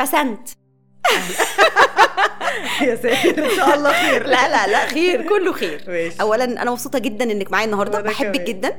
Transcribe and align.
بسنت 0.00 0.48
يا 2.82 2.94
ساتر 2.96 3.44
إن 3.44 3.50
شاء 3.56 3.74
الله 3.74 3.92
خير 3.92 4.26
لا 4.26 4.48
لا 4.48 4.66
لا 4.66 4.86
خير 4.86 5.22
كله 5.22 5.52
خير 5.52 5.84
ماشي 5.88 6.16
اولا 6.20 6.44
أنا 6.44 6.70
مبسوطة 6.70 6.98
جدا 6.98 7.24
إنك 7.32 7.52
معايا 7.52 7.66
النهارده 7.66 8.00
بحبك. 8.00 8.40
جدا. 8.40 8.76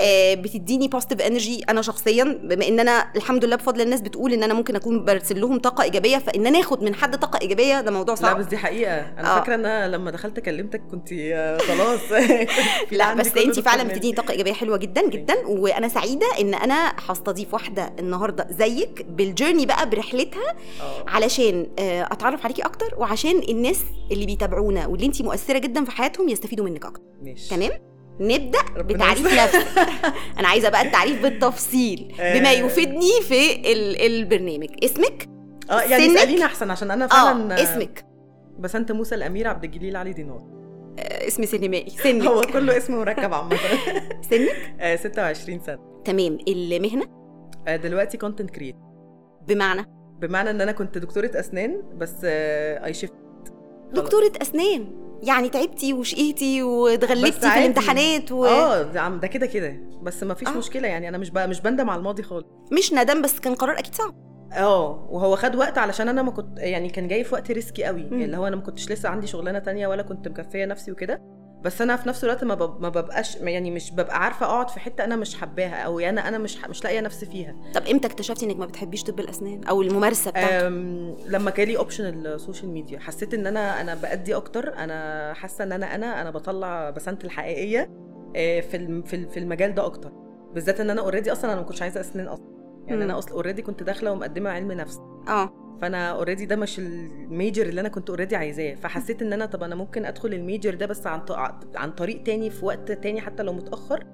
آه، 0.00 0.34
بتديني 0.34 0.88
positive 0.88 1.20
energy 1.22 1.64
أنا 1.68 1.82
شخصيا 1.82 2.24
بما 2.42 2.68
إن 2.68 2.80
أنا 2.80 3.06
الحمد 3.16 3.44
لله 3.44 3.56
بفضل 3.56 3.80
الناس 3.80 4.00
بتقول 4.00 4.32
إن 4.32 4.42
أنا 4.42 4.54
ممكن 4.54 4.76
أكون 4.76 5.04
برسل 5.04 5.40
لهم 5.40 5.58
طاقة 5.58 5.84
إيجابية 5.84 6.18
فإن 6.18 6.46
أنا 6.46 6.60
آخد 6.60 6.82
من 6.82 6.94
حد 6.94 7.18
طاقة 7.18 7.38
إيجابية 7.42 7.80
ده 7.80 7.90
موضوع 7.90 8.14
لا 8.14 8.20
صعب 8.20 8.38
بس 8.38 8.44
دي 8.46 8.56
حقيقة 8.56 9.00
أنا 9.18 9.32
آه. 9.36 9.38
فاكرة 9.38 9.54
إن 9.54 9.66
أنا 9.66 9.96
لما 9.96 10.10
دخلت 10.10 10.40
كلمتك 10.40 10.82
كنت 10.90 11.08
آه، 11.12 11.58
خلاص 11.58 12.00
لا 12.92 13.14
بس 13.20 13.36
انت 13.36 13.60
فعلا. 13.60 13.82
بتديني 13.82 14.14
طاقة 14.14 14.32
إيجابية 14.32 14.52
حلوة 14.52 14.76
جدا 14.76 15.08
جدا 15.08 15.34
وأنا 15.46 15.88
سعيدة 15.88 16.26
إن 16.40 16.54
أنا 16.54 16.92
هستضيف 17.08 17.54
واحدة 17.54 17.92
النهارده 17.98 18.46
زيك 18.58 19.06
بال 19.08 19.21
journey 19.21 19.66
بقى 19.66 19.90
برحلتها 19.90 20.54
آه. 20.80 21.04
علشان 21.08 21.66
آه، 21.78 22.02
أتعرف 22.02 22.44
عليكي 22.44 22.62
أكتر 22.62 22.73
وعشان 22.96 23.42
الناس 23.48 23.84
اللي 24.12 24.26
بيتابعونا 24.26 24.86
واللي 24.86 25.06
انت 25.06 25.22
مؤثرة 25.22 25.58
جدا 25.58 25.84
في 25.84 25.90
حياتهم 25.90 26.28
يستفيدوا 26.28 26.64
منك 26.64 26.84
أكتر. 26.84 27.02
ماشي. 27.22 27.48
تمام؟ 27.50 27.70
نبدأ 28.20 28.58
بتعريف. 28.76 29.26
نفسك 29.26 29.66
أنا 30.38 30.48
عايزة 30.48 30.68
بقى 30.68 30.82
التعريف 30.82 31.22
بالتفصيل 31.22 32.12
بما 32.18 32.48
آه. 32.50 32.52
يفيدني 32.52 33.10
في 33.28 33.52
ال- 33.72 34.00
البرنامج. 34.00 34.68
اسمك؟ 34.84 35.28
آه 35.70 35.80
يعني 35.82 36.04
سنك؟ 36.08 36.16
اسأليني 36.16 36.44
أحسن 36.44 36.70
عشان 36.70 36.90
أنا 36.90 37.06
فعلا 37.06 37.58
آه 37.60 37.62
اسمك. 37.62 38.04
بسنت 38.58 38.92
موسى 38.92 39.14
الأمير 39.14 39.48
عبد 39.48 39.64
الجليل 39.64 39.96
علي 39.96 40.12
دينار. 40.12 40.42
آه، 40.98 41.26
اسم 41.26 41.44
سينمائي. 41.44 41.90
سنك. 42.04 42.22
هو 42.26 42.40
كله 42.40 42.76
اسم 42.76 42.94
مركب 42.96 43.34
عامة. 43.34 43.56
سنك؟ 44.30 44.74
آه، 44.80 44.96
26 44.96 45.60
سنة. 45.60 45.78
تمام. 46.04 46.38
المهنة؟ 46.48 47.04
آه، 47.68 47.76
دلوقتي 47.76 48.18
content 48.18 48.50
creator 48.50 48.76
بمعنى؟ 49.48 49.86
بمعنى 50.20 50.50
إن 50.50 50.60
أنا 50.60 50.72
كنت 50.72 50.98
دكتورة 50.98 51.30
أسنان 51.34 51.82
بس 51.96 52.14
إيه 52.24 52.94
shift 52.94 53.14
دكتورة 53.92 54.32
أسنان؟ 54.42 55.04
يعني 55.22 55.48
تعبتي 55.48 55.92
وشقيتي 55.92 56.62
واتغلبتي 56.62 57.32
في. 57.32 57.58
الامتحانات 57.58 58.32
و... 58.32 58.44
آه 58.44 58.82
ده 59.08 59.26
كده 59.26 59.46
كده. 59.46 59.76
بس 60.02 60.22
ما 60.22 60.34
فيش 60.34 60.48
آه. 60.48 60.58
مشكلة 60.58 60.88
يعني 60.88 61.08
أنا 61.08 61.18
مش 61.18 61.30
ب... 61.30 61.38
مش 61.38 61.60
بندم 61.60 61.90
على 61.90 61.98
الماضي 61.98 62.22
خالص. 62.22 62.46
مش 62.72 62.92
ندم 62.92 63.22
بس 63.22 63.40
كان 63.40 63.54
قرار 63.54 63.78
أكيد 63.78 63.94
صعب. 63.94 64.14
آه 64.52 65.08
وهو 65.10 65.36
خد 65.36 65.56
وقت 65.56 65.78
علشان 65.78 66.08
أنا 66.08 66.22
ما 66.22 66.30
كنت 66.30 66.58
يعني 66.58 66.88
كان 66.88 67.08
جاي 67.08 67.24
في 67.24 67.34
وقت 67.34 67.50
risky 67.50 67.84
قوي. 67.84 68.02
مم. 68.02 68.12
يعني 68.12 68.24
اللي 68.24 68.36
هو 68.36 68.46
أنا 68.46 68.56
ما 68.56 68.62
كنتش 68.62 68.90
لسه 68.90 69.08
عندي 69.08 69.26
شغلانة 69.26 69.58
تانية 69.58 69.86
ولا 69.86 70.02
كنت 70.02 70.28
مكفية 70.28 70.64
نفسي 70.64 70.92
وكده. 70.92 71.22
بس 71.64 71.82
أنا 71.82 71.96
في 71.96 72.08
نفس 72.08 72.24
الوقت 72.24 72.44
ما, 72.44 72.54
بب... 72.54 72.80
ما 72.82 72.88
ببقاش 72.88 73.36
يعني 73.36 73.70
مش 73.70 73.90
ببقى 73.92 74.24
عارفة 74.24 74.46
أقعد 74.46 74.70
في 74.70 74.80
حتة 74.80 75.04
أنا 75.04 75.16
مش 75.16 75.36
حباها 75.36 75.74
أو 75.82 75.98
أنا 76.00 76.28
أنا 76.28 76.38
مش 76.38 76.58
مش 76.64 76.84
لاقية 76.84 77.00
نفسي 77.00 77.26
فيها. 77.26 77.56
طب 77.74 77.86
إمتى 77.86 78.06
اكتشفتي 78.06 78.46
إنك 78.46 78.56
ما 78.56 78.66
بتحبيش 78.66 79.02
طب 79.02 79.20
الأسنان 79.20 79.64
أو 79.64 79.82
الممارسة 79.82 80.30
بتاعته؟ 80.30 80.66
أم، 80.66 81.16
لما 81.26 81.50
جالي 81.50 81.76
option 81.76 82.04
ال 82.04 82.13
social 82.13 82.70
media 82.70 82.98
حسيت 82.98 83.34
إن 83.34 83.46
أنا 83.46 83.80
أنا 83.80 83.94
بأدي 83.94 84.36
أكتر 84.36 84.74
أنا 84.78 85.32
حاسة 85.34 85.64
إن 85.64 85.72
أنا 85.72 85.94
أنا 85.94 86.20
أنا 86.22 86.30
بطلع 86.30 86.90
بسنت 86.90 87.24
الحقيقية 87.24 87.90
آه، 88.36 88.60
في 88.60 89.02
في 89.06 89.16
ال- 89.16 89.28
في 89.28 89.38
المجال 89.38 89.74
ده 89.74 89.86
أكتر. 89.86 90.12
بالذات 90.54 90.80
إن 90.80 90.90
أنا 90.90 91.00
already 91.00 91.32
أصلا 91.32 91.52
أنا 91.52 91.60
ما 91.60 91.66
كنتش 91.66 91.82
عايزة 91.82 92.00
أسنان 92.00 92.28
أصلا. 92.28 92.46
يعني 92.86 92.96
مم. 92.96 93.02
أنا 93.02 93.18
أصلا 93.18 93.34
already 93.34 93.62
كنت 93.62 93.82
داخلة 93.82 94.12
ومقدمة 94.12 94.50
علم 94.50 94.72
نفس. 94.72 94.98
آه. 95.28 95.63
فانا 95.82 96.10
already 96.10 96.46
ده 96.46 96.56
مش 96.56 96.78
ال 96.78 96.93
major 96.93 97.66
اللي 97.66 97.80
أنا 97.80 97.88
كنت 97.88 98.10
already 98.10 98.36
عايزاه. 98.36 98.74
فحسيت 98.74 99.22
ان 99.22 99.32
أنا 99.32 99.46
طب 99.46 99.62
أنا 99.62 99.74
ممكن 99.74 100.04
ادخل 100.04 100.34
ال 100.34 100.41
major 100.41 100.74
ده 100.74 100.86
بس 100.86 101.06
عن 101.06 101.20
عن 101.74 101.90
طريق 101.90 102.22
تاني 102.22 102.50
في 102.50 102.64
وقت 102.64 102.92
تاني 102.92 103.20
حتى 103.20 103.42
لو 103.42 103.52
متأخر. 103.52 104.04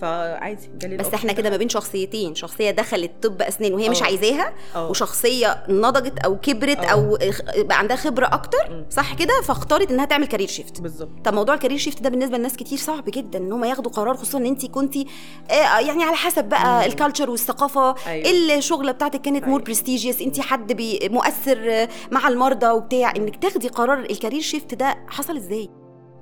فعادي 0.00 0.70
جالي 0.80 0.96
بس 0.96 1.14
إحنا 1.14 1.32
ده. 1.32 1.38
كده 1.38 1.50
ما 1.50 1.56
بين 1.56 1.68
شخصيتين 1.68 2.34
شخصية 2.34 2.70
دخلت 2.70 3.12
طب 3.22 3.42
أسنان 3.42 3.74
وهي 3.74 3.88
مش 3.88 4.02
آه. 4.02 4.04
عايزاها 4.04 4.52
آه 4.76 4.90
وشخصية 4.90 5.62
نضجت 5.68 6.18
أو 6.18 6.36
كبرت 6.40 6.78
آه. 6.78 6.86
أو 6.86 7.18
إخ- 7.18 7.60
بقى 7.60 7.78
عندها 7.78 7.96
خبرة 7.96 8.26
أكتر 8.26 8.70
مم. 8.70 8.86
صح 8.90 9.14
كده 9.14 9.42
فاختارت 9.44 9.90
إنها 9.90 10.04
تعمل 10.04 10.26
career 10.26 10.48
shift 10.48 10.80
بالظبط 10.80 11.10
طب 11.24 11.34
موضوع 11.34 11.54
ال 11.54 11.57
career 11.57 11.78
shift 11.78 12.02
ده 12.02 12.10
بالنسبة 12.10 12.38
لناس 12.38 12.56
كتير 12.56 12.78
صعب 12.78 13.04
جدا 13.06 13.38
إن 13.38 13.52
هم 13.52 13.64
ياخدوا 13.64 13.92
قرار 13.92 14.16
خصوصا 14.16 14.38
إن 14.38 14.46
انت 14.46 14.66
كنتي 14.66 15.06
آه 15.50 15.54
يعني 15.78 16.04
على 16.04 16.16
حسب 16.16 16.44
بقى. 16.44 16.86
ال 16.86 16.92
culture 16.92 17.30
والثقافة 17.30 17.94
أيوه 18.06 18.54
الشغله 18.58 18.92
بتاعتك 18.92 19.20
كانت 19.20 19.42
more 19.44 19.52
أيوة. 19.56 19.64
prestigious 19.64 20.20
انت 20.20 20.40
حد 20.40 20.82
مؤثر 21.10 21.70
آه، 21.72 21.88
مع 22.10 22.28
المرضى 22.28 22.66
وبتاع 22.70 23.12
إنك 23.16 23.36
تاخدي 23.36 23.68
قرار 23.68 23.98
ال 23.98 24.04
career 24.04 24.40
shift 24.40 24.74
ده 24.74 24.96
حصل 25.08 25.36
إزاي 25.36 25.70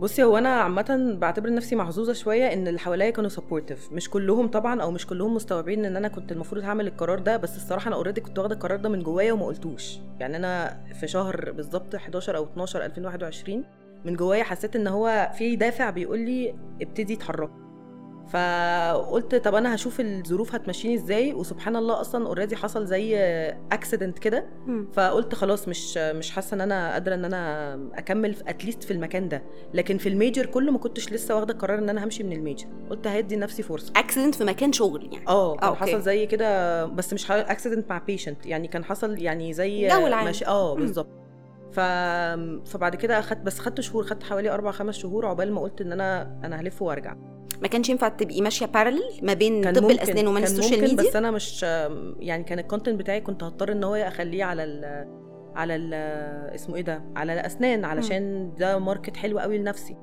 بصي 0.00 0.22
هو 0.24 0.38
أنا 0.38 0.48
عامة 0.48 1.16
بعتبر 1.20 1.54
نفسي 1.54 1.76
محظوظة 1.76 2.12
شوية 2.12 2.52
إن 2.52 2.68
اللي 2.68 2.78
حواليا 2.78 3.10
كانوا 3.10 3.30
supportive 3.30 3.92
مش 3.92 4.10
كلهم 4.10 4.48
طبعا 4.48 4.82
أو 4.82 4.90
مش 4.90 5.06
كلهم 5.06 5.34
مستوعبين 5.34 5.84
إن 5.84 5.96
أنا 5.96 6.08
كنت 6.08 6.32
المفروض 6.32 6.64
هعمل 6.64 6.86
القرار 6.86 7.18
ده 7.18 7.36
بس 7.36 7.56
الصراحة 7.56 7.88
أنا 7.88 7.96
already 7.96 8.20
كنت 8.20 8.38
واخدة 8.38 8.54
القرار 8.54 8.78
ده 8.78 8.88
من 8.88 9.02
جوايا 9.02 9.32
وما 9.32 9.46
قلتوش. 9.46 9.98
يعني 10.20 10.36
أنا 10.36 10.80
في 11.00 11.08
شهر 11.08 11.52
بالظبط 11.52 11.94
11 11.94 12.36
أو 12.36 12.44
12 12.44 12.84
2021 12.84 13.64
من 14.04 14.16
جوايا 14.16 14.44
حسيت 14.44 14.76
إن 14.76 14.86
هو 14.86 15.30
في 15.38 15.56
دافع 15.56 15.90
بيقول 15.90 16.18
لي 16.18 16.54
ابتدي 16.82 17.14
اتحركي 17.14 17.61
فقلت 18.28 19.34
طب 19.34 19.54
أنا 19.54 19.74
هشوف 19.74 20.00
الظروف 20.00 20.54
هتمشيني 20.54 20.94
إزاي 20.94 21.34
وسبحان 21.34 21.76
الله 21.76 22.00
أصلا 22.00 22.26
already 22.26 22.56
حصل 22.56 22.86
زي 22.86 23.16
accident 23.72 24.18
كده. 24.18 24.44
فقلت 24.92 25.34
خلاص 25.34 25.68
مش 25.68 25.96
مش 25.98 26.30
حاسة 26.30 26.54
إن 26.54 26.60
أنا 26.60 26.92
قادرة 26.92 27.14
إن 27.14 27.24
أنا 27.24 27.74
أكمل 27.94 28.36
at 28.48 28.58
least 28.58 28.82
في 28.84 28.90
المكان 28.92 29.28
ده. 29.28 29.42
لكن 29.74 29.98
في 29.98 30.08
ال 30.08 30.15
major 30.15 30.46
كله 30.46 30.72
ما 30.72 30.78
كنتش 30.78 31.12
لسه 31.12 31.34
واخدة 31.36 31.54
القرار 31.54 31.78
إن 31.78 31.88
أنا 31.88 32.04
همشي 32.04 32.22
من 32.22 32.32
ال 32.32 32.37
major. 32.37 32.66
قلت 32.90 33.06
هدي 33.06 33.36
لنفسي 33.36 33.62
فرصة. 33.62 33.92
accident 33.96 34.34
في 34.34 34.44
مكان 34.44 34.72
شغل 34.72 35.08
يعني. 35.12 35.28
آه 35.28 35.56
كان 35.56 35.68
okay. 35.68 35.80
حصل 35.80 36.00
زي 36.00 36.26
كده 36.26 36.84
بس 36.84 37.12
مش 37.12 37.30
accident 37.30 37.90
مع 37.90 37.98
patient 37.98 38.46
يعني 38.46 38.68
كان 38.68 38.84
حصل 38.84 39.18
يعني 39.18 39.52
زي 39.52 39.88
جو 39.88 40.06
العام. 40.06 40.24
ماشي 40.24 40.46
آه. 40.46 40.74
بالظبط. 40.74 41.21
ف... 41.72 41.80
فبعد 42.70 42.96
كده 42.96 43.18
اخدت 43.18 43.40
بس 43.40 43.58
خدت 43.58 43.80
شهور 43.80 44.04
خدت 44.04 44.22
حوالي 44.22 44.50
أربع 44.50 44.70
خمس 44.70 44.94
شهور 44.98 45.26
عقبال 45.26 45.52
ما 45.52 45.60
قلت 45.60 45.80
إن 45.80 45.92
أنا 45.92 46.38
أنا 46.44 46.60
هلف 46.60 46.82
وأرجع. 46.82 47.16
ما 47.62 47.68
كانش 47.68 47.88
ينفع 47.88 48.08
تبقي 48.08 48.40
ماشية 48.40 48.66
parallel 48.66 49.02
ما 49.22 49.34
بين 49.34 49.72
طب 49.72 49.82
ممكن 49.82 49.94
الأسنان 49.94 50.26
ومن 50.26 50.40
كان 50.40 50.50
ال 50.52 50.56
social 50.56 50.80
media؟ 50.80 51.08
بس 51.10 51.16
أنا 51.16 51.30
مش 51.30 51.62
يعني 52.18 52.44
كان 52.44 52.58
ال 52.58 52.63
content 52.63 52.98
بتاعي 53.00 53.20
كنت 53.20 53.42
هضطر 53.42 53.72
إن 53.72 53.84
هو 53.84 53.94
أخليه 53.94 54.44
على 54.44 54.64
ال 54.64 54.84
على 55.54 55.76
ال 55.76 55.94
اسمه 56.54 56.76
إيه 56.76 56.82
ده؟ 56.82 57.02
على 57.16 57.32
الأسنان 57.32 57.84
علشان 57.84 58.52
ده 58.58 58.78
market 58.78 59.16
حلو 59.16 59.38
قوي 59.38 59.58
لنفسي. 59.58 59.96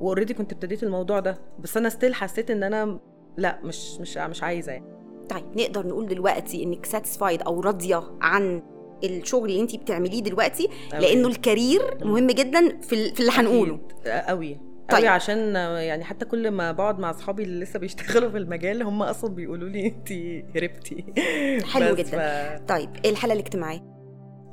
و 0.00 0.04
already 0.04 0.34
كنت 0.34 0.52
ابتديت 0.52 0.82
الموضوع 0.82 1.20
ده. 1.20 1.38
بس 1.58 1.76
أنا 1.76 1.88
still 1.88 2.14
حسيت 2.14 2.50
إن 2.50 2.62
أنا 2.62 2.98
لأ 3.36 3.58
مش 3.64 4.00
مش 4.00 4.16
مش 4.16 4.42
عايزة 4.42 4.72
يعني. 4.72 4.96
طيب 5.30 5.44
نقدر 5.56 5.86
نقول 5.86 6.06
دلوقتي 6.06 6.62
إنك 6.62 6.86
satisfied 6.86 7.42
أو 7.42 7.60
راضية 7.60 8.02
عن 8.20 8.62
الشغل 9.04 9.50
اللي 9.50 9.60
انت 9.60 9.76
بتعمليه 9.76 10.22
دلوقتي 10.22 10.68
أوي. 10.94 11.02
لأنه 11.02 11.28
ال 11.28 11.34
career. 11.34 11.80
مهم 12.04 12.26
جدا 12.26 12.80
في 12.80 13.14
في 13.14 13.20
اللي 13.20 13.32
هنقوله. 13.32 13.80
قوي 14.06 14.60
طيب. 14.88 14.98
قوي 14.98 15.08
عشان 15.08 15.54
يعني 15.54 16.04
حتى 16.04 16.24
كل 16.24 16.50
ما 16.50 16.72
بقعد 16.72 16.98
مع 16.98 17.10
أصحابي 17.10 17.42
اللي 17.42 17.64
لسه 17.64 17.78
بيشتغلوا 17.78 18.30
في 18.30 18.36
المجال 18.36 18.82
هم 18.82 19.02
أصلا 19.02 19.34
بيقولوا 19.34 19.68
لي 19.68 19.86
انت 19.86 20.12
هربتي 20.56 21.04
حلو 21.64 21.94
جدا. 21.94 22.56
ف... 22.58 22.60
طيب 22.68 22.90
الحالة 23.06 23.34
الاجتماعية 23.34 23.95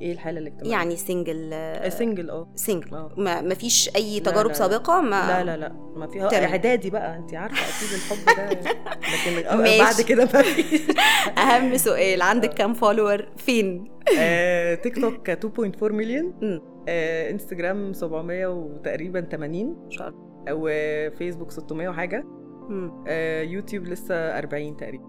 إيه 0.04 0.12
الحالة 0.14 0.40
الاجتماعية؟ 0.40 0.72
يعني 0.72 0.96
سنجل 0.96 1.50
سنجل 1.92 2.30
آه. 2.30 2.48
single 2.56 2.94
آه. 2.96 3.12
ما 3.18 3.42
ما 3.42 3.56
فيش 3.56 3.90
أي 3.96 4.20
لا، 4.20 4.32
تجارب 4.32 4.48
لا، 4.50 4.54
سابقة؟ 4.54 5.02
ما 5.02 5.28
لا 5.28 5.44
لا 5.44 5.58
لا. 5.58 5.70
ما 5.96 6.08
فيها 6.08 6.30
تمام. 6.30 6.44
إعدادي 6.44 6.90
بقى. 6.90 7.18
انت 7.18 7.34
عارفة 7.36 7.56
أكيد 7.58 7.94
الحب 7.98 8.38
ده. 8.38 8.72
لكن 9.14 9.58
ماشي. 9.58 9.80
بعد 9.80 10.02
كده 10.02 10.26
ما 10.34 10.42
فيش 10.42 10.82
أهم 11.38 11.78
سؤال. 11.78 12.22
عندك 12.22 12.54
كام 12.54 12.74
follower 12.74 13.26
فين؟ 13.38 13.92
آه، 14.20 14.76
تيك 14.76 14.96
توك 15.02 15.30
2.4 15.30 15.84
مليون. 15.84 16.34
آه، 16.90 17.30
انستجرام 17.32 17.94
700 17.94 18.46
وتقريبا 18.48 19.22
80 19.22 19.78
إن 19.86 19.92
شاء 19.92 20.08
الله. 20.08 20.24
وفيسبوك 20.52 21.52
600 21.52 21.88
وحاجة. 21.90 22.24
آه، 23.08 23.42
يوتيوب 23.42 23.84
لسه 23.88 24.16
40 24.16 24.78
تقريبا. 24.78 25.06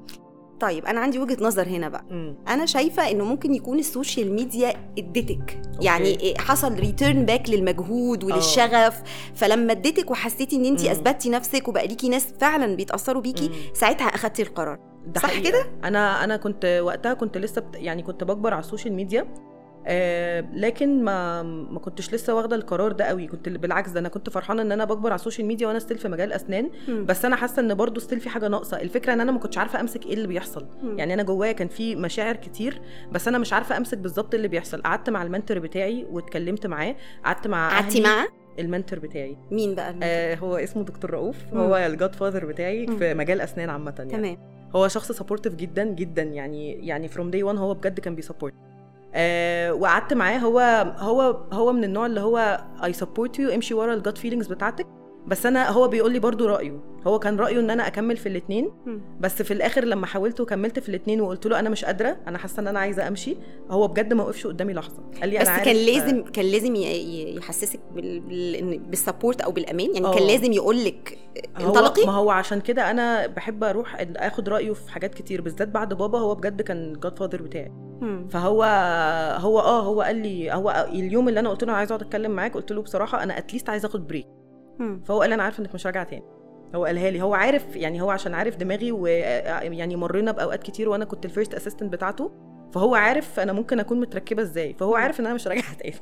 طيب 0.64 0.86
أنا 0.86 1.00
عندي 1.00 1.18
وجهة 1.18 1.36
نظر 1.40 1.68
هنا 1.68 1.88
بقى 1.88 2.04
مم. 2.10 2.36
أنا 2.48 2.66
شايفة 2.66 3.10
إنه 3.10 3.24
ممكن 3.24 3.54
يكون 3.54 3.78
ال 3.78 3.86
social 3.86 4.32
media 4.32 4.74
ادتك 4.98 5.60
يعني 5.80 6.06
إيه، 6.20 6.38
حصل 6.38 6.74
return 6.74 7.24
back 7.24 7.50
للمجهود 7.50 8.24
وللشغف 8.24 9.02
فلما 9.34 9.72
اديتك 9.72 10.10
وحسيتي 10.10 10.56
إن 10.56 10.64
انت. 10.64 10.84
أثبتي 10.84 11.30
نفسك 11.30 11.68
وبقى 11.68 11.86
ليكي 11.86 12.08
ناس 12.08 12.26
فعلا 12.40 12.76
بيتأثروا 12.76 13.22
بيكي 13.22 13.48
مم. 13.48 13.54
ساعتها 13.74 14.06
أخدتي 14.06 14.42
القرار 14.42 14.78
ده 15.06 15.20
صح. 15.20 15.38
كده؟ 15.38 15.66
أنا 15.84 16.24
أنا 16.24 16.36
كنت 16.36 16.80
وقتها 16.84 17.14
كنت 17.14 17.38
لسه 17.38 17.60
بت... 17.60 17.76
يعني 17.76 18.02
كنت 18.02 18.24
بكبر 18.24 18.52
على 18.54 18.60
ال 18.60 18.65
social 18.65 18.94
media 18.94 19.26
آه 19.86 20.44
لكن 20.54 21.04
ما 21.04 21.42
ما 21.42 21.78
كنتش 21.78 22.14
لسه 22.14 22.34
واخدة 22.34 22.56
القرار 22.56 22.92
ده 22.92 23.04
قوي 23.04 23.26
كنت 23.26 23.48
بالعكس 23.48 23.90
ده 23.90 24.00
أنا 24.00 24.08
كنت 24.08 24.30
فرحانة 24.30 24.62
إن 24.62 24.72
أنا 24.72 24.84
بكبر 24.84 25.08
على 25.10 25.18
ال 25.18 25.22
social 25.22 25.46
media 25.46 25.66
وأنا 25.68 25.78
still 25.78 25.98
في 25.98 26.08
مجال 26.08 26.32
أسنان 26.32 26.70
مم. 26.88 27.04
بس 27.06 27.24
أنا 27.24 27.36
حاسة 27.36 27.60
إن 27.60 27.74
برضو 27.74 28.00
still 28.00 28.20
في 28.20 28.28
حاجة 28.28 28.48
ناقصة 28.48 28.80
الفكرة 28.80 29.12
إن 29.12 29.20
أنا 29.20 29.32
ما 29.32 29.38
كنتش 29.38 29.58
عارفة 29.58 29.80
أمسك 29.80 30.06
إيه 30.06 30.14
اللي 30.14 30.26
بيحصل 30.26 30.66
مم. 30.82 30.98
يعني 30.98 31.14
أنا 31.14 31.22
جوايا 31.22 31.52
كان 31.52 31.68
في 31.68 31.96
مشاعر 31.96 32.36
كتير 32.36 32.80
بس 33.12 33.28
أنا 33.28 33.38
مش 33.38 33.52
عارفة 33.52 33.76
أمسك 33.76 33.98
بالظبط 33.98 34.34
اللي 34.34 34.48
بيحصل 34.48 34.82
قعدت 34.82 35.10
مع 35.10 35.22
ال 35.22 35.27
mentor 35.27 35.58
بتاعي 35.58 36.06
واتكلمت 36.10 36.66
معاه 36.66 36.96
قعدت 37.24 37.46
مع 37.46 37.68
قعدتي 37.70 37.98
أهلي. 37.98 38.08
مع 38.08 38.26
ال 38.58 38.64
mentor 38.64 38.98
بتاعي 38.98 39.36
مين 39.50 39.74
بقى 39.74 39.90
ال 39.90 39.92
mentor؟ 39.92 40.08
آه 40.10 40.34
هو 40.34 40.56
اسمه 40.56 40.82
دكتور 40.84 41.10
رؤوف. 41.10 41.36
هو 41.54 41.76
ال 41.76 42.14
godfather 42.14 42.44
بتاعي 42.46 42.86
مم. 42.86 42.96
في 42.96 43.14
مجال 43.14 43.40
أسنان 43.40 43.70
عامة 43.70 43.94
يعني 43.98 44.10
تمام 44.10 44.36
هو 44.76 44.88
شخص 44.88 45.12
supportive 45.12 45.54
جدا 45.54 45.84
جدا 45.84 46.22
يعني 46.22 46.86
يعني 46.86 47.08
from 47.08 47.30
day 47.30 47.42
1 47.42 47.58
هو 47.58 47.74
بجد 47.74 48.00
كان 48.00 48.14
بي 48.14 48.23
support 48.23 48.54
آه 49.14 49.72
وقعدت 49.74 50.12
معاه. 50.14 50.38
هو 50.38 50.60
هو 50.98 51.20
هو 51.52 51.72
من 51.72 51.84
النوع 51.84 52.06
اللي 52.06 52.20
هو 52.20 52.64
I 52.84 52.92
support 52.92 53.38
you 53.38 53.54
امشي 53.54 53.74
ورا 53.74 53.94
ال 53.94 54.00
gut 54.00 54.18
feelings 54.18 54.46
بتاعتك. 54.46 54.86
بس 55.26 55.46
أنا 55.46 55.70
هو 55.70 55.88
بيقول 55.88 56.12
لي 56.12 56.18
برضو 56.18 56.46
رأيه. 56.46 56.80
هو 57.06 57.18
كان 57.18 57.36
رأيه 57.36 57.60
إن 57.60 57.70
أنا 57.70 57.86
أكمل 57.86 58.16
في 58.16 58.28
الاثنين 58.28 58.70
بس 59.20 59.42
في 59.42 59.50
الآخر 59.50 59.84
لما 59.84 60.06
حاولت 60.06 60.40
وكملت 60.40 60.78
في 60.78 60.88
الاثنين 60.88 61.20
وقلت 61.20 61.46
له 61.46 61.58
أنا 61.58 61.70
مش 61.70 61.84
قادرة 61.84 62.16
أنا 62.28 62.38
حاسة 62.38 62.60
إن 62.60 62.66
أنا 62.66 62.78
عايزة 62.78 63.08
أمشي 63.08 63.36
هو 63.70 63.88
بجد 63.88 64.12
ما 64.12 64.24
وقفش 64.24 64.46
قدامي 64.46 64.72
لحظة. 64.72 65.02
قال 65.20 65.28
لي 65.30 65.38
بس 65.38 65.48
أنا 65.48 65.64
كان 65.64 65.76
لازم 65.76 66.24
كان 66.24 66.44
لازم 66.44 66.76
يحسسك 66.76 67.80
بال 68.88 69.00
support 69.00 69.40
أو 69.40 69.52
بالأمان. 69.52 69.94
يعني 69.94 70.06
آه. 70.06 70.14
كان 70.14 70.26
لازم 70.26 70.52
يقول 70.52 70.84
لك 70.84 71.18
انطلقي. 71.60 72.06
ما 72.06 72.12
هو 72.12 72.30
عشان 72.30 72.60
كده 72.60 72.90
أنا 72.90 73.26
بحب 73.26 73.64
أروح 73.64 74.06
آخد 74.16 74.48
رأيه 74.48 74.72
في 74.72 74.92
حاجات 74.92 75.14
كتير 75.14 75.40
بالذات 75.40 75.68
بعد 75.68 75.94
بابا. 75.94 76.18
هو 76.18 76.34
بجد 76.34 76.62
كان 76.62 77.00
godfather 77.02 77.42
بتاعي. 77.42 77.72
فهو 78.30 78.62
هو 79.40 79.60
آه 79.60 79.82
هو 79.82 80.02
قال 80.02 80.16
لي 80.16 80.52
هو 80.52 80.86
اليوم 80.88 81.28
اللي 81.28 81.40
أنا 81.40 81.50
قلت 81.50 81.64
له 81.64 81.72
عايزة 81.72 81.94
أقعد 81.94 82.06
أتكلم 82.06 82.30
معاك 82.30 82.54
قلت 82.54 82.72
له 82.72 82.82
بصراحة 82.82 83.22
أنا 83.22 83.38
at 83.38 83.47
least 83.47 83.70
عايزة 83.70 83.86
آخد 83.86 84.06
break. 84.06 84.26
فهو 85.04 85.20
قال 85.20 85.28
لي 85.30 85.34
أنا 85.34 85.42
عارف 85.42 85.60
إنك 85.60 85.74
مش 85.74 85.86
راجعة 85.86 86.04
تاني. 86.04 86.22
هو 86.74 86.84
قالها 86.84 87.10
لي. 87.10 87.22
هو 87.22 87.34
عارف 87.34 87.76
يعني 87.76 88.02
هو 88.02 88.10
عشان 88.10 88.34
عارف 88.34 88.56
دماغي 88.56 88.92
ويعني 88.92 89.96
مرينا 89.96 90.32
بأوقات 90.32 90.62
كتير 90.62 90.88
وأنا 90.88 91.04
كنت 91.04 91.24
ال 91.24 91.29
first 91.29 91.54
assistant 91.54 91.92
بتاعته 91.92 92.30
فهو 92.74 92.94
عارف 92.94 93.40
أنا 93.40 93.52
ممكن 93.52 93.80
أكون 93.80 94.00
متركبة 94.00 94.42
إزاي 94.42 94.74
فهو 94.74 94.94
عارف 94.94 95.20
إن 95.20 95.26
أنا 95.26 95.34
مش 95.34 95.46
راجعة 95.48 95.74
تاني. 95.74 95.94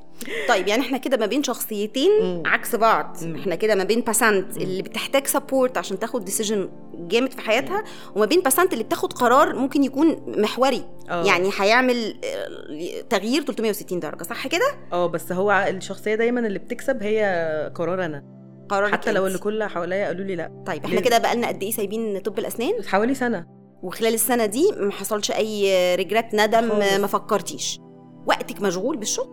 طيب 0.49 0.69
يعني 0.69 0.83
إحنا 0.83 0.99
كده 0.99 1.17
ما 1.17 1.27
بين 1.27 1.43
شخصيتين 1.43 2.11
مم. 2.23 2.43
عكس 2.47 2.77
بعض. 2.77 3.17
مم. 3.23 3.37
إحنا 3.37 3.55
كده 3.55 3.75
ما 3.75 3.85
بين 3.85 4.01
باسنت 4.01 4.57
مم. 4.57 4.63
اللي 4.63 4.83
بتحتاج 4.83 5.27
support 5.27 5.79
عشان 5.79 5.99
تاخد 5.99 6.25
decision 6.25 6.69
جامد 6.95 7.33
في 7.33 7.41
حياتها 7.41 7.85
وما 8.17 8.27
بين 8.27 8.41
باسنت 8.41 8.73
اللي 8.73 8.85
بتاخد 8.85 9.13
قرار 9.13 9.55
ممكن 9.57 9.85
يكون 9.85 10.17
محوري. 10.41 10.85
آه. 11.11 11.25
يعني 11.25 11.51
هيعمل 11.59 12.15
آه، 12.25 13.01
تغيير 13.11 13.43
360 13.43 14.01
درجة 14.01 14.23
صح 14.23 14.47
كده؟ 14.47 14.67
آه 14.93 15.07
بس 15.07 15.33
هو 15.33 15.67
الشخصية 15.69 16.15
دايما 16.15 16.41
اللي 16.41 16.59
بتكسب 16.59 17.03
هي 17.03 17.73
قرار 17.75 18.05
أنا. 18.05 18.42
قرارك 18.69 18.93
حتى 18.93 19.13
لو. 19.13 19.27
اللي 19.27 19.39
كل 19.39 19.53
اللي 19.53 19.69
حواليا 19.69 20.07
قالوا 20.07 20.25
لي 20.25 20.37
لا. 20.37 20.63
طيب 20.67 20.85
إحنا. 20.85 21.01
كده 21.01 21.19
بقالنا 21.19 21.49
قد 21.49 21.63
إيه 21.63 21.71
سايبين 21.71 22.19
طب 22.19 22.39
الأسنان؟ 22.39 22.73
حوالي 22.87 23.15
سنة. 23.15 23.47
وخلال 23.83 24.15
السنة 24.15 24.47
دي 24.47 24.73
ما 24.77 24.91
حصلش 24.91 25.31
أي 25.31 25.95
regret 25.95 26.35
ندم 26.35 26.69
خالص. 26.69 27.01
ما 27.01 27.07
فكرتيش. 27.07 27.81
وقتك 28.27 28.63
مشغول 28.63 28.97
بالشغل؟ 28.97 29.29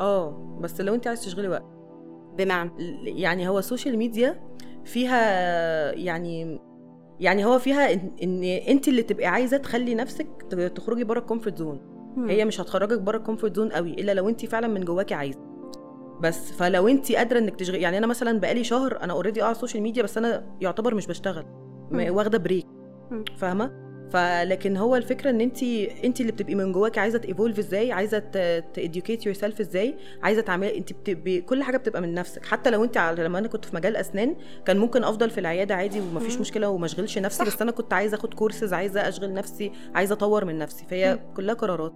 آه 0.00 0.58
بس 0.60 0.80
لو 0.80 0.94
انت 0.94 1.06
عايز 1.06 1.24
تشغلي 1.24 1.48
وقت. 1.48 1.64
بمعنى؟ 2.38 2.70
يعني 3.20 3.48
هو 3.48 3.58
ال 3.58 3.64
social 3.64 3.98
media 3.98 4.40
فيها 4.84 5.92
يعني 5.92 6.60
يعني 7.20 7.44
هو 7.44 7.58
فيها 7.58 7.92
إن, 7.92 8.10
إن 8.22 8.42
انت 8.44 8.88
اللي 8.88 9.02
تبقي 9.02 9.26
عايزة 9.26 9.56
تخلي 9.56 9.94
نفسك 9.94 10.26
تخرجي 10.74 11.04
بره 11.04 11.18
ال 11.18 11.23
comfort 11.23 11.58
zone 11.58 11.80
هي 12.28 12.44
مش 12.44 12.60
هتخرجك 12.60 12.98
بره 13.00 13.16
ال 13.16 13.21
comfort 13.21 13.56
zone 13.56 13.68
قوي 13.68 13.90
إلا 13.90 14.14
لو 14.14 14.28
انت 14.28 14.46
فعلا 14.46 14.68
من 14.68 14.84
جواكي 14.84 15.14
عايزة. 15.14 15.38
بس 16.20 16.52
فلو 16.52 16.88
انت 16.88 17.12
قادرة 17.12 17.38
انك 17.38 17.56
تشغلي 17.56 17.80
يعني 17.80 17.98
أنا 17.98 18.06
مثلا 18.06 18.40
بقالي 18.40 18.64
شهر 18.64 19.00
أنا 19.02 19.12
already 19.12 19.42
آه 19.42 19.44
على 19.44 19.52
ال 19.52 19.56
social 19.56 19.82
media 19.82 20.02
بس 20.02 20.18
أنا 20.18 20.46
يعتبر 20.60 20.94
مش 20.94 21.06
بشتغل. 21.06 21.44
واخدة 21.92 22.38
break. 22.38 22.66
فاهمة 23.36 23.84
فلكن 24.10 24.76
هو 24.76 24.96
الفكرة 24.96 25.30
إن 25.30 25.40
انت 25.40 25.62
انت 26.04 26.20
اللي 26.20 26.32
بتبقي 26.32 26.54
من 26.54 26.72
جواكي 26.72 27.00
عايزة 27.00 27.18
ت 27.18 27.24
evolve 27.24 27.58
إزاي 27.58 27.92
عايزة 27.92 28.18
ت 28.74 29.26
educate 29.26 29.34
yourself 29.34 29.60
إزاي 29.60 29.94
عايزة 30.22 30.40
تعملي 30.42 30.78
انت 30.78 30.92
بتبقي 30.92 31.40
كل 31.40 31.62
حاجة 31.62 31.76
بتبقى 31.76 32.02
من 32.02 32.14
نفسك 32.14 32.46
حتى 32.46 32.70
لو 32.70 32.84
انت 32.84 32.96
على 32.96 33.24
لما 33.24 33.38
أنا 33.38 33.48
كنت 33.48 33.64
في 33.64 33.76
مجال 33.76 33.96
أسنان 33.96 34.36
كان 34.66 34.78
ممكن 34.78 35.04
أفضل 35.04 35.30
في 35.30 35.40
العيادة 35.40 35.74
عادي 35.74 36.00
ومفيش. 36.00 36.38
مشكلة 36.40 36.68
وما 36.68 36.86
أشغلش 36.86 37.18
نفسي. 37.18 37.44
بس 37.44 37.62
أنا 37.62 37.70
كنت 37.70 37.92
عايزة 37.92 38.16
آخد 38.16 38.34
كورسز 38.34 38.72
عايزة 38.72 39.08
أشغل 39.08 39.32
نفسي 39.34 39.72
عايزة 39.94 40.12
أطور 40.12 40.44
من 40.44 40.58
نفسي 40.58 40.84
فهي 40.90 41.18
كلها 41.36 41.54
قرارات 41.54 41.92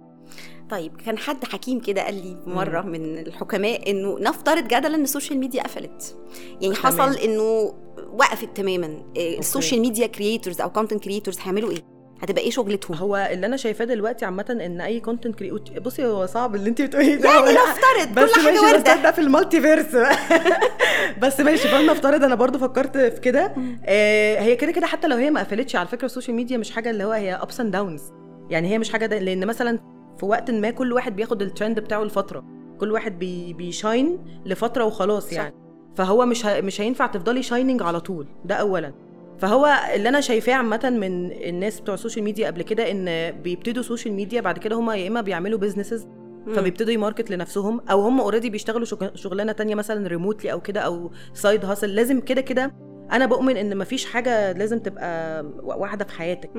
طيب 0.69 0.91
كان 1.05 1.17
حد 1.17 1.43
حكيم 1.45 1.79
كده 1.79 2.01
قال 2.03 2.13
لي 2.15 2.37
مرة 2.47 2.81
من 2.81 3.17
الحكماء 3.17 3.91
إنه 3.91 4.19
نفترض 4.19 4.63
جدلا 4.67 4.95
إن 4.95 5.03
ال 5.03 5.08
social 5.08 5.39
media 5.39 5.63
قفلت. 5.63 6.15
يعني 6.61 6.75
تمام. 6.75 6.75
حصل 6.75 7.15
إنه 7.17 7.73
وقفت 8.13 8.49
تماما. 8.57 9.03
إيه، 9.15 9.39
ال 9.39 9.45
social 9.45 9.81
media 9.81 10.07
creators 10.07 10.61
أو 10.61 10.69
content 10.69 11.03
creators 11.03 11.37
هيعملوا 11.39 11.71
إيه؟ 11.71 11.83
هتبقى 12.21 12.41
إيه 12.43 12.49
شغلتهم؟ 12.51 12.97
هو 12.97 13.29
اللي 13.31 13.45
أنا 13.45 13.57
شايفاه 13.57 13.85
دلوقتي 13.85 14.25
عامة 14.25 14.45
إن 14.65 14.81
أي 14.81 14.99
content 14.99 15.35
creator 15.35 15.79
بصي 15.79 16.05
هو 16.05 16.25
صعب 16.25 16.55
اللي 16.55 16.69
انت 16.69 16.81
بتقوليه 16.81 17.15
ده. 17.15 17.29
يعني 17.29 17.45
نفترض 17.51 18.15
بس 18.23 18.33
كل 18.35 18.41
حاجة 18.41 18.61
ماشي 18.61 18.77
بس 18.77 18.81
ده 19.03 19.11
في 19.11 19.21
ال 19.21 19.61
multiverse 19.61 19.95
بس 21.21 21.39
ماشي 21.39 21.67
فلنفترض 21.67 22.23
أنا 22.23 22.35
برضو 22.35 22.59
فكرت 22.59 22.97
في 22.97 23.19
كده. 23.19 23.53
آه 23.85 24.39
هي 24.41 24.55
كده 24.55 24.71
كده 24.71 24.87
حتى 24.87 25.07
لو 25.07 25.17
هي 25.17 25.31
ما 25.31 25.39
قفلتش 25.39 25.75
على 25.75 25.87
فكرة 25.87 26.05
ال 26.05 26.09
social 26.09 26.35
media 26.35 26.57
مش 26.57 26.71
حاجة 26.71 26.89
اللي 26.89 27.03
هو 27.03 27.11
هي 27.11 27.33
ups 27.35 27.59
and 27.59 27.71
downs 27.71 28.01
يعني 28.49 28.67
هي 28.69 28.79
مش 28.79 28.89
حاجة 28.89 29.05
ده 29.05 29.19
لأن 29.19 29.45
مثلا 29.47 29.79
في 30.19 30.25
وقت 30.25 30.51
ما 30.51 30.69
كل 30.71 30.93
واحد 30.93 31.15
بياخد 31.15 31.41
الترند 31.41 31.79
بتاعه 31.79 32.03
لفترة. 32.03 32.43
كل 32.79 32.91
واحد 32.91 33.19
بي 33.19 33.53
ي 33.53 33.64
shine 33.64 34.19
لفترة 34.45 34.83
وخلاص 34.85 35.27
صح. 35.29 35.33
يعني. 35.33 35.53
فهو 35.95 36.25
مش 36.25 36.45
ه... 36.45 36.61
مش 36.61 36.81
هينفع 36.81 37.05
تفضلي 37.07 37.43
shining 37.43 37.81
على 37.83 37.99
طول. 37.99 38.27
ده 38.45 38.55
اولا. 38.55 38.93
فهو 39.39 39.75
اللي 39.95 40.09
أنا 40.09 40.21
شايفاه 40.21 40.53
عامه 40.53 40.79
من 41.01 41.31
الناس 41.31 41.79
بتوع 41.81 41.93
ال 41.95 41.99
social 41.99 42.23
media 42.25 42.47
قبل 42.47 42.61
كده 42.61 42.91
إن 42.91 43.31
بيبتدوا 43.41 43.83
social 43.83 44.13
media 44.13 44.41
بعد 44.41 44.57
كده 44.57 44.75
هم 44.75 44.91
يا 44.91 45.07
إما 45.07 45.21
بيعملوا 45.21 45.59
businesses. 45.59 46.07
فبيبتدوا 46.55 46.93
ي 46.93 46.98
market 46.98 47.31
لنفسهم 47.31 47.81
أو 47.91 48.01
هم 48.01 48.21
already 48.21 48.49
بيشتغلوا 48.49 48.85
شغ- 48.85 49.15
شغلانة 49.15 49.51
تانية 49.51 49.75
مثلا 49.75 50.07
remotely 50.07 50.51
أو 50.51 50.61
كده 50.61 50.79
أو 50.81 51.11
side 51.33 51.65
hustle 51.65 51.95
لازم 51.95 52.19
كده 52.19 52.41
كده 52.41 52.71
أنا 53.11 53.25
بؤمن 53.25 53.57
إن 53.57 53.77
مفيش 53.77 54.05
حاجة 54.05 54.51
لازم 54.51 54.79
تبقى 54.79 55.43
واحدة 55.63 56.05
في 56.05 56.13
حياتك. 56.13 56.49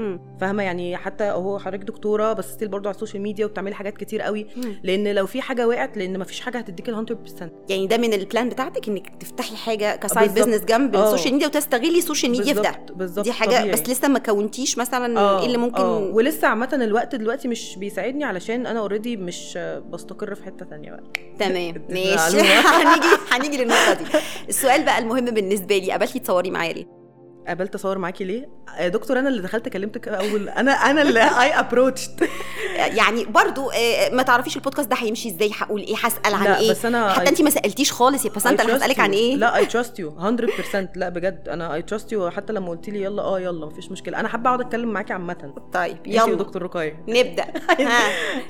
فاهمة 0.41 0.63
يعني 0.63 0.97
حتى 0.97 1.25
هو 1.25 1.59
حضرتك 1.59 1.85
دكتورة 1.85 2.33
بس 2.33 2.45
still 2.53 2.69
برضه 2.69 2.89
على 2.89 2.95
ال 2.95 2.99
social 2.99 3.23
media 3.23 3.45
وبتعملي 3.47 3.75
حاجات 3.75 3.97
كتير 3.97 4.23
قوي 4.23 4.47
مم. 4.57 4.81
لأن 4.83 5.09
لو 5.15 5.27
في 5.27 5.43
حاجة 5.43 5.69
وقعت 5.69 5.97
لأن 5.97 6.19
مفيش 6.19 6.41
حاجة 6.41 6.59
هتديك 6.59 6.89
ال 6.89 7.07
100% 7.07 7.45
يعني 7.69 7.87
ده 7.87 7.97
من 7.97 8.13
ال 8.13 8.20
plan 8.20 8.49
بتاعتك 8.49 8.89
إنك 8.89 9.09
تفتحي 9.21 9.57
حاجة 9.57 9.97
ك 9.97 10.03
side. 10.03 10.35
business 10.35 10.65
جنب 10.65 10.97
آه. 10.97 11.05
ال 11.05 11.09
social 11.09 11.33
media 11.35 11.47
وتستغلي 11.47 11.99
ال 11.99 12.04
social 12.04 12.33
media 12.33 12.55
في 12.55 12.61
ده 12.61 12.73
بالظبط 12.95 13.25
دي 13.25 13.33
حاجة 13.33 13.49
طبيعي. 13.49 13.71
بس 13.71 13.89
لسه 13.89 14.09
ما 14.09 14.19
كونتيش 14.19 14.79
مثلا 14.79 15.21
آه، 15.21 15.41
إيه 15.41 15.47
اللي 15.47 15.59
ممكن 15.59 15.81
آه. 15.83 15.99
ولسه 15.99 16.49
عامة 16.49 16.69
الوقت 16.73 17.15
دلوقتي 17.15 17.49
مش 17.49 17.77
بيساعدني 17.77 18.25
علشان 18.25 18.67
أنا 18.67 18.81
already 18.81 19.17
مش 19.17 19.59
بستقر 19.93 20.35
في 20.35 20.45
حتة 20.45 20.65
تانية 20.67 20.91
بقى 20.91 21.03
تمام 21.39 21.75
ماشي. 21.91 22.41
هنيجي 22.41 23.07
هنيجي 23.31 23.57
للنقطة 23.57 23.93
دي 23.95 24.05
السؤال 24.49 24.85
بقى 24.85 24.99
المهم 24.99 25.25
بالنسبة 25.25 25.79
لي 25.79 25.91
قبلتي 25.91 26.19
تصوري 26.41 26.51
معايا 26.51 26.73
ليه؟ 26.73 27.01
قبلت 27.49 27.75
اصور 27.75 27.99
معاكي 27.99 28.25
ليه؟ 28.25 28.49
يا 28.81 28.89
دكتور 28.89 29.19
أنا 29.19 29.29
اللي 29.29 29.43
دخلت 29.43 29.69
كلمتك 29.69 30.09
اول 30.09 30.49
أنا 30.49 30.73
أنا 30.73 31.03
اللي 31.03 31.21
I 31.21 31.61
approached 31.61 32.29
يعني 32.99 33.25
برضو 33.25 33.71
آه، 33.71 34.11
ما 34.15 34.23
تعرفيش 34.23 34.57
البودكاست 34.57 34.89
ده 34.89 34.97
هيمشي 34.97 35.29
إزاي؟ 35.29 35.51
هقول 35.59 35.81
إيه؟ 35.81 35.97
هسأل 35.97 36.35
عن 36.35 36.45
لا 36.45 36.59
إيه؟ 36.59 36.71
بس 36.71 36.85
أنا 36.85 37.13
حتى 37.13 37.29
انت 37.29 37.43
ما 37.43 37.51
سألتيش 37.51 37.93
خالص 37.93 38.25
يا 38.25 38.31
بس 38.31 38.47
انت 38.47 38.61
اللي 38.61 38.77
هسألك 38.77 39.01
عن 39.01 39.13
إيه؟ 39.13 39.37
لا 39.37 39.57
I 39.57 39.67
trust 39.67 39.99
you 39.99 40.11
100% 40.21 40.77
لا 40.95 41.09
بجد. 41.09 41.49
أنا 41.49 41.75
I 41.75 41.83
trust 41.83 42.13
you 42.13 42.31
حتى 42.31 42.53
لما 42.53 42.71
قلت 42.71 42.89
لي 42.89 43.03
يلا 43.03 43.23
آه 43.23 43.41
يلا 43.41 43.67
مفيش 43.67 43.91
مشكلة. 43.91 44.21
أنا 44.21 44.29
حابة 44.29 44.51
أقعد 44.51 44.61
أتكلم 44.61 44.89
معاكي 44.89 45.13
عامة. 45.13 45.55
طيب 45.73 46.07
يلا. 46.07 46.25
ودكتور 46.25 46.63
رقايه 46.63 47.05
نبدأ. 47.09 47.45
ها. 47.81 48.01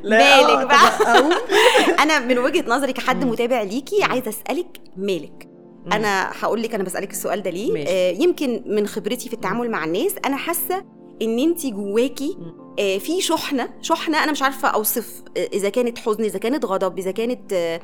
مالك 0.04 0.61
آه، 0.61 0.64
بقى. 0.64 1.30
أنا 2.02 2.18
من 2.18 2.38
وجهة 2.38 2.64
نظري 2.68 2.92
كحد. 2.92 3.25
متابع 3.25 3.62
ليكي 3.62 4.02
عايزة 4.02 4.28
أسألك 4.28 4.80
مالك. 4.97 5.50
مم. 5.87 5.92
أنا 5.92 6.30
هقول 6.40 6.62
لك 6.62 6.75
أنا 6.75 6.84
بسألك 6.84 7.10
السؤال 7.10 7.42
ده 7.42 7.50
ليه 7.50 7.72
ماشي. 7.72 7.88
آه 7.90 8.10
يمكن 8.10 8.62
من 8.66 8.87
خبرتي 8.87 9.28
في 9.28 9.34
التعامل 9.34 9.70
مع 9.70 9.84
الناس 9.84 10.14
أنا 10.26 10.37
حاسة 10.37 10.84
إن 11.22 11.38
انت 11.38 11.66
جواكي 11.66 12.37
في 12.80 13.20
شحنة 13.20 13.68
شحنة 13.82 14.25
أنا 14.25 14.32
مش 14.32 14.42
عارفة 14.42 14.68
أوصف 14.68 15.22
آه 15.37 15.49
إذا 15.52 15.68
كانت 15.68 15.99
حزن 15.99 16.25
إذا 16.25 16.38
كانت 16.38 16.64
غضب 16.64 16.99
إذا 16.99 17.10
كانت 17.10 17.52
آه 17.52 17.80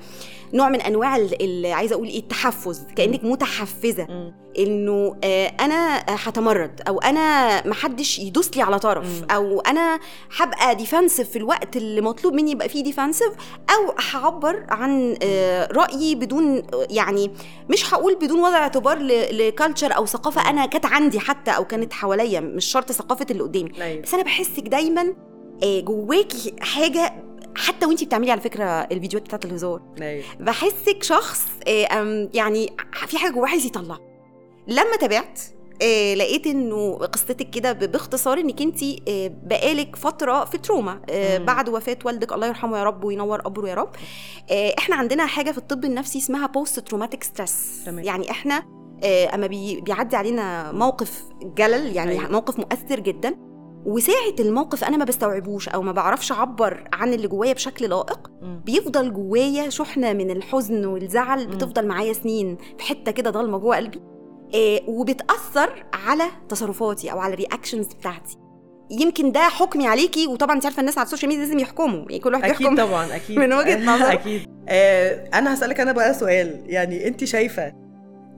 نوع 0.55 0.69
من 0.69 0.81
أنواع 0.81 1.17
ال- 1.17 1.43
ال- 1.43 1.73
عايزة 1.73 1.95
أقول 1.95 2.09
إيه 2.09 2.19
التحفز 2.19 2.83
كأنك 2.97 3.25
متحفزة. 3.25 4.33
إنه 4.59 5.17
آه، 5.25 5.47
أنا 5.61 6.05
هتمرد 6.09 6.81
أو 6.88 6.99
أنا 6.99 7.67
محدش 7.69 8.19
يدوس 8.19 8.57
لي 8.57 8.62
على 8.62 8.79
طرف. 8.79 9.23
أو 9.31 9.61
أنا 9.61 10.00
هبقى 10.37 10.75
defensive 10.75 11.31
في 11.31 11.37
الوقت 11.38 11.76
اللي 11.76 12.00
مطلوب 12.00 12.35
مني 12.35 12.50
يبقى 12.50 12.69
فيه 12.69 12.83
defensive 12.83 13.29
أو 13.71 13.95
هعبر 14.11 14.65
عن 14.69 15.17
آه، 15.23 15.69
رأيي 15.73 16.15
بدون 16.15 16.62
يعني 16.91 17.31
مش 17.71 17.95
هقول 17.95 18.15
بدون 18.15 18.38
وضع 18.41 18.57
اعتبار 18.57 18.99
لكالتشر 19.33 19.97
أو 19.97 20.07
ثقافة 20.07 20.50
أنا 20.50 20.67
كانت 20.67 20.87
عندي 20.87 21.21
حتى 21.21 21.50
أو 21.50 21.65
كانت 21.65 21.93
حواليا 21.93 22.41
مش 22.41 22.65
شرط 22.65 22.93
ثقافة 22.93 23.26
اللي 23.31 23.43
قدامي 23.43 23.71
أيوة. 23.83 24.03
بس 24.03 24.15
أنا 24.15 24.23
بحسك 24.23 24.69
دايما 24.87 25.14
آه، 25.62 25.81
جواكي 25.81 26.55
حاجة 26.61 27.12
حتى 27.57 27.87
وانتي 27.87 28.05
بتعملي 28.05 28.31
على 28.31 28.40
فكرة 28.40 28.64
الفيديوهات 28.64 29.26
بتاعت 29.26 29.45
الهزار 29.45 29.83
أيوة. 30.02 30.25
بحسك 30.40 31.02
شخص 31.02 31.47
آه، 31.69 32.28
يعني 32.35 32.73
في 33.07 33.19
حاجة 33.19 33.33
جواه 33.33 33.49
عايز 33.49 33.66
يطلع 33.66 33.99
لما 34.69 34.97
تابعت 35.00 35.40
آه، 35.83 36.14
لقيت 36.14 36.47
إنه 36.47 36.95
قصتك 36.95 37.50
كده 37.50 37.73
باختصار 37.73 38.38
إنك 38.40 38.62
انت 38.62 38.78
بقالك 39.47 39.97
فترة 39.97 40.45
في 40.45 40.59
trauma 40.59 41.00
آه،. 41.11 41.38
بعد 41.38 41.69
وفاة 41.69 41.99
والدك 42.05 42.33
الله 42.33 42.47
يرحمه 42.47 42.78
يا 42.78 42.85
رب 42.85 43.05
وينور 43.05 43.40
قبره 43.40 43.69
يا 43.69 43.75
رب 43.75 43.90
آه، 44.50 44.75
إحنا 44.78 44.97
عندنا 44.97 45.26
حاجة 45.26 45.50
في 45.52 45.59
الطب 45.59 45.85
النفسي 45.85 46.19
اسمها 46.19 46.47
post 46.47 46.81
traumatic 46.81 47.25
stress. 47.25 47.81
يعني 47.87 48.31
إحنا 48.31 48.62
آه، 49.05 49.35
أما 49.35 49.47
بي- 49.47 49.81
بيعدي 49.81 50.16
علينا 50.16 50.73
موقف 50.73 51.23
جلل 51.43 51.97
يعني. 51.97 52.11
أيوة. 52.11 52.28
موقف 52.33 52.59
مؤثر 52.59 53.00
جدا 53.00 53.37
وساعة 53.87 54.35
الموقف 54.40 54.85
أنا 54.85 54.97
ما 54.97 55.05
بستوعبوش 55.05 55.69
أو 55.69 55.83
ما 55.83 55.93
بعرفش 55.93 56.33
أعبر 56.33 56.88
عن 56.93 57.12
اللي 57.12 57.28
جوايا 57.28 57.52
بشكل 57.52 57.88
لائق. 57.88 58.31
بيفضل 58.66 59.12
جوايا 59.12 59.71
شحنة 59.71 60.12
من 60.12 60.31
الحزن 60.31 60.85
والزعل 60.85 61.45
مم. 61.49 61.50
بتفضل 61.50 61.87
معايا 61.87 62.12
سنين 62.12 62.57
في 62.78 62.85
حتة 62.85 63.12
كده 63.12 63.31
ضلمة 63.31 63.59
جوه 63.59 63.76
قلبي 63.76 64.00
آه 64.55 64.81
وبتأثر 64.88 65.85
على 66.07 66.25
تصرفاتي 66.49 67.12
أو 67.12 67.19
على 67.19 67.35
ال 67.35 67.40
reactions 67.40 67.87
بتاعتي 67.87 68.37
يمكن 68.90 69.33
ده 69.33 69.40
حكمي 69.40 69.87
عليكي 69.87 70.26
وطبعا 70.26 70.57
انت 70.57 70.64
عارفة 70.64 70.81
الناس 70.81 70.99
على 70.99 71.05
ال 71.05 71.08
social 71.08 71.29
media 71.31 71.45
لازم 71.45 71.59
يحكموا 71.59 71.99
يعني 72.00 72.19
كل 72.19 72.33
واحد 72.33 72.45
أكيد 72.45 72.61
يحكم 72.61 72.76
طبعا 72.76 73.07
أكيد 73.16 73.38
من 73.38 73.52
وجهة 73.52 73.85
نظر. 73.97 74.12
أكيد 74.12 74.43
آه 74.69 75.28
أنا 75.35 75.55
هسألك 75.55 75.81
أنا 75.81 75.93
بقى 75.93 76.14
سؤال 76.14 76.61
يعني 76.66 77.09
انت 77.09 77.25
شايفة 77.25 77.73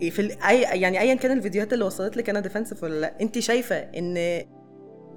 إيه 0.02 0.10
في 0.10 0.36
اي 0.48 0.60
يعني 0.60 1.00
ايا 1.00 1.14
كان 1.14 1.32
الفيديوهات 1.38 1.72
اللي 1.72 1.84
وصلت 1.84 2.16
لك 2.16 2.30
أنا 2.30 2.42
defensive 2.42 2.82
ولا 2.82 3.00
لأ 3.00 3.14
انت 3.20 3.38
شايفة 3.38 3.76
إن 3.76 4.14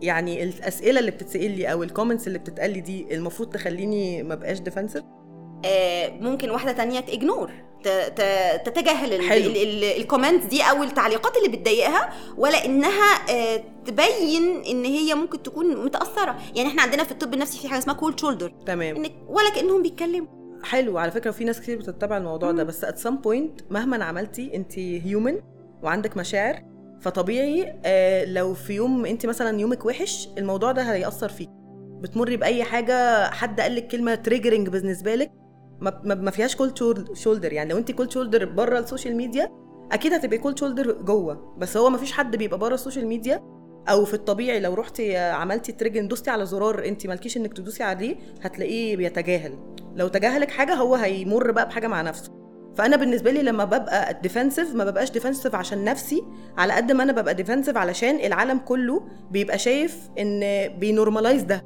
يعني 0.01 0.43
الأسئلة 0.43 0.99
اللي 0.99 1.11
بتتسأل 1.11 1.57
لي 1.57 1.71
أو 1.71 1.83
ال 1.83 1.88
comments 1.88 2.27
اللي 2.27 2.39
بتتقال 2.39 2.71
لي 2.73 2.81
دي 2.81 3.15
المفروض 3.15 3.49
تخليني 3.49 4.23
ما 4.23 4.35
بقاش 4.35 4.59
defensive 4.59 5.03
آه، 5.65 6.09
ممكن 6.09 6.49
واحدة 6.49 6.71
تانية 6.71 6.99
ت 6.99 7.07
ignore 7.07 7.51
تتجاهل 8.65 9.13
ال- 9.13 9.29
حلو. 9.29 9.49
ال- 9.51 9.57
ال- 9.57 9.83
ال 10.01 10.06
comments 10.06 10.45
دي 10.45 10.61
أو 10.63 10.83
التعليقات 10.83 11.37
اللي 11.37 11.57
بتضايقها 11.57 12.09
ولا 12.37 12.65
إنها 12.65 13.31
آه، 13.31 13.63
تبين 13.85 14.63
إن 14.69 14.85
هي 14.85 15.13
ممكن 15.15 15.43
تكون 15.43 15.85
متأثرة. 15.85 16.37
يعني 16.55 16.69
إحنا 16.69 16.81
عندنا 16.81 17.03
في 17.03 17.11
الطب 17.11 17.33
النفسي 17.33 17.59
في 17.61 17.67
حاجة 17.67 17.79
اسمها 17.79 17.95
cold 17.95 18.19
shoulder 18.19 18.53
تمام. 18.65 18.95
انك 18.95 19.11
ولا 19.27 19.49
كأنهم 19.55 19.81
بيتكلموا. 19.81 20.27
حلو. 20.63 20.97
على 20.97 21.11
فكرة 21.11 21.29
وفي 21.29 21.43
ناس 21.43 21.61
كتير 21.61 21.77
بتتبع 21.77 22.17
الموضوع 22.17 22.51
ده 22.51 22.63
مم. 22.63 22.69
بس 22.69 22.85
at 22.85 22.95
some 23.07 23.15
point 23.27 23.63
مهما 23.69 24.03
عملتي 24.05 24.55
انت 24.55 24.79
human 24.79 25.41
وعندك 25.83 26.17
مشاعر 26.17 26.61
فطبيعي 27.01 27.79
آه 27.85 28.25
لو 28.25 28.53
في 28.53 28.73
يوم 28.73 29.05
انت 29.05 29.25
مثلا 29.25 29.59
يومك 29.59 29.85
وحش 29.85 30.29
الموضوع 30.37 30.71
ده 30.71 30.81
هيأثر 30.81 31.29
فيك. 31.29 31.49
بتمري 32.01 32.37
بأي 32.37 32.63
حاجة 32.63 33.29
حد 33.31 33.61
قال 33.61 33.75
لك 33.75 33.87
كلمة 33.87 34.15
triggering 34.15 34.69
بالنسبة 34.69 35.15
لك 35.15 35.31
ما, 35.81 36.31
فيهاش 36.31 36.55
cold 36.55 36.73
shoulder 37.13 37.53
يعني 37.53 37.69
لو 37.69 37.77
انت 37.77 37.91
cold 37.91 38.13
shoulder 38.13 38.45
بره 38.45 38.79
ال 38.79 38.85
social 38.85 39.15
media 39.15 39.49
أكيد 39.91 40.13
هتبقي 40.13 40.37
cold 40.37 40.59
shoulder 40.59 40.91
جوه. 40.91 41.55
بس 41.57 41.77
هو 41.77 41.89
ما 41.89 41.97
فيش 41.97 42.11
حد 42.11 42.35
بيبقى 42.35 42.59
بره 42.59 42.73
ال 42.73 42.78
social 42.78 43.07
media 43.07 43.43
أو 43.89 44.05
في 44.05 44.13
الطبيعي 44.13 44.59
لو 44.59 44.73
رحتي 44.73 45.17
عملتي 45.17 45.71
trigger 45.71 46.07
دوستي 46.07 46.29
على 46.29 46.45
زرار 46.45 46.85
انت 46.85 47.07
مالكيش 47.07 47.37
إنك 47.37 47.53
تدوسي 47.53 47.83
عليه 47.83 48.15
هتلاقيه 48.41 48.97
بيتجاهل. 48.97 49.57
لو 49.95 50.07
تجاهلك 50.07 50.51
حاجة 50.51 50.73
هو 50.73 50.95
هيمر 50.95 51.51
بقى 51.51 51.67
بحاجة 51.67 51.87
مع 51.87 52.01
نفسه. 52.01 52.40
فأنا 52.77 52.95
بالنسبة 52.95 53.31
لي 53.31 53.41
لما 53.43 53.65
ببقى 53.65 54.19
defensive 54.21 54.75
ما 54.75 54.83
ببقاش 54.83 55.11
defensive 55.11 55.55
عشان 55.55 55.83
نفسي 55.83 56.23
على 56.57 56.73
قد 56.73 56.91
ما 56.91 57.03
أنا 57.03 57.11
ببقى 57.11 57.33
defensive 57.33 57.77
علشان 57.77 58.15
العالم 58.15 58.57
كله 58.57 59.03
بيبقى 59.31 59.57
شايف 59.57 59.97
إن 60.19 60.39
بي 60.79 60.91
normalize 60.91 61.41
ده. 61.43 61.61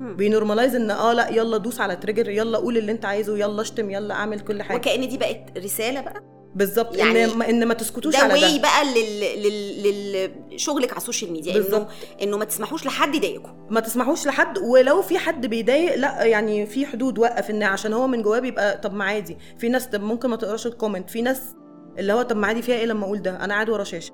مم. 0.00 0.16
بينورماليز 0.16 0.74
إن 0.74 0.90
آه 0.90 1.12
لأ 1.12 1.28
يلا 1.30 1.56
دوس 1.58 1.80
على 1.80 1.96
trigger 1.96 2.28
يلا 2.28 2.58
قول 2.58 2.78
اللي 2.78 2.92
أنت 2.92 3.04
عايزه 3.04 3.38
يلا 3.38 3.62
اشتم 3.62 3.90
يلا 3.90 4.14
أعمل 4.14 4.40
كل 4.40 4.62
حاجة. 4.62 4.76
وكأن 4.76 5.08
دي 5.08 5.18
بقت 5.18 5.58
رسالة 5.58 6.00
بقى؟ 6.00 6.22
بالظبط. 6.54 6.96
يعني 6.96 7.24
ان 7.24 7.38
ما 7.38 7.48
إن 7.50 7.66
ما 7.66 7.74
تسكتوش 7.74 8.12
ده 8.16 8.18
على 8.18 8.32
way 8.34 8.56
ده. 8.56 8.62
بقى 8.62 8.84
لل... 8.84 9.42
لل... 9.82 10.30
لشغلك 10.54 10.90
على 10.90 10.96
السوشيال 10.98 11.32
ميديا. 11.32 11.52
إنه 11.52 11.62
بالظبط. 11.62 11.86
إنه 12.22 12.36
ما 12.36 12.44
تسمحوش 12.44 12.86
لحد 12.86 13.14
يضايقكم. 13.14 13.66
ما 13.70 13.80
تسمحوش 13.80 14.26
لحد 14.26 14.58
ولو 14.58 15.02
في 15.02 15.18
حد 15.18 15.46
بيضايق 15.46 15.94
لا 15.94 16.24
يعني 16.24 16.66
في 16.66 16.86
حدود 16.86 17.18
وقف 17.18 17.50
ان 17.50 17.62
عشان 17.62 17.92
هو 17.92 18.06
من 18.06 18.22
جواه 18.22 18.38
بيبقى 18.38 18.78
طب 18.78 18.94
ما 18.94 19.04
عادي. 19.04 19.36
في 19.58 19.68
ناس 19.68 19.86
طب 19.86 20.00
ممكن 20.02 20.28
ما 20.30 20.36
تقراش 20.36 20.66
ال 20.66 20.72
comment 20.72 21.10
في 21.10 21.22
ناس 21.22 21.42
اللي 21.98 22.12
هو 22.12 22.22
طب 22.22 22.36
ما 22.36 22.46
عادي 22.46 22.62
فيها 22.62 22.74
إيه 22.76 22.86
لما 22.86 23.04
أقول 23.04 23.22
ده؟ 23.22 23.44
أنا 23.44 23.54
قاعد 23.54 23.68
ورا 23.70 23.84
شاشة. 23.84 24.12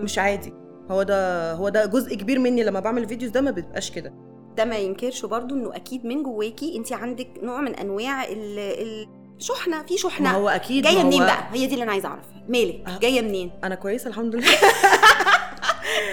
مش 0.00 0.18
عادي. 0.18 0.52
هو 0.90 1.02
ده 1.02 1.52
هو 1.52 1.68
ده 1.68 1.86
جزء 1.86 2.14
كبير 2.14 2.38
مني 2.38 2.64
لما 2.64 2.80
بعمل 2.80 3.08
فيديوز 3.08 3.30
ده 3.30 3.40
ما 3.40 3.50
بيبقاش 3.50 3.90
كده. 3.90 4.14
ده 4.56 4.64
ما 4.64 4.76
ينكرش 4.76 5.24
برضو 5.26 5.54
إنه 5.54 5.76
أكيد 5.76 6.04
من 6.06 6.22
جواكي 6.22 6.76
انت 6.76 6.92
عندك 6.92 7.28
نوع 7.42 7.60
من 7.60 7.74
أنواع 7.74 8.24
ال- 8.24 9.06
الشحنه 9.38 9.82
في 9.82 9.94
ما 9.94 9.98
شحنه 10.00 10.30
هو 10.30 10.48
أكيد 10.48 10.84
جاية 10.84 10.94
ما 10.94 11.00
هو 11.02 11.06
منين 11.06 11.22
بقى؟ 11.22 11.44
هي 11.52 11.66
دي 11.66 11.72
اللي 11.74 11.82
أنا 11.84 11.92
عايزة 11.92 12.08
أعرفها. 12.08 12.42
مالك؟ 12.48 12.82
أه. 12.88 12.98
جاية 12.98 13.22
منين؟ 13.22 13.50
أنا 13.64 13.74
كويسة 13.74 14.08
الحمد 14.08 14.34
لله. 14.34 14.46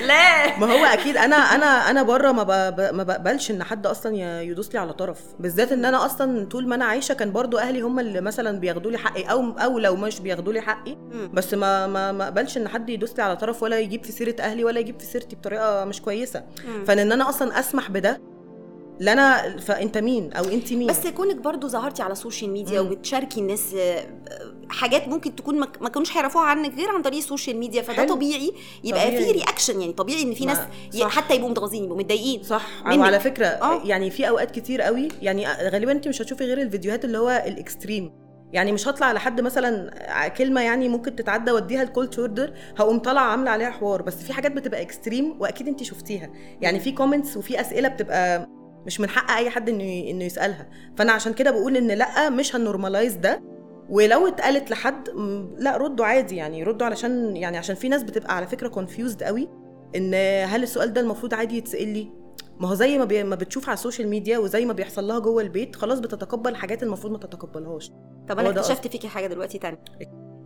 لا. 0.08 0.60
ما 0.60 0.74
هو 0.74 0.86
أكيد 0.86 1.18
أنا 1.18 1.36
أنا 1.36 1.66
أنا 1.66 2.04
بره 2.04 2.32
ما 2.32 2.44
ما 2.92 3.04
بقبلش 3.04 3.51
إن 3.51 3.63
حد 3.63 3.86
أصلا 3.88 4.42
يدوس 4.42 4.74
لي 4.74 4.80
على 4.80 4.94
طرف. 4.94 5.20
بالذات 5.40 5.72
إن 5.72 5.86
أنا 5.86 6.06
أصلا 6.06 6.46
طول 6.46 6.68
ما 6.68 6.75
أنا 6.75 6.86
عايشة 6.86 7.13
كان 7.13 7.32
برضو 7.32 7.58
أهلي 7.58 7.82
هم 7.82 8.00
اللي 8.00 8.22
مثلا 8.22 8.60
بياخدوا 8.60 8.92
لي 8.92 8.98
حقي 8.98 9.24
أو 9.24 9.51
أو 9.51 9.80
لو 9.80 9.96
مش 9.96 10.20
بياخدوا 10.20 10.54
لي 10.54 10.62
حقي. 10.62 10.98
بس 11.34 11.54
ما 11.54 11.88
ما 11.88 12.12
ما 12.12 12.24
اقبلش 12.24 12.58
إن 12.58 12.68
حد 12.68 12.90
يدوس 12.90 13.18
لي 13.18 13.24
على 13.24 13.36
طرف 13.36 13.63
ولا 13.63 13.80
يجيب 13.80 14.04
في 14.06 14.12
سيرة 14.12 14.36
أهلي 14.40 14.63
ولا 14.63 14.80
يجيب 14.80 15.00
في 15.00 15.06
سيرتي 15.06 15.36
بطريقة 15.36 15.86
مش 15.86 16.01
كويسة. 16.01 16.44
فإن 16.88 17.00
ان 17.00 17.12
أنا 17.12 17.30
أصلا 17.30 17.60
أسمح 17.60 17.92
بده 17.92 18.22
لا 19.01 19.13
أنا 19.13 19.58
فانت 19.58 19.98
مين 19.98 20.34
أو 20.34 20.43
أنت 20.43 20.74
مين 20.74 20.88
بس 20.88 21.08
كونك 21.08 21.36
برضو 21.36 21.67
ظهرتي 21.67 22.01
على 22.03 22.12
السوشيال 22.12 22.51
ميديا 22.51 22.81
مم. 22.81 22.88
وبتشاركي 22.88 23.39
الناس 23.39 23.74
آه، 23.74 24.03
حاجات 24.70 25.08
ممكن 25.08 25.36
تكون 25.36 25.60
ما 25.60 25.89
كانوش 25.89 26.17
هيعرفوها 26.17 26.43
عنك 26.43 26.75
غير 26.75 26.89
عن 26.89 27.01
طريق 27.01 27.17
السوشيال 27.17 27.58
ميديا 27.58 27.81
فده 27.81 27.93
حلو. 27.93 28.08
طبيعي 28.15 28.51
يبقى 28.84 29.05
طبيعي. 29.08 29.25
في 29.25 29.31
reaction 29.32 29.82
يعني 29.81 29.93
طبيعي 29.93 30.22
إن 30.24 30.34
في 30.34 30.46
ناس 30.46 30.58
صح. 31.00 31.10
حتى 31.10 31.36
يبقوا 31.36 31.50
متغاظين 31.50 31.84
يبقوا 31.84 31.98
متضايقين 31.98 32.43
صح 32.43 32.67
منك. 32.86 33.00
وعلى 33.00 33.20
فكرة 33.20 33.46
آه. 33.46 33.81
يعني 33.86 34.10
في 34.10 34.29
أوقات 34.29 34.51
كتير 34.51 34.81
قوي 34.81 35.08
يعني 35.22 35.48
غالبا 35.48 35.91
أنت 35.91 36.08
مش 36.08 36.22
هتشوفي 36.22 36.43
غير 36.43 36.62
الفيديوهات 36.62 37.05
اللي 37.05 37.17
هو 37.17 37.43
ال 37.48 37.56
extreme 37.56 38.12
يعني 38.53 38.72
مش 38.72 38.88
هطلع 38.88 39.12
لحد 39.12 39.41
مثلا 39.41 40.27
كلمة 40.27 40.62
يعني 40.62 40.89
ممكن 40.89 41.15
تتعدى 41.15 41.51
وأديها 41.51 41.84
ال 41.84 41.90
cold 41.90 42.13
shoulder 42.16 42.54
هقوم 42.77 43.00
طالعة 43.00 43.24
عاملة 43.24 43.51
عليها 43.51 43.70
حوار 43.70 44.01
بس 44.01 44.15
في 44.15 44.34
حاجات 44.34 44.51
بتبقى 44.51 44.81
extreme 44.82 45.36
وأكيد 45.39 45.67
أنت 45.67 45.84
شفتيها 45.84 46.29
يعني 46.62 46.79
في 46.79 46.91
comments 46.92 47.38
وفي 47.38 47.62
أسئلة 47.62 47.88
بتبقى 47.88 48.50
مش 48.86 49.00
من 49.00 49.10
حق 49.10 49.32
أي 49.32 49.50
حد 49.50 49.70
إنه 49.70 49.84
إنه 50.10 50.24
يسألها. 50.24 50.70
فأنا 50.98 51.12
عشان 51.12 51.34
كده 51.34 51.52
بقول 51.52 51.78
إن 51.78 51.88
لأ 51.88 52.30
مش 52.30 52.56
هن 52.56 52.66
normalize 52.66 53.13
ده. 53.16 53.44
ولو 53.90 54.28
اتقالت 54.28 54.72
لحد 54.72 55.10
لأ 55.58 55.78
ردوا 55.78 56.06
عادي 56.06 56.36
يعني. 56.36 56.64
ردوا 56.64 56.86
علشان 56.88 57.38
يعني 57.38 57.58
عشان 57.58 57.76
في 57.76 57.90
ناس 57.90 58.04
بتبقى 58.04 58.36
على 58.36 58.48
فكرة 58.48 58.68
confused 58.68 59.24
قوي 59.24 59.50
إن 59.96 60.14
هل 60.48 60.64
السؤال 60.64 60.94
ده 60.94 61.02
المفروض 61.02 61.34
عادي 61.34 61.58
يتسأل 61.58 61.88
لي؟ 61.88 62.12
ما 62.60 62.70
هو 62.70 62.74
زي 62.74 62.98
ما, 62.98 63.06
بي... 63.06 63.24
ما 63.24 63.36
بتشوف 63.36 63.70
على 63.70 63.74
السوشيال 63.74 64.08
ميديا 64.08 64.38
وزي 64.38 64.66
ما 64.66 64.74
بيحصل 64.74 65.08
لها 65.08 65.20
جوه 65.20 65.42
البيت 65.42 65.76
خلاص 65.76 66.00
بتتقبل 66.00 66.56
حاجات 66.56 66.84
المفروض 66.84 67.12
ما 67.14 67.18
تتقبلهاش. 67.20 67.92
طب 68.30 68.40
أنا 68.40 68.50
اكتشفت 68.50 68.88
فيكي 68.88 69.08
حاجة 69.08 69.28
دلوقتي 69.28 69.58
تانية. 69.60 69.84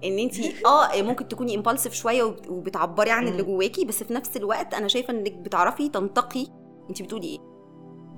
إن 0.04 0.20
انت 0.20 0.34
آه 0.66 1.02
ممكن 1.02 1.28
تكوني 1.28 1.56
امبالسيف 1.56 1.94
شوية 1.94 2.24
وب- 2.24 2.50
وبتعبري 2.50 3.12
عن 3.12 3.28
اللي. 3.28 3.44
جواكي 3.44 3.86
بس 3.86 4.04
في 4.04 4.14
نفس 4.14 4.38
الوقت 4.38 4.74
أنا 4.74 4.88
شايفة 4.88 5.14
إنك 5.14 5.32
بتعرفي 5.34 5.90
تنتقي 5.90 6.48
انت 6.90 7.02
بتقولي 7.02 7.28
إيه. 7.28 7.40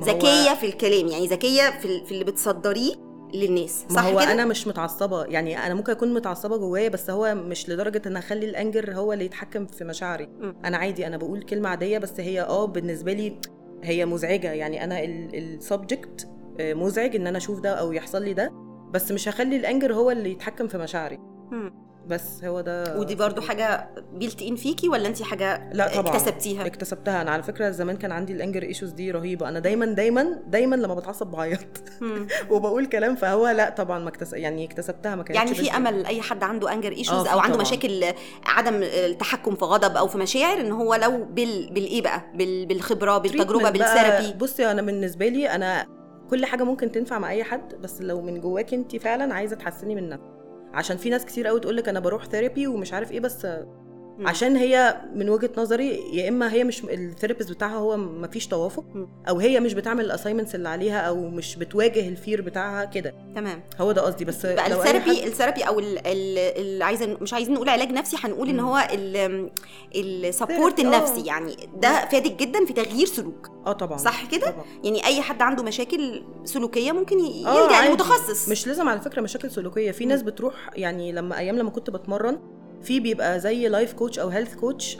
ذكية 0.01 0.55
في 0.59 0.65
الكلام 0.65 1.07
يعني 1.07 1.27
ذكية 1.27 1.79
في, 1.79 2.05
في 2.05 2.11
اللي 2.11 2.23
بتصدريه 2.23 2.93
للناس 3.33 3.85
ما 3.89 3.95
صح 3.95 4.05
هو 4.05 4.19
كده 4.19 4.31
أنا 4.31 4.45
مش 4.45 4.67
متعصبة 4.67 5.25
يعني 5.25 5.57
أنا 5.65 5.73
ممكن 5.73 5.91
أكون 5.91 6.13
متعصبة 6.13 6.57
جوايا 6.57 6.89
بس 6.89 7.09
هو 7.09 7.35
مش 7.35 7.69
لدرجة 7.69 8.01
إن 8.07 8.17
أخلي 8.17 8.45
الانجر 8.45 8.93
هو 8.93 9.13
اللي 9.13 9.25
يتحكم 9.25 9.65
في 9.65 9.83
مشاعري 9.83 10.27
مم. 10.39 10.55
أنا 10.65 10.77
عادي 10.77 11.07
أنا 11.07 11.17
بقول 11.17 11.41
كلمة 11.43 11.69
عادية 11.69 11.97
بس 11.97 12.19
هي 12.19 12.41
آه 12.41 12.65
بالنسبة 12.65 13.13
لي 13.13 13.39
هي 13.83 14.05
مزعجة 14.05 14.51
يعني 14.51 14.83
أنا 14.83 15.03
ال 15.33 15.45
subject 15.45 16.27
مزعج 16.59 17.15
إن 17.15 17.27
أنا 17.27 17.37
أشوف 17.37 17.59
ده 17.59 17.69
أو 17.73 17.91
يحصل 17.91 18.23
لي 18.23 18.33
ده 18.33 18.51
بس 18.93 19.11
مش 19.11 19.27
هخلي 19.29 19.55
ال 19.55 19.61
anger 19.61 19.93
هو 19.93 20.11
اللي 20.11 20.31
يتحكم 20.31 20.67
في 20.67 20.77
مشاعري 20.77 21.17
مم. 21.51 21.73
بس 22.07 22.43
هو 22.43 22.61
ده 22.61 22.97
ودي 22.99 23.15
برضو 23.15 23.41
حاجة 23.41 23.89
built 24.13 24.41
in 24.41 24.55
فيكي 24.55 24.89
ولا 24.89 25.07
انت 25.07 25.21
حاجة 25.23 25.69
لا 25.73 25.95
طبعا. 25.95 26.15
اكتسبتيها؟ 26.15 26.65
اكتسبتها. 26.65 27.21
أنا 27.21 27.31
على 27.31 27.43
فكرة 27.43 27.69
زمان 27.69 27.97
كان 27.97 28.11
عندي 28.11 28.33
ال 28.33 28.38
anger 28.38 28.63
issues 28.63 28.91
دي 28.91 29.11
رهيبة. 29.11 29.49
أنا 29.49 29.59
دايما 29.59 29.85
دايما 29.85 30.41
دايما 30.47 30.75
لما 30.75 30.93
بتعصب 30.93 31.27
بعيط. 31.27 31.59
وبقول 32.51 32.85
كلام 32.85 33.15
فهو 33.15 33.47
لا 33.47 33.69
طبعا 33.69 33.99
ما 33.99 34.09
اكتسب 34.09 34.37
يعني 34.37 34.65
اكتسبتها 34.65 35.15
ما 35.15 35.23
كانتش 35.23 35.37
يعني 35.41 35.55
في 35.55 35.75
أمل 35.77 36.05
أي 36.05 36.21
حد 36.21 36.43
عنده 36.43 36.73
anger 36.73 36.91
issues 36.91 37.23
في 37.23 37.33
أو 37.33 37.39
عنده 37.39 37.53
طبعاً. 37.53 37.67
مشاكل 37.67 38.03
عدم 38.45 38.79
التحكم 38.83 39.55
في 39.55 39.65
غضب 39.65 39.97
أو 39.97 40.07
في 40.07 40.17
مشاعر 40.17 40.59
إن 40.61 40.71
هو 40.71 40.95
لو 40.95 41.23
بال 41.25 41.69
بالإيه 41.73 42.01
بقى؟ 42.01 42.21
بال... 42.35 42.65
بالخبرة 42.65 43.17
بالتجربة 43.17 43.69
بال 43.69 43.83
therapy 43.83 44.33
بصي 44.33 44.71
أنا 44.71 44.81
بالنسبة 44.81 45.27
لي 45.27 45.49
أنا 45.49 45.85
كل 46.29 46.45
حاجة 46.45 46.63
ممكن 46.63 46.91
تنفع 46.91 47.19
مع 47.19 47.31
أي 47.31 47.43
حد 47.43 47.73
بس 47.81 48.01
لو 48.01 48.21
من 48.21 48.41
جواك 48.41 48.73
انت 48.73 48.95
فعلا 48.95 49.33
عايزة 49.33 49.55
تحسني 49.55 49.95
من 49.95 50.09
نفسك. 50.09 50.36
عشان 50.77 50.97
في 50.97 51.09
ناس 51.09 51.25
كتير 51.25 51.47
قوي 51.47 51.59
تقول 51.59 51.77
لك 51.77 51.89
أنا 51.89 51.99
بروح 51.99 52.25
therapy 52.25 52.67
ومش 52.67 52.93
عارف 52.93 53.11
إيه 53.11 53.19
بس 53.19 53.47
عشان 54.25 54.55
هي 54.55 55.01
من 55.15 55.29
وجهة 55.29 55.49
نظري 55.57 56.15
يا 56.17 56.29
إما 56.29 56.53
هي 56.53 56.63
مش 56.63 56.83
ال 56.83 56.90
therapist 56.90 57.51
بتاعها 57.51 57.75
هو 57.77 57.97
ما 57.97 58.27
فيش 58.27 58.47
توافق. 58.47 58.85
أو 59.29 59.39
هي 59.39 59.59
مش 59.59 59.73
بتعمل 59.73 60.05
ال 60.05 60.09
assignments 60.09 60.55
اللي 60.55 60.69
عليها 60.69 60.99
أو 60.99 61.27
مش 61.29 61.55
بتواجه 61.55 62.07
ال 62.07 62.14
fear 62.14 62.41
بتاعها 62.41 62.85
كده 62.85 63.13
تمام 63.35 63.63
هو 63.81 63.91
ده 63.91 64.01
قصدي 64.01 64.25
بس 64.25 64.45
بقى 64.45 64.67
ال 64.67 64.74
therapy 64.74 65.19
حد- 65.21 65.27
ال 65.27 65.31
therapy 65.31 65.61
أو 65.63 65.79
ال- 65.79 65.97
ال- 66.07 66.37
اللي 66.61 66.83
عايزة 66.83 67.17
مش 67.21 67.33
عايزين 67.33 67.53
نقول 67.53 67.69
علاج 67.69 67.91
نفسي 67.91 68.17
هنقول 68.23 68.49
إن. 68.49 68.59
هو 68.59 68.87
ال 69.95 70.05
support 70.05 70.77
therapy، 70.81 70.85
آه. 70.85 70.87
النفسي 70.97 71.25
يعني 71.25 71.55
ده 71.81 72.05
فادك 72.11 72.31
جدا 72.35 72.65
في 72.65 72.73
تغيير 72.73 73.05
سلوك 73.07 73.49
آه 73.65 73.71
طبعا 73.71 73.97
صح 73.97 74.25
كده. 74.25 74.55
يعني 74.83 75.05
أي 75.05 75.21
حد 75.21 75.41
عنده 75.41 75.63
مشاكل 75.63 76.23
سلوكية 76.45 76.91
ممكن 76.91 77.17
آه، 77.19 77.63
يلجأ. 77.63 77.89
لمتخصص 77.89 78.49
مش 78.49 78.67
لازم 78.67 78.89
على 78.89 79.01
فكرة 79.01 79.21
مشاكل 79.21 79.51
سلوكية 79.51 79.91
في 79.91 80.05
ناس 80.05 80.21
بتروح 80.21 80.53
يعني 80.75 81.11
لما 81.11 81.37
أيام 81.37 81.57
لما 81.57 81.69
كنت 81.69 81.89
بتمرن 81.89 82.39
في 82.81 82.99
بيبقى 82.99 83.39
زي 83.39 83.67
life 83.67 83.93
coach 83.93 84.19
أو 84.19 84.27
health 84.29 84.55
coach 84.55 84.97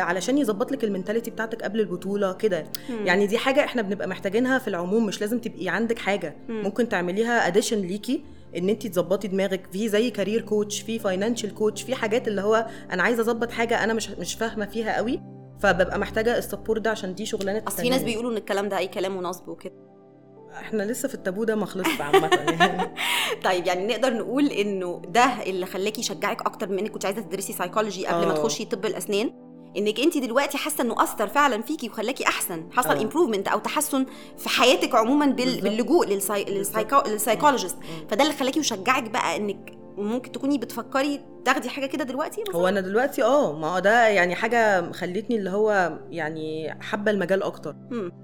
علشان 0.00 0.38
يظبط 0.38 0.72
لك 0.72 0.84
ال 0.84 0.89
mentality 0.89 1.30
بتاعتك 1.30 1.62
قبل 1.62 1.80
البطولة 1.80 2.32
كده. 2.32 2.64
يعني 3.04 3.26
دي 3.26 3.38
حاجة 3.38 3.64
إحنا 3.64 3.82
بنبقى 3.82 4.08
محتاجينها 4.08 4.58
في 4.58 4.68
العموم 4.68 5.06
مش 5.06 5.20
لازم 5.20 5.38
تبقي 5.38 5.68
عندك 5.68 5.98
حاجة 5.98 6.36
مم. 6.48 6.62
ممكن 6.62 6.88
تعمليها 6.88 7.46
addition 7.46 7.78
ليكي 7.78 8.24
إن 8.56 8.68
انت 8.68 8.86
تظبطي 8.86 9.28
دماغك 9.28 9.60
في 9.72 9.88
زي 9.88 10.10
career 10.10 10.40
coach 10.40 10.80
في 10.80 10.98
financial 10.98 11.54
coach 11.54 11.82
في 11.82 11.94
حاجات 11.94 12.28
اللي 12.28 12.40
هو 12.40 12.66
أنا 12.92 13.02
عايزة 13.02 13.22
أظبط 13.22 13.50
حاجة 13.50 13.84
أنا 13.84 13.94
مش 13.94 14.10
مش 14.10 14.34
فاهمة 14.34 14.66
فيها 14.66 14.96
قوي 14.96 15.20
فببقى 15.60 15.98
محتاجة 15.98 16.38
ال 16.38 16.43
support 16.43 16.80
ده 16.82 16.90
عشان 16.90 17.14
دي 17.14 17.26
شغلانة 17.26 17.62
أصل 17.68 17.82
في 17.82 17.88
ناس. 17.90 18.02
بيقولوا 18.02 18.30
إن 18.32 18.36
الكلام 18.36 18.68
ده 18.68 18.78
أي 18.78 18.88
كلام 18.88 19.16
ونصب 19.16 19.48
وكده 19.48 19.72
إحنا 20.60 20.82
لسه 20.82 21.08
في 21.08 21.14
التابو 21.14 21.44
ده 21.44 21.54
ما 21.54 21.66
خلصش 21.66 22.00
عامة 22.00 22.28
يعني 22.28 22.94
طيب 23.44 23.66
يعني 23.66 23.86
نقدر 23.86 24.14
نقول 24.14 24.46
إنه 24.46 25.02
ده 25.08 25.42
اللي 25.42 25.66
خلاكي 25.66 26.00
يشجعك 26.00 26.40
أكتر 26.40 26.68
من 26.68 26.78
إنك 26.78 26.90
كنت 26.90 27.04
عايزة 27.04 27.20
تدرسي 27.20 27.52
سايكولوجي 27.52 28.06
قبل 28.06 28.26
ما 28.26 28.32
آه. 28.32 28.36
تخشي 28.36 28.64
طب 28.64 28.86
الأسنان 28.86 29.30
إنك 29.76 30.00
أنت 30.00 30.18
دلوقتي 30.18 30.58
حاسة 30.58 30.84
إنه 30.84 31.02
أثر 31.02 31.28
فعلا 31.28 31.62
فيكي 31.62 31.88
وخلاكي 31.88 32.26
أحسن 32.26 32.68
حصل 32.72 32.96
آه. 32.96 33.02
improvement 33.02 33.48
أو 33.48 33.58
تحسن 33.58 34.06
في 34.38 34.48
حياتك 34.48 34.94
عموما 34.94 35.26
بال... 35.26 35.60
باللجوء 35.60 36.06
للساي... 36.06 36.44
للسايكو... 36.44 37.02
لل 37.06 37.16
psychologist 37.16 37.76
مم. 37.76 38.08
فده 38.10 38.22
اللي 38.24 38.34
خلاكي 38.34 38.60
وشجعك 38.60 39.10
بقى 39.10 39.36
إنك 39.36 39.78
ممكن 39.98 40.32
تكوني 40.32 40.58
بتفكري 40.58 41.20
تاخدي 41.44 41.68
حاجة 41.68 41.86
كده 41.86 42.04
دلوقتي 42.04 42.42
مثلا؟ 42.48 42.56
هو 42.56 42.68
أنا 42.68 42.80
دلوقتي 42.80 43.22
آه 43.22 43.58
ما 43.58 43.66
هو 43.74 43.78
ده 43.78 44.08
يعني 44.08 44.34
حاجة 44.34 44.92
خلتني 44.92 45.36
اللي 45.36 45.50
هو 45.50 45.98
يعني 46.10 46.74
حابة 46.82 47.10
المجال 47.10 47.42
أكتر. 47.42 47.72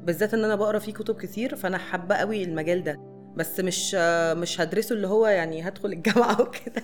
بالذات 0.04 0.35
إن 0.35 0.45
أنا 0.45 0.54
بقرأ 0.57 0.78
فيه 0.78 0.93
كتب 0.93 1.14
كتير 1.16 1.57
فأنا 1.57 1.78
حابة 1.78 2.14
قوي 2.14 2.43
المجال 2.45 2.85
ده. 2.85 3.00
بس 3.37 3.61
مش 3.61 3.95
مش 4.35 4.61
هدرسه 4.61 4.95
اللي 4.95 5.07
هو 5.09 5.26
يعني 5.26 5.69
هدخل 5.69 5.88
الجامعة 5.93 6.40
وكده. 6.43 6.83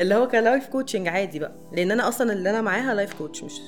اللي 0.00 0.14
هو 0.14 0.28
ك 0.28 0.36
life 0.36 0.66
coaching 0.66 1.08
عادي 1.08 1.38
بقى. 1.38 1.56
لأن 1.72 1.90
أنا 1.90 2.08
أصلا 2.08 2.32
اللي 2.32 2.50
أنا 2.50 2.60
معاها 2.60 2.94
life 2.94 3.14
coach 3.14 3.44
مش 3.44 3.60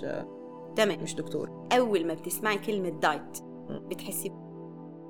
تمام. 0.76 1.02
مش 1.02 1.14
دكتور. 1.14 1.68
أول 1.76 2.06
ما 2.06 2.14
بتسمعي 2.14 2.58
كلمة 2.58 2.88
diet. 3.00 3.38
بتحسي 3.70 4.32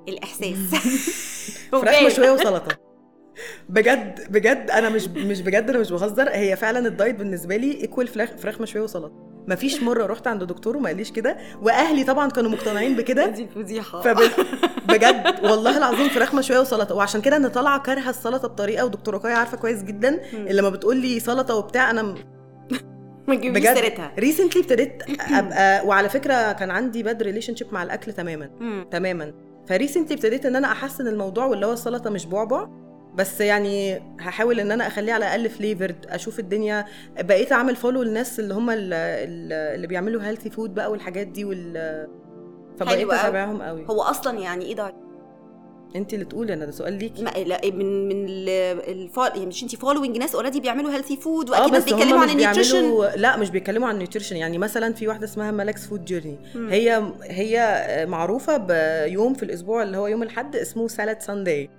الاحساس 0.09 0.57
فراخ. 1.71 2.03
مشوية 2.03 2.31
وسلطة. 2.31 2.77
بجد 3.69 4.31
بجد 4.31 4.71
أنا 4.71 4.89
مش 4.89 5.07
مش 5.07 5.41
بجد 5.41 5.69
أنا 5.69 5.79
مش 5.79 5.91
بهزر. 5.91 6.29
هي 6.29 6.55
فعلا 6.55 6.87
ال 6.87 6.93
diet 6.93 7.15
بالنسبة 7.15 7.55
لي 7.57 7.81
equal 7.81 8.07
فراخ 8.07 8.29
فراخ 8.37 8.61
مشوية 8.61 8.83
وسلطة. 8.83 9.11
مفيش 9.47 9.83
مرة 9.83 10.05
رحت 10.05 10.27
عند 10.27 10.43
دكتور 10.43 10.77
وما 10.77 10.89
قاليش 10.89 11.11
كده 11.11 11.37
وأهلي 11.61 12.03
طبعا 12.03 12.29
كانوا 12.29 12.49
مقتنعين 12.51 12.95
بكده. 12.95 13.25
دي 13.27 13.47
فضيحة. 13.55 14.01
فبجد 14.01 15.39
والله 15.43 15.77
العظيم 15.77 16.09
فراخ 16.09 16.35
مشوية 16.35 16.59
وسلطة. 16.59 16.95
وعشان 16.95 17.21
كده 17.21 17.35
أنا 17.35 17.47
طالعة 17.47 17.79
كارهة 17.81 18.09
السلطة 18.09 18.47
بطريقة 18.47 18.85
ودكتور 18.85 19.13
رقايه 19.13 19.33
عارفة 19.33 19.57
كويس 19.57 19.83
جدا. 19.83 20.21
اللي 20.33 20.53
لما 20.53 20.69
بتقول 20.69 20.97
لي 20.97 21.19
سلطة 21.19 21.55
وبتاع 21.55 21.91
أنا 21.91 22.01
ما 23.27 23.35
تجيبيش 23.35 23.63
بجد. 23.63 23.73
سيرتها. 23.75 24.11
recently 24.19 24.61
ابتديت 24.61 25.03
أبقى 25.31 25.85
وعلى 25.87 26.09
فكرة 26.09 26.51
كان 26.51 26.71
عندي 26.71 27.03
bad 27.03 27.23
relationship 27.23 27.67
مع 27.73 27.83
الأكل 27.83 28.13
تماما. 28.13 28.49
تماما. 28.91 29.33
ف 29.69 29.74
recently 29.74 30.15
ابتديت 30.15 30.45
إن 30.45 30.55
أنا 30.55 30.71
أحسن 30.71 31.07
الموضوع 31.07 31.45
واللي 31.45 31.65
هو 31.65 31.73
السلطة 31.73 32.09
مش 32.09 32.25
بعبع. 32.25 32.67
بس 33.15 33.41
يعني 33.41 34.01
هحاول 34.19 34.59
إن 34.59 34.71
أنا 34.71 34.87
أخليه 34.87 35.13
على 35.13 35.25
الأقل 35.25 35.49
فليفرد 35.49 36.05
أشوف 36.09 36.39
الدنيا. 36.39 36.85
بقيت 37.19 37.51
أعمل 37.51 37.75
follow 37.75 38.03
للناس 38.03 38.39
اللي 38.39 38.53
هم 38.53 38.69
ال- 38.69 38.93
ال- 38.93 39.53
اللي 39.75 39.87
بيعملوا 39.87 40.21
healthy 40.23 40.49
food 40.49 40.73
بقى 40.75 40.91
والحاجات 40.91 41.27
دي 41.27 41.45
وال 41.45 42.07
فبقيت. 42.79 43.09
أتابعهم 43.19 43.61
قوي. 43.61 43.85
هو 43.89 44.01
أصلا 44.01 44.39
يعني 44.39 44.65
إيه 44.65 44.75
diet 44.75 44.95
انت 45.95 46.13
اللي 46.13 46.25
تقولي 46.25 46.53
أنا 46.53 46.65
ده 46.65 46.71
سؤال 46.71 46.93
ليكي. 46.93 47.23
ما 47.23 47.29
لا 47.29 47.61
من 47.63 48.07
من 48.07 48.25
ال 48.27 48.41
follow 48.41 49.27
يعني 49.27 49.45
مش 49.45 49.63
انت 49.63 49.75
following 49.75 50.17
ناس 50.17 50.35
already 50.35 50.59
بيعملوا 50.59 50.91
healthy 50.91 51.17
food 51.17 51.51
آه 51.51 51.59
وأكيد 51.61 51.73
ناس 51.73 51.83
بس 51.83 51.93
بيتكلموا 51.93 52.19
عن 52.19 52.29
ال 52.29 52.37
nutrition 52.37 53.11
لا 53.15 53.37
مش 53.37 53.49
بيتكلموا 53.49 53.87
عن 53.87 53.93
ال 53.93 53.97
nutrition 53.97 54.35
يعني 54.35 54.57
مثلا 54.57 54.93
في 54.93 55.07
واحدة 55.07 55.25
اسمها 55.25 55.51
مالكس 55.51 55.87
Food 55.87 56.05
Journey. 56.05 56.39
هي 56.55 57.03
هي 57.23 58.05
معروفة 58.09 58.57
بيوم 58.57 59.33
في 59.33 59.43
الأسبوع 59.43 59.83
اللي 59.83 59.97
هو 59.97 60.07
يوم 60.07 60.23
الأحد 60.23 60.55
اسمه 60.55 60.87
Salad 60.87 61.21
Sunday. 61.21 61.69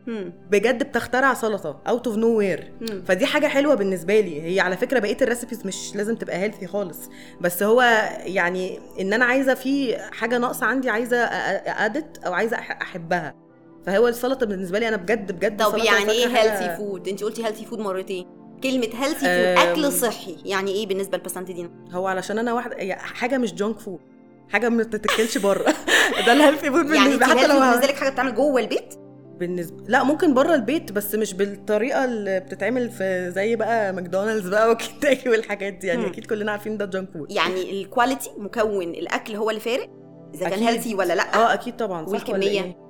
بجد 0.51 0.83
بتخترع 0.83 1.35
سلطة 1.35 1.81
out 1.89 2.07
of 2.07 2.17
nowhere. 2.17 2.73
فدي 3.07 3.27
حاجة 3.27 3.47
حلوة 3.47 3.75
بالنسبة 3.75 4.21
لي. 4.21 4.43
هي 4.43 4.61
على 4.61 4.77
فكرة 4.77 4.99
بقية 4.99 5.17
ال 5.23 5.28
recipes 5.28 5.67
مش 5.67 5.97
لازم 5.97 6.17
تبقى 6.17 6.37
healthy 6.37 6.67
خالص. 6.67 6.99
بس 7.41 7.63
هو 7.63 7.83
يعني 8.25 8.79
إن 9.01 9.13
أنا 9.13 9.25
عايزة 9.25 9.55
في 9.55 9.97
حاجة 9.97 10.39
ناقصة 10.39 10.67
عندي 10.67 10.91
عايزة 10.91 11.17
add 11.17 12.19
أو 12.25 12.33
عايزة 12.33 12.57
أحبها. 12.57 13.46
فهو 13.87 14.09
السلطة 14.09 14.47
بالنسبة 14.47 14.79
لي 14.79 14.89
أنا 14.89 14.97
بجد 14.97 15.33
بجد 15.33 15.63
طب 15.63 15.79
يعني 15.79 16.11
إيه 16.11 16.27
healthy 16.27 16.77
food 16.77 17.09
انت 17.09 17.25
قلتي 17.25 17.47
healthy 17.47 17.65
food 17.65 17.79
مرتين 17.79 18.27
كلمة 18.63 18.89
healthy 18.95 19.21
food. 19.21 19.69
أكل 19.69 19.93
صحي 19.93 20.37
يعني 20.45 20.71
إيه 20.71 20.87
بالنسبة 20.87 21.19
لبسنت 21.19 21.51
دينا؟ 21.51 21.71
هو 21.93 22.07
علشان 22.07 22.39
أنا 22.39 22.53
واحدة 22.53 22.95
حاجة 22.95 23.39
مش 23.39 23.55
junk 23.55 23.79
food 23.79 24.01
حاجة 24.49 24.69
ما 24.69 24.83
بتتاكلش 24.83 25.39
بره 25.39 25.75
ده 26.27 26.33
ال 26.33 26.37
healthy 26.38 26.71
food 26.71 26.91
يعني 26.91 27.15
انت 27.15 27.25
بالنسبة 27.25 27.27
حتى 27.27 27.47
لو 27.47 27.61
بالنسبة 27.61 27.87
لك 27.87 27.95
حاجة 27.95 28.11
بتعمل 28.11 28.35
جوه 28.35 28.61
البيت؟ 28.61 28.95
بالنسبة 29.39 29.85
لا 29.89 30.03
ممكن 30.03 30.35
بره 30.35 30.55
البيت 30.55 30.93
بس 30.93 31.15
مش 31.15 31.35
بالطريقة 31.35 32.05
اللي 32.05 32.41
بتتعمل 32.41 32.91
في 32.91 33.31
زي 33.35 33.57
بقى 33.57 33.93
ماكدونالدز 33.93 34.49
بقى 34.49 34.71
وكنتاكي 34.71 35.29
والحاجات 35.29 35.73
دي 35.73 35.87
يعني 35.87 36.01
مم. 36.01 36.07
أكيد 36.07 36.27
كلنا 36.27 36.53
عارفين 36.53 36.77
ده 36.77 36.85
junk 36.85 37.09
food 37.13 37.33
يعني 37.33 37.71
ال 37.71 37.78
quality 37.78 38.31
مكون 38.39 38.89
الأكل 38.89 39.37
هو 39.37 39.51
اللي 39.51 39.61
فارق؟ 39.61 39.91
إذا 40.35 40.49
كان. 40.49 40.59
healthy 40.59 40.95
ولا 40.95 41.15
لأ؟ 41.15 41.35
آه 41.35 41.55
أكيد 41.55 41.77
طبعا 41.77 42.07
صح 42.07 42.13
ولا 42.13 42.19
والكمية؟ 42.19 42.63
إيه؟ 42.63 42.86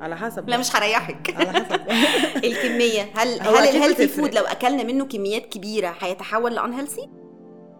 على 0.00 0.16
حسب 0.16 0.48
لا 0.48 0.56
مش 0.56 0.76
هريحك 0.76 1.34
على 1.36 1.52
حسب 1.52 1.80
الكمية 2.44 3.10
هل 3.16 3.40
هل 3.40 3.68
ال 3.68 3.72
healthy. 3.72 4.08
food 4.08 4.34
لو 4.34 4.42
أكلنا 4.42 4.82
منه 4.82 5.04
كميات 5.06 5.46
كبيرة 5.46 5.94
هيتحول 6.00 6.54
ل 6.54 6.72
unhealthy؟ 6.72 7.08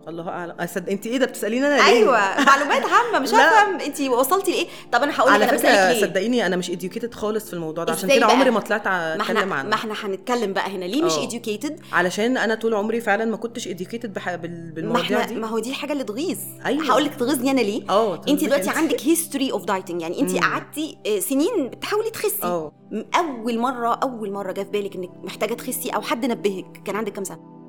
الله 0.08 0.28
أعلم. 0.28 0.54
أصد... 0.60 0.88
انت 0.88 1.06
إيه 1.06 1.18
ده؟ 1.18 1.26
بتسأليني 1.26 1.66
أنا 1.66 1.74
ليه؟ 1.76 1.82
أيوه 1.86 2.44
معلومات 2.44 2.82
عامة 2.84 3.18
مش 3.18 3.30
لا. 3.32 3.62
هفهم 3.62 3.80
أنت 3.80 4.00
وصلتي 4.00 4.50
لإيه؟ 4.50 4.66
طب 4.92 5.02
أنا 5.02 5.20
هقول 5.20 5.40
لك 5.40 5.54
بسألك 5.54 5.94
ليه؟ 5.96 6.00
صدقيني 6.06 6.46
أنا 6.46 6.56
مش 6.56 6.70
educated 6.70 7.14
خالص 7.14 7.46
في 7.46 7.52
الموضوع 7.54 7.84
ده 7.84 7.92
عشان 7.92 8.08
كده؟ 8.08 8.26
عمري 8.26 8.50
ما 8.50 8.60
طلعت 8.60 8.88
ما 8.88 9.14
أتكلم 9.22 9.48
ما 9.48 9.54
عنه. 9.54 9.74
إحنا 9.74 9.94
هنتكلم 10.02 10.52
بقى 10.52 10.70
هنا. 10.70 10.84
ليه 10.84 11.02
مش 11.02 11.12
آه. 11.12 11.28
educated 11.28 11.72
علشان 11.92 12.36
أنا 12.36 12.54
طول 12.54 12.74
عمري 12.74 13.00
فعلا 13.00 13.24
ما 13.24 13.36
كنتش 13.36 13.68
educated 13.68 14.12
بح... 14.14 14.28
ما 14.28 14.36
بالمواضيع 14.74 15.18
إحنا 15.20 15.26
دي. 15.26 15.34
ما 15.40 15.46
هو 15.46 15.58
دي 15.58 15.70
الحاجة 15.70 15.92
اللي 15.92 16.04
تغيظ. 16.04 16.38
أيوة. 16.66 16.84
هقول 16.90 17.04
لك 17.04 17.14
تغيظني 17.14 17.50
أنا 17.50 17.60
ليه؟ 17.60 17.82
آه 17.90 18.14
انت 18.28 18.44
دلوقتي 18.44 18.70
عندك 18.70 19.02
history 19.02 19.52
of 19.52 19.64
dieting 19.64 20.00
يعني 20.02 20.20
انت. 20.20 20.36
قعدتي 20.38 20.98
آه، 21.06 21.18
سنين 21.18 21.68
بتحاولي 21.68 22.10
تخسي. 22.10 22.46
م- 22.46 23.04
أول 23.16 23.58
مرة 23.58 23.94
أول 23.94 24.32
مرة 24.32 24.52
جه 24.52 24.62
في 24.62 24.70
بالك 24.70 24.94
إنك 24.96 25.10
محتاجة 25.24 25.54
تخسي 25.54 25.90
أو 25.90 26.00
حد 26.02 26.26
نبهك؟ 26.26 26.82
كان 26.84 26.96
عندك 26.96 27.12
كام 27.12 27.24
سنة؟ 27.24 27.63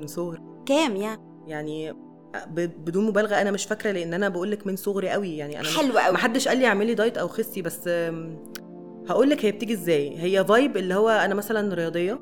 من 0.00 0.06
صغري. 0.06 0.38
كام 0.66 0.96
يعني؟ 1.46 1.92
ب... 2.46 2.60
بدون 2.84 3.06
مبالغة 3.06 3.34
أنا 3.40 3.50
مش 3.50 3.64
فاكرة 3.64 3.90
لأن 3.90 4.14
أنا 4.14 4.28
بقول 4.28 4.50
لك 4.50 4.66
من 4.66 4.76
صغري 4.76 5.08
قوي 5.10 5.36
يعني. 5.36 5.60
أنا 5.60 5.68
حلوة 5.68 6.00
قوي. 6.00 6.12
ما 6.12 6.18
حدش 6.18 6.48
قال 6.48 6.58
لي 6.58 6.66
اعملي 6.66 6.94
diet 6.94 7.18
أو 7.18 7.28
خسي 7.28 7.62
بس 7.62 7.88
هقول 9.08 9.30
لك 9.30 9.44
هي 9.44 9.52
بتيجي 9.52 9.72
إزاي. 9.72 10.18
هي 10.18 10.44
vibe 10.44 10.76
اللي 10.76 10.94
هو 10.94 11.08
أنا 11.08 11.34
مثلا 11.34 11.74
رياضية 11.74 12.18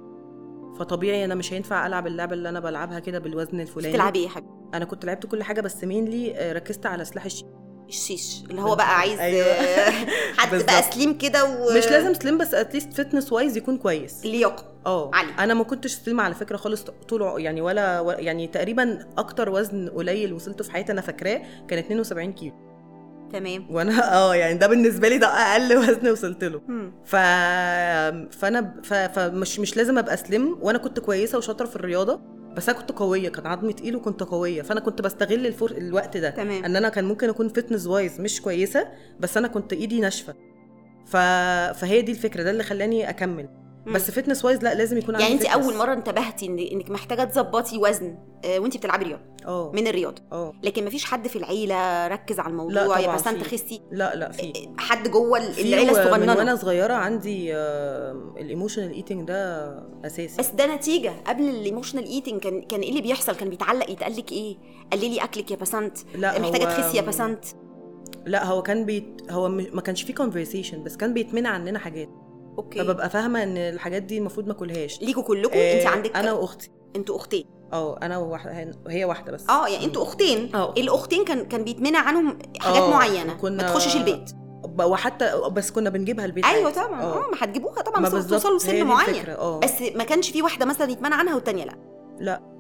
فطبيعي 0.79 1.25
أنا 1.25 1.35
مش 1.35 1.53
هينفع 1.53 1.87
ألعب 1.87 2.07
اللعبة 2.07 2.35
اللي 2.35 2.49
أنا 2.49 2.61
بلعبها 2.61 2.99
كده 2.99 3.19
بالوزن 3.19 3.61
الفلاني. 3.61 3.93
بتلعبي 3.93 4.19
إيه 4.19 4.25
يا 4.25 4.31
حبيبي؟ 4.31 4.53
أنا 4.75 4.85
كنت 4.85 5.05
لعبت 5.05 5.27
كل 5.27 5.43
حاجة 5.43 5.61
بس 5.61 5.85
mainly 5.85 6.53
ركزت 6.53 6.87
على 6.87 7.05
سلاح 7.05 7.25
الشيء 7.25 7.47
الشيش 7.89 8.43
اللي 8.51 8.63
هو 8.63 8.75
بقى 8.77 8.99
عايز 8.99 9.19
أيوة. 9.21 9.47
آه، 9.47 9.91
حد 10.39 10.63
بقى. 10.65 10.83
slim 10.83 11.19
كده 11.19 11.45
و 11.45 11.77
مش 11.79 11.87
لازم 11.87 12.15
slim 12.15 12.39
بس 12.39 12.55
at 12.55 12.66
least 12.66 12.93
fitness 12.93 13.33
wise 13.33 13.57
يكون 13.57 13.77
كويس. 13.79 14.27
لياقة. 14.27 14.74
آه 14.87 15.11
عالي. 15.15 15.31
أنا 15.39 15.55
ما 15.55 15.65
كنتش 15.65 15.93
slim 15.95 16.21
على 16.21 16.35
فكرة 16.35 16.57
خالص 16.57 16.83
طول 16.83 17.41
يعني 17.41 17.61
ولا 17.61 18.01
ولا- 18.01 18.21
يعني 18.21 18.47
تقريبا 18.47 18.99
أكتر 19.19 19.51
وزن 19.51 19.89
قليل 19.89 20.33
وصلته 20.33 20.65
في 20.65 20.71
حياتي 20.73 20.93
أنا 20.93 21.01
فاكراه 21.01 21.43
كان 21.69 21.79
72 21.79 22.33
كيلو 22.33 22.55
تمام 23.33 23.67
وأنا 23.71 24.15
آه 24.19 24.35
يعني 24.35 24.59
ده 24.59 24.67
بالنسبة 24.67 25.09
لي 25.09 25.19
ده 25.19 25.27
أقل 25.27 25.77
وزن 25.79 26.11
وصلت 26.11 26.45
له 26.45 26.61
مم. 26.69 26.93
ف... 27.05 27.17
فأنا 28.37 28.61
ب- 28.61 28.85
ف... 28.85 28.95
فمش 28.95 29.61
مش 29.61 29.77
لازم 29.77 29.99
أبقى 29.99 30.17
slim 30.17 30.59
وأنا 30.63 30.79
كنت 30.79 31.01
كويسة 31.01 31.39
وشاطرة 31.39 31.67
في 31.67 31.77
الرياضة 31.77 32.21
بس 32.57 32.69
أنا 32.69 32.79
كنت 32.79 32.93
قوية 32.93 33.29
كان 33.29 33.47
عظمي 33.47 33.73
تقيل 33.73 33.97
وكنت 33.97 34.23
قوية 34.23 34.63
فأنا 34.63 34.81
كنت 34.81 35.03
بستغل 35.03 35.47
الفر... 35.47 35.71
الوقت 35.71 36.17
ده 36.17 36.31
تمام. 36.31 36.65
إن 36.65 36.77
أنا 36.77 36.89
كان 36.89 37.05
ممكن 37.05 37.29
أكون 37.29 37.49
fitness 37.49 37.87
wise 37.87 38.21
مش 38.21 38.43
كويسة 38.43 38.89
بس 39.21 39.37
أنا 39.37 39.49
كنت 39.49 39.73
إيدي 39.73 40.01
ناشفة 40.01 40.35
ف... 41.07 41.17
فهي 41.81 42.03
دي 42.03 42.13
الفكرة 42.13 42.43
ده 42.43 42.51
اللي 42.51 42.63
خلاني 42.63 43.09
أكمل. 43.11 43.49
بس 43.87 44.11
fitness 44.11 44.45
wise 44.45 44.63
لا 44.63 44.75
لازم 44.75 44.99
يكون 44.99 45.15
يعني 45.21 45.33
انت 45.33 45.43
fitness. 45.43 45.55
اول 45.55 45.77
مرة 45.77 45.93
انتبهتي 45.93 46.47
إن- 46.47 46.73
إنك 46.73 46.91
محتاجة 46.91 47.25
تظبطي 47.25 47.79
وزن 47.79 48.19
آه، 48.45 48.59
وانت 48.59 48.77
بتلعبي 48.77 49.05
رياضة 49.05 49.23
آه. 49.47 49.73
من 49.75 49.87
الرياضة. 49.87 50.23
آه. 50.33 50.53
لكن 50.63 50.85
مفيش 50.85 51.05
حد 51.05 51.29
في 51.29 51.37
العيلة 51.37 52.07
ركز 52.09 52.39
على 52.41 52.49
لا 52.49 52.51
الموضوع 52.63 52.99
يا 52.99 53.05
طبعاً 53.05 53.17
بسنت 53.17 53.43
في. 53.43 53.57
خسي 53.59 53.81
لا 53.93 54.15
لا 54.17 54.33
في. 54.33 54.53
حد 54.79 55.09
جوه 55.11 55.39
العيلة 55.39 55.93
و- 55.93 55.97
من 55.97 56.11
وأنا 56.11 56.33
الصغننه 56.33 56.55
صغيرة 56.57 56.95
عندي 56.95 57.57
ال 58.41 58.46
emotional 58.46 58.93
eating 58.93 59.29
ده 59.29 59.69
أساسي. 60.07 60.37
بس 60.39 60.51
ده 60.51 60.75
نتيجة. 60.77 61.13
قبل 61.27 61.43
ال 61.49 61.54
emotional 61.54 62.05
eating 62.05 62.41
كان 62.41 62.63
كان 62.63 62.81
إيه 62.81 62.91
اللي 62.91 63.01
بيحصل؟ 63.03 63.35
كان 63.37 63.51
بيتعلق 63.51 63.91
يتقال 63.91 64.17
لك 64.17 64.33
إيه؟ 64.33 64.57
قللي 64.93 65.25
أكلك 65.25 65.51
يا 65.51 65.57
بسنت 65.57 65.99
لا 66.15 66.41
محتاجة 66.41 66.65
تخسي 66.65 66.97
يا 66.97 67.03
بسنت 67.03 67.45
لا 68.27 68.45
هو 68.45 68.63
كان 68.63 68.85
بيت 68.85 69.23
هو 69.31 69.49
ما 69.49 69.81
كانش 69.81 70.03
فيه 70.03 70.15
conversation 70.15 70.75
بس 70.75 70.97
كان 70.97 71.15
بيتمنع 71.15 71.51
عننا 71.51 71.79
حاجات. 71.79 72.09
okay. 72.59 72.79
فببقى 72.79 73.11
فاهمة 73.11 73.43
إن 73.43 73.57
الحاجات 73.57 74.03
دي 74.03 74.19
المفروض 74.19 74.47
ما 74.47 74.53
أكلهاش. 74.53 75.03
ليكوا 75.03 75.23
كلكم 75.23 75.59
آه، 75.59 75.79
انت 75.79 75.87
عندك 75.87 76.17
أنا 76.17 76.33
وأختي. 76.33 76.71
أنتوا 76.97 77.17
أختين. 77.17 77.45
آه 77.73 77.99
أنا 78.03 78.19
وواحدة 78.19 78.71
هي 78.89 79.05
واحدة 79.05 79.33
بس. 79.33 79.49
آه 79.51 79.69
يعني 79.69 79.85
أنتوا 79.85 80.03
أختين. 80.03 80.55
آه 80.57 80.75
الأختين 80.77 81.25
كان 81.25 81.45
كان 81.45 81.65
بيتمنع 81.65 81.99
عنهم 81.99 82.39
حاجات 82.61 82.83
آه، 82.83 82.91
معينة. 82.91 83.35
كنا- 83.35 83.63
ما 83.63 83.69
تخشش 83.69 83.97
البيت. 83.97 84.31
وحتى 84.81 85.33
بس 85.53 85.71
كنا 85.71 85.91
بنجيبها 85.91 86.25
البيت 86.25 86.45
أيوه. 86.45 86.71
طبعا. 86.71 87.03
آه. 87.03 87.19
ما 87.19 87.37
هتجيبوها 87.41 87.83
طبعا 87.83 88.03
بس 88.03 88.27
توصلوا 88.27 88.57
لسن 88.59 88.73
دي 88.75 88.85
معين. 88.85 89.27
آه. 89.29 89.61
بس 89.61 89.83
ما 89.97 90.05
كانش 90.05 90.31
في 90.31 90.43
واحدة 90.43 90.67
مثلا 90.67 90.91
يتمنع 90.91 91.17
عنها 91.17 91.35
والتانية 91.35 91.65
لأ. 91.65 91.77
لأ. 92.21 92.35
آه، 92.35 92.54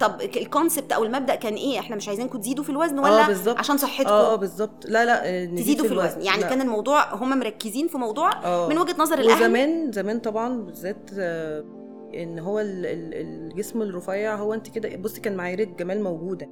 طب 0.00 0.20
الكونسبت 0.20 0.92
أو 0.92 1.04
المبدأ 1.04 1.34
كان 1.34 1.54
إيه؟ 1.54 1.78
إحنا 1.78 1.96
مش 1.96 2.08
عايزينكم 2.08 2.38
تزيدوا 2.38 2.64
في 2.64 2.70
الوزن 2.70 2.98
آه 2.98 3.02
ولا 3.02 3.26
بالظبط. 3.26 3.58
عشان 3.58 3.76
صحتكم؟ 3.76 4.08
آه 4.10 4.32
آه 4.32 4.36
بالظبط. 4.36 4.86
لا 4.86 5.04
لا 5.04 5.28
آه، 5.28 5.44
تزيدوا 5.44 5.86
في 5.86 5.92
الوزن. 5.92 6.20
يعني 6.22 6.40
لا. 6.40 6.48
كان 6.48 6.60
الموضوع 6.60 7.14
هم 7.14 7.38
مركزين 7.38 7.88
في 7.88 7.98
موضوع 7.98 8.44
آه. 8.44 8.68
من 8.68 8.78
وجهة 8.78 8.94
نظر 8.98 9.18
الأهل. 9.18 9.42
وزمان 9.44 9.92
زمان 9.92 10.18
طبعا 10.18 10.60
بالذات 10.62 11.10
آه، 11.18 11.64
إن 12.14 12.38
هو 12.38 12.60
ال- 12.60 12.86
ال- 12.86 13.14
الجسم 13.14 13.82
الرفيع 13.82 14.34
هو 14.34 14.54
أنت 14.54 14.68
كده 14.68 14.96
بصي 14.96 15.20
كان 15.20 15.36
معايير 15.36 15.60
الجمال 15.60 16.02
موجودة. 16.02 16.48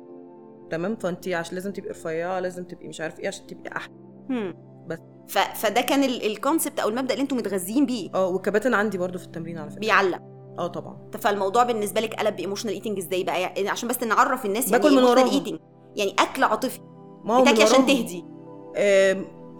تمام؟ 0.70 0.96
فأنت 0.96 1.28
عشان 1.28 1.54
لازم 1.54 1.72
تبقي 1.72 1.90
رفيعة 1.90 2.40
لازم 2.40 2.64
تبقي 2.64 2.88
مش 2.88 3.00
عارف 3.00 3.20
إيه 3.20 3.28
عشان 3.28 3.46
تبقي 3.46 3.76
أحلى. 3.76 3.92
بس. 4.86 4.98
ف... 5.28 5.38
فده 5.38 5.80
كان 5.80 6.04
ال- 6.04 6.26
ال 6.26 6.33
concept 6.33 6.80
أو 6.80 6.88
المبدأ 6.88 7.14
اللي 7.14 7.22
أنتم 7.22 7.36
متغذيين 7.36 7.86
بيه. 7.86 8.10
آه 8.14 8.26
والكباتن 8.28 8.74
عندي 8.74 8.98
برضو 8.98 9.18
في 9.18 9.24
التمرين 9.24 9.58
على 9.58 9.70
فكرة. 9.70 9.80
بيعلق. 9.80 10.20
آه 10.58 10.66
طبعا 10.66 10.96
فالموضوع 11.20 11.62
بالنسبة 11.64 12.00
لك 12.00 12.14
قلب 12.14 12.36
ب 12.36 12.40
emotional 12.40 12.74
eating 12.74 12.98
إزاي 12.98 13.24
بقى 13.24 13.40
يعني 13.42 13.68
عشان 13.68 13.88
بس 13.88 14.02
نعرف 14.02 14.46
الناس 14.46 14.70
يعني 14.72 14.82
باكل 14.82 14.96
من 14.96 15.02
إيه 15.04 15.10
وراهم. 15.10 15.28
eating 15.30 15.58
يعني 15.96 16.14
أكل 16.18 16.44
عاطفي 16.44 16.80
ما 17.24 17.34
هو 17.34 17.38
من 17.38 17.44
بتاكلي 17.44 17.62
عشان. 17.64 17.86
تهدي 17.86 18.24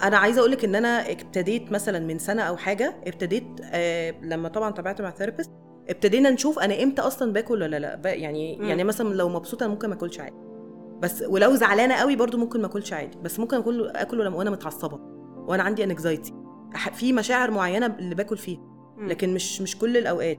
أنا 0.03 0.17
عايزة 0.17 0.41
أقول 0.41 0.51
لك 0.53 0.65
إن 0.65 0.75
أنا 0.75 1.13
ابتديت 1.13 1.73
مثلا 1.73 1.99
من 1.99 2.19
سنة 2.19 2.43
أو 2.43 2.57
حاجة 2.57 2.95
ابتديت 3.07 3.45
آه، 3.65 4.15
لما 4.23 4.49
طبعا 4.49 4.71
تابعت 4.71 5.01
مع 5.03 5.11
therapist 5.11 5.51
ابتدينا 5.89 6.31
نشوف 6.31 6.59
أنا 6.59 6.83
إمتى 6.83 7.03
أصلا 7.03 7.33
باكل 7.33 7.63
ولا 7.63 7.79
لأ 7.79 8.01
يعني 8.15 8.57
مم. 8.57 8.65
يعني 8.65 8.85
مثلا 8.85 9.15
لو 9.15 9.29
مبسوطة 9.29 9.65
أنا 9.65 9.73
ممكن 9.73 9.89
ما 9.89 9.95
أكلش 9.95 10.21
عادي 10.21 10.37
بس 11.03 11.23
ولو 11.29 11.55
زعلانة 11.55 11.95
قوي 11.95 12.17
برضو 12.17 12.39
ممكن 12.39 12.61
ما 12.61 12.67
أكلش 12.67 12.93
عادي 12.93 13.19
بس 13.23 13.39
ممكن 13.41 13.57
أكل 13.57 13.89
آكل 13.89 14.25
لما 14.25 14.37
وأنا 14.37 14.51
متعصبة 14.51 14.99
وأنا 15.49 15.63
عندي 15.63 15.85
anxiety 15.85 16.35
في 16.93 17.13
مشاعر 17.13 17.51
معينة 17.51 17.87
اللي 17.87 18.15
باكل 18.15 18.37
فيها. 18.39 18.61
لكن 18.99 19.35
مش 19.35 19.61
مش 19.61 19.79
كل 19.79 19.97
الأوقات. 19.97 20.39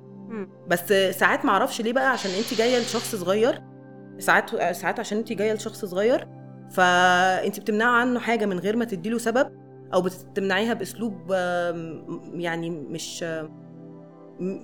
بس 0.68 0.94
ساعات 1.20 1.46
ما 1.46 1.52
أعرفش 1.52 1.82
ليه 1.82 1.94
بقى 1.94 2.12
عشان 2.12 2.32
انت 2.32 2.54
جاية 2.54 2.80
لشخص 2.80 3.16
صغير. 3.16 3.62
ساعات 4.20 4.50
ساعات 4.76 5.00
عشان 5.00 5.18
انت 5.18 5.34
جاية 5.34 5.54
لشخص 5.54 5.86
صغير 5.86 6.28
فانت 6.72 7.60
بتمنعي 7.60 8.02
عنه 8.02 8.20
حاجة 8.20 8.46
من 8.46 8.60
غير 8.60 8.76
ما 8.76 8.86
تديله 8.86 9.18
سبب 9.18 9.52
أو 9.94 10.02
بتمنعيها 10.02 10.74
بأسلوب 10.74 11.32
يعني 12.34 12.70
مش 12.70 13.26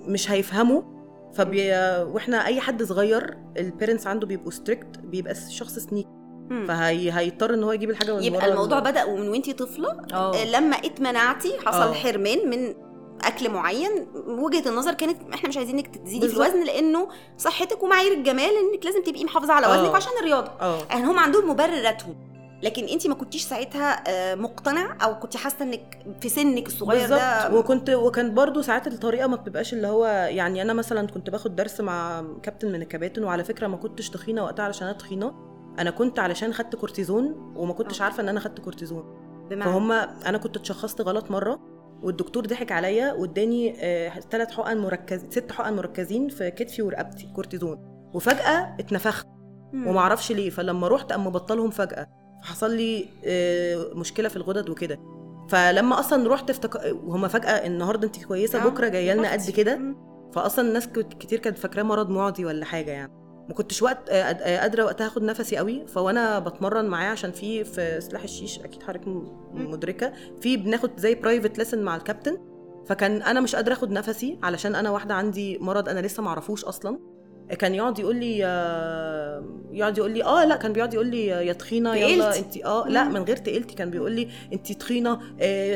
مش 0.08 0.30
هيفهمه. 0.30 0.96
فبي 1.34 1.70
وإحنا 2.02 2.46
أي 2.46 2.60
حد 2.60 2.82
صغير 2.82 3.36
ال 3.58 3.64
parents 3.64 4.06
عنده 4.06 4.26
بيبقوا 4.26 4.50
strict 4.50 4.98
بيبقى 4.98 5.32
الشخص 5.32 5.78
sneaky 5.78 6.06
مم. 6.50 6.64
فهيضطر 6.68 7.54
إن 7.54 7.62
هو 7.64 7.72
يجيب 7.72 7.90
الحاجة 7.90 8.16
من 8.16 8.22
يبقى 8.22 8.46
الموضوع 8.48 8.78
ال- 8.78 8.84
بدأ 8.84 9.04
ومن 9.04 9.28
وأنتي 9.28 9.52
طفلة 9.52 9.88
آه، 10.14 10.44
لما 10.44 10.76
اتمنعتي 10.76 11.52
حصل 11.66 11.88
آه. 11.88 11.92
حرمان 11.92 12.50
من 12.50 12.74
أكل 13.24 13.50
معين 13.50 14.06
وجهة 14.26 14.68
النظر 14.68 14.94
كانت 14.94 15.34
إحنا 15.34 15.48
مش 15.48 15.56
عايزينك 15.56 15.96
تزيدي 15.96 16.28
في. 16.28 16.34
الوزن 16.34 16.64
لأنه 16.64 17.08
صحتك 17.38 17.82
ومعايير 17.82 18.12
الجمال 18.12 18.50
إنك 18.72 18.84
لازم 18.84 19.02
تبقي 19.02 19.24
محافظة 19.24 19.52
على 19.52 19.66
آه. 19.66 19.80
وزنك 19.82 19.94
عشان 19.94 20.12
الرياضة. 20.20 20.50
آه. 20.60 20.78
يعني 20.90 21.04
هم 21.04 21.18
عندهم 21.18 21.50
مبرراتهم. 21.50 22.36
لكن 22.62 22.84
أنت 22.84 23.06
ما 23.06 23.14
كنتيش 23.14 23.42
ساعتها 23.42 24.04
آه، 24.08 24.34
مقتنع 24.34 24.96
أو 25.04 25.18
كنت 25.18 25.36
حاسة 25.36 25.62
إنك 25.62 25.98
في 26.20 26.28
سنك 26.28 26.66
الصغير 26.66 27.08
ده 27.08 27.54
وكنت 27.54 27.90
وكان 27.90 28.34
برضو 28.34 28.62
ساعات 28.62 28.86
الطريقة 28.86 29.26
ما 29.26 29.36
بتبقاش 29.36 29.72
اللي 29.72 29.86
هو 29.86 30.06
يعني 30.06 30.62
أنا 30.62 30.72
مثلا 30.72 31.06
كنت 31.06 31.30
باخد 31.30 31.56
درس 31.56 31.80
مع 31.80 32.24
كابتن 32.42 32.68
من 32.72 32.82
الكباتن 32.82 33.24
وعلى 33.24 33.44
فكرة 33.44 33.66
ما 33.66 33.76
كنتش 33.76 34.10
تخينة 34.10 34.44
وقتها 34.44 34.64
علشان 34.64 34.86
أنا 34.88 34.96
تخينة. 34.96 35.34
أنا 35.78 35.90
كنت 35.90 36.18
علشان 36.18 36.52
خدت 36.54 36.76
كورتيزون 36.76 37.52
وما 37.56 37.72
كنتش 37.72 38.00
آه. 38.00 38.04
عارفة 38.04 38.22
إن 38.22 38.28
أنا 38.28 38.40
خدت 38.40 38.60
كورتيزون. 38.60 39.04
بمعنى؟ 39.50 39.72
فهم 39.72 39.92
أنا 40.26 40.38
كنت 40.38 40.56
اتشخصت 40.56 41.00
غلط 41.00 41.30
مرة. 41.30 41.75
والدكتور 42.06 42.46
ضحك 42.46 42.72
عليا 42.72 43.12
واداني 43.12 43.72
ثلاث 44.30 44.50
حقن 44.50 44.78
مركز 44.78 45.24
ست 45.30 45.52
حقن 45.52 45.76
مركزين 45.76 46.28
في 46.28 46.50
كتفي 46.50 46.82
ورقبتي 46.82 47.26
كورتيزون. 47.34 47.78
وفجأة 48.14 48.76
اتنفخت. 48.80 49.26
أعرفش 50.00 50.32
ليه. 50.32 50.50
فلما 50.50 50.88
رحت 50.88 51.12
أما 51.12 51.30
بطلهم 51.30 51.70
فجأة. 51.70 52.06
فحصل 52.42 52.76
لي 52.76 53.08
آه، 53.24 53.90
مشكلة 53.94 54.28
في 54.28 54.36
الغدد 54.36 54.68
وكده. 54.70 54.98
فلما 55.48 56.00
أصلا 56.00 56.28
رحت 56.32 56.50
افتك... 56.50 56.74
وهما 57.04 57.28
فجأة 57.28 57.66
النهارده 57.66 58.06
انت 58.06 58.24
كويسة 58.24 58.62
آه، 58.64 58.68
بكرة 58.68 58.88
جاية 58.88 59.14
لنا 59.14 59.32
قد. 59.32 59.50
كده. 59.50 59.80
فاصلا 60.34 60.68
الناس 60.68 60.88
كت- 60.88 61.14
كتير 61.20 61.38
كانت 61.38 61.58
فاكراه 61.58 61.82
مرض 61.82 62.10
معدي 62.10 62.44
ولا 62.44 62.64
حاجة 62.64 62.90
يعني. 62.90 63.12
ما 63.48 63.54
كنتش 63.54 63.82
وقت 63.82 64.08
آه، 64.10 64.14
آه، 64.14 64.60
قادرة 64.60 64.84
وقتها 64.84 65.06
أخد 65.06 65.22
نفسي 65.22 65.56
قوي 65.56 65.86
فوأنا 65.86 66.38
بتمرن 66.38 66.84
معاه 66.84 67.10
عشان 67.10 67.32
في 67.32 67.64
في 67.64 68.00
سلاح 68.00 68.22
الشيش 68.22 68.58
أكيد 68.60 68.82
حضرتك. 68.82 69.08
مدركة 69.54 70.12
في 70.40 70.56
بناخد 70.56 70.90
زي 70.98 71.14
برايفت 71.14 71.58
ليسن 71.58 71.82
مع 71.82 71.96
الكابتن 71.96 72.38
فكان 72.86 73.22
أنا 73.22 73.40
مش 73.40 73.54
قادرة 73.56 73.72
أخد 73.72 73.90
نفسي 73.90 74.38
علشان 74.42 74.74
أنا 74.74 74.90
واحدة 74.90 75.14
عندي 75.14 75.58
مرض 75.58 75.88
أنا 75.88 76.00
لسه 76.00 76.22
معرفوش 76.22 76.64
أصلا 76.64 76.98
كان 77.58 77.74
يقعد 77.74 77.98
يقول 77.98 78.16
لي 78.16 78.40
آه، 78.44 79.44
يقعد 79.72 79.98
يقول 79.98 80.10
لي 80.10 80.24
آه 80.24 80.44
لأ 80.44 80.56
كان 80.56 80.72
بيقعد 80.72 80.94
يقول 80.94 81.06
لي 81.06 81.26
يا 81.26 81.52
تخينة 81.52 81.94
يلا. 81.96 82.38
أنت 82.38 82.56
آه 82.64 82.88
لأ. 82.88 83.04
من 83.04 83.22
غير 83.22 83.36
تقلتي 83.36 83.74
كان 83.74 83.90
بيقول 83.90 84.12
لي 84.12 84.28
أنت 84.52 84.72
تخينة 84.72 85.20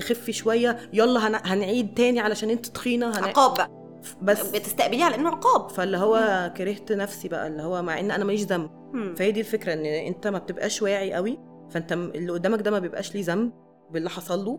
خفي 0.00 0.32
شوية 0.32 0.78
يلا 0.92 1.28
هن- 1.28 1.40
هنعيد 1.44 1.94
تاني 1.94 2.20
علشان 2.20 2.50
أنت 2.50 2.66
تخينة. 2.66 3.06
عقاب 3.16 3.54
بقى 3.54 3.79
بس 4.22 4.50
بتستقبليه 4.50 5.04
على 5.04 5.14
انه 5.14 5.28
عقاب. 5.28 5.70
فاللي 5.70 5.96
هو 5.96 6.50
كرهت 6.56 6.92
نفسي 6.92 7.28
بقى 7.28 7.46
اللي 7.46 7.62
هو 7.62 7.82
مع 7.82 8.00
إن 8.00 8.10
أنا 8.10 8.24
ماليش 8.24 8.42
ذنب. 8.42 8.70
مم. 8.92 9.14
فهي 9.14 9.32
دي 9.32 9.40
الفكرة 9.40 9.72
إن 9.72 9.84
أنت 9.86 10.26
ما 10.26 10.38
بتبقاش 10.38 10.82
واعي 10.82 11.12
قوي 11.12 11.38
فأنت 11.70 11.92
اللي 11.92 12.32
قدامك 12.32 12.60
ده 12.60 12.70
ما 12.70 12.78
بيبقاش 12.78 13.14
ليه 13.14 13.24
ذنب 13.24 13.52
باللي 13.90 14.10
حصل 14.10 14.44
له. 14.44 14.58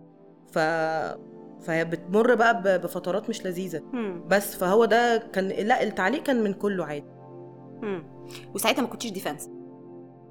ف 0.52 0.60
فهي 1.66 1.86
بتمر 1.86 2.36
بقى 2.36 2.80
بفترات 2.80 3.30
مش 3.30 3.46
لذيذة. 3.46 3.82
مم. 3.94 4.24
بس 4.28 4.56
فهو 4.56 4.86
ده 4.86 5.18
كان 5.18 5.48
لا 5.48 5.84
التعليق 5.84 6.24
كان 6.24 6.44
من 6.44 6.54
كله 6.54 6.86
عادي. 6.86 7.22
مم. 7.82 8.04
وساعتها 8.56 8.82
ما 8.82 8.88
كنتيش 8.88 9.12
defense 9.12 9.50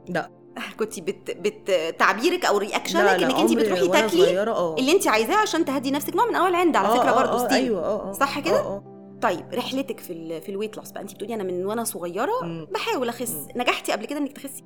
لا. 0.09 0.31
كنت 0.79 1.01
بت... 1.01 1.31
بت... 1.31 1.94
تعبيرك 1.99 2.44
أو 2.44 2.59
رياكشنك 2.59 3.03
إنك 3.23 3.35
انت 3.35 3.53
بتروحي 3.53 3.88
تاكلي 3.88 4.40
آه. 4.42 4.75
اللي 4.79 4.92
انت 4.92 5.09
عايزاه 5.09 5.37
عشان 5.37 5.64
تهدي 5.64 5.90
نفسك. 5.90 6.16
نوع 6.16 6.27
من 6.27 6.35
أنواع 6.35 6.49
العند 6.49 6.77
على 6.77 6.88
آه، 6.88 6.96
فكرة 6.96 7.11
آه، 7.11 7.14
برضه 7.14 7.33
آه، 7.33 7.46
still. 7.46 7.57
أيوه 7.57 7.85
آه 7.85 8.12
صح 8.12 8.38
كده؟ 8.40 8.83
آه 9.24 9.26
آه 9.28 9.30
طيب 9.30 9.44
رحلتك 9.54 10.00
في 10.00 10.12
ال... 10.12 10.40
في 10.42 10.48
ال 10.48 10.53
weight 10.53 10.76
loss 10.76 10.90
بقى. 10.90 11.02
انت 11.02 11.14
بتقولي 11.14 11.35
أنا 11.35 11.42
من 11.42 11.66
وأنا 11.66 11.85
صغيرة. 11.85 12.66
بحاول 12.72 13.09
أخس. 13.09 13.46
نجحتي 13.56 13.92
قبل 13.92 14.04
كده 14.06 14.18
إنك 14.18 14.33
تخسي؟ 14.33 14.64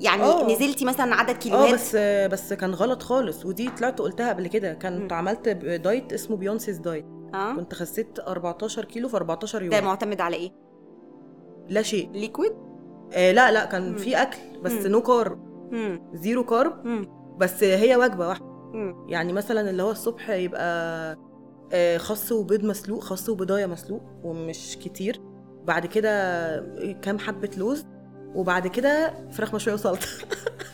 يعني 0.00 0.22
آه. 0.22 0.46
نزلتي 0.52 0.84
مثلا 0.84 1.14
عدد 1.14 1.30
آه 1.30 1.32
كيلوات 1.38 1.74
بس 1.74 1.96
بس 2.32 2.52
كان 2.52 2.74
غلط 2.74 3.02
خالص 3.02 3.46
ودي 3.46 3.70
طلعت 3.70 3.98
قلتها 3.98 4.28
قبل 4.28 4.46
كده. 4.46 4.72
كنت 4.74 4.86
مم. 4.86 5.08
عملت 5.12 5.48
دايت 5.48 6.12
اسمه 6.12 6.36
Beyonce's 6.36 6.78
diet 6.78 7.06
آه. 7.34 7.52
كنت 7.54 7.74
خسيت 7.74 8.18
14 8.18 8.84
كيلو 8.84 9.08
في 9.08 9.16
14 9.16 9.68
ده 9.68 9.76
يوم 9.76 9.84
معتمد 9.86 10.20
على 10.20 10.36
إيه؟ 10.36 10.52
لا 11.68 11.82
شيء. 11.82 12.10
liquid 12.12 12.52
آه 13.12 13.32
لا 13.32 13.52
لا 13.52 13.64
كان 13.64 13.90
مم. 13.92 13.96
في 13.96 14.22
أكل 14.22 14.38
بس 14.62 14.72
مم. 14.72 14.86
no 14.86 15.02
carb 15.02 15.52
zero 16.14 16.44
carb 16.44 17.06
بس 17.38 17.64
هي 17.64 17.96
وجبة 17.96 18.28
واحدة. 18.28 18.52
يعني 19.08 19.32
مثلا 19.32 19.70
اللي 19.70 19.82
هو 19.82 19.90
الصبح 19.90 20.30
يبقى 20.30 20.62
آه، 20.62 21.16
خس 21.96 22.32
وبيض 22.32 22.64
مسلوق 22.64 23.04
خس 23.04 23.28
وبيضايه 23.28 23.66
مسلوق 23.66 24.02
ومش 24.24 24.78
كتير. 24.84 25.20
بعد 25.64 25.86
كده 25.86 26.56
كام 27.02 27.18
حبة 27.18 27.50
لوز 27.56 27.84
وبعد 28.34 28.66
كده 28.66 29.14
فراخ 29.30 29.54
مشوية 29.54 29.74
وسلطة. 29.74 30.06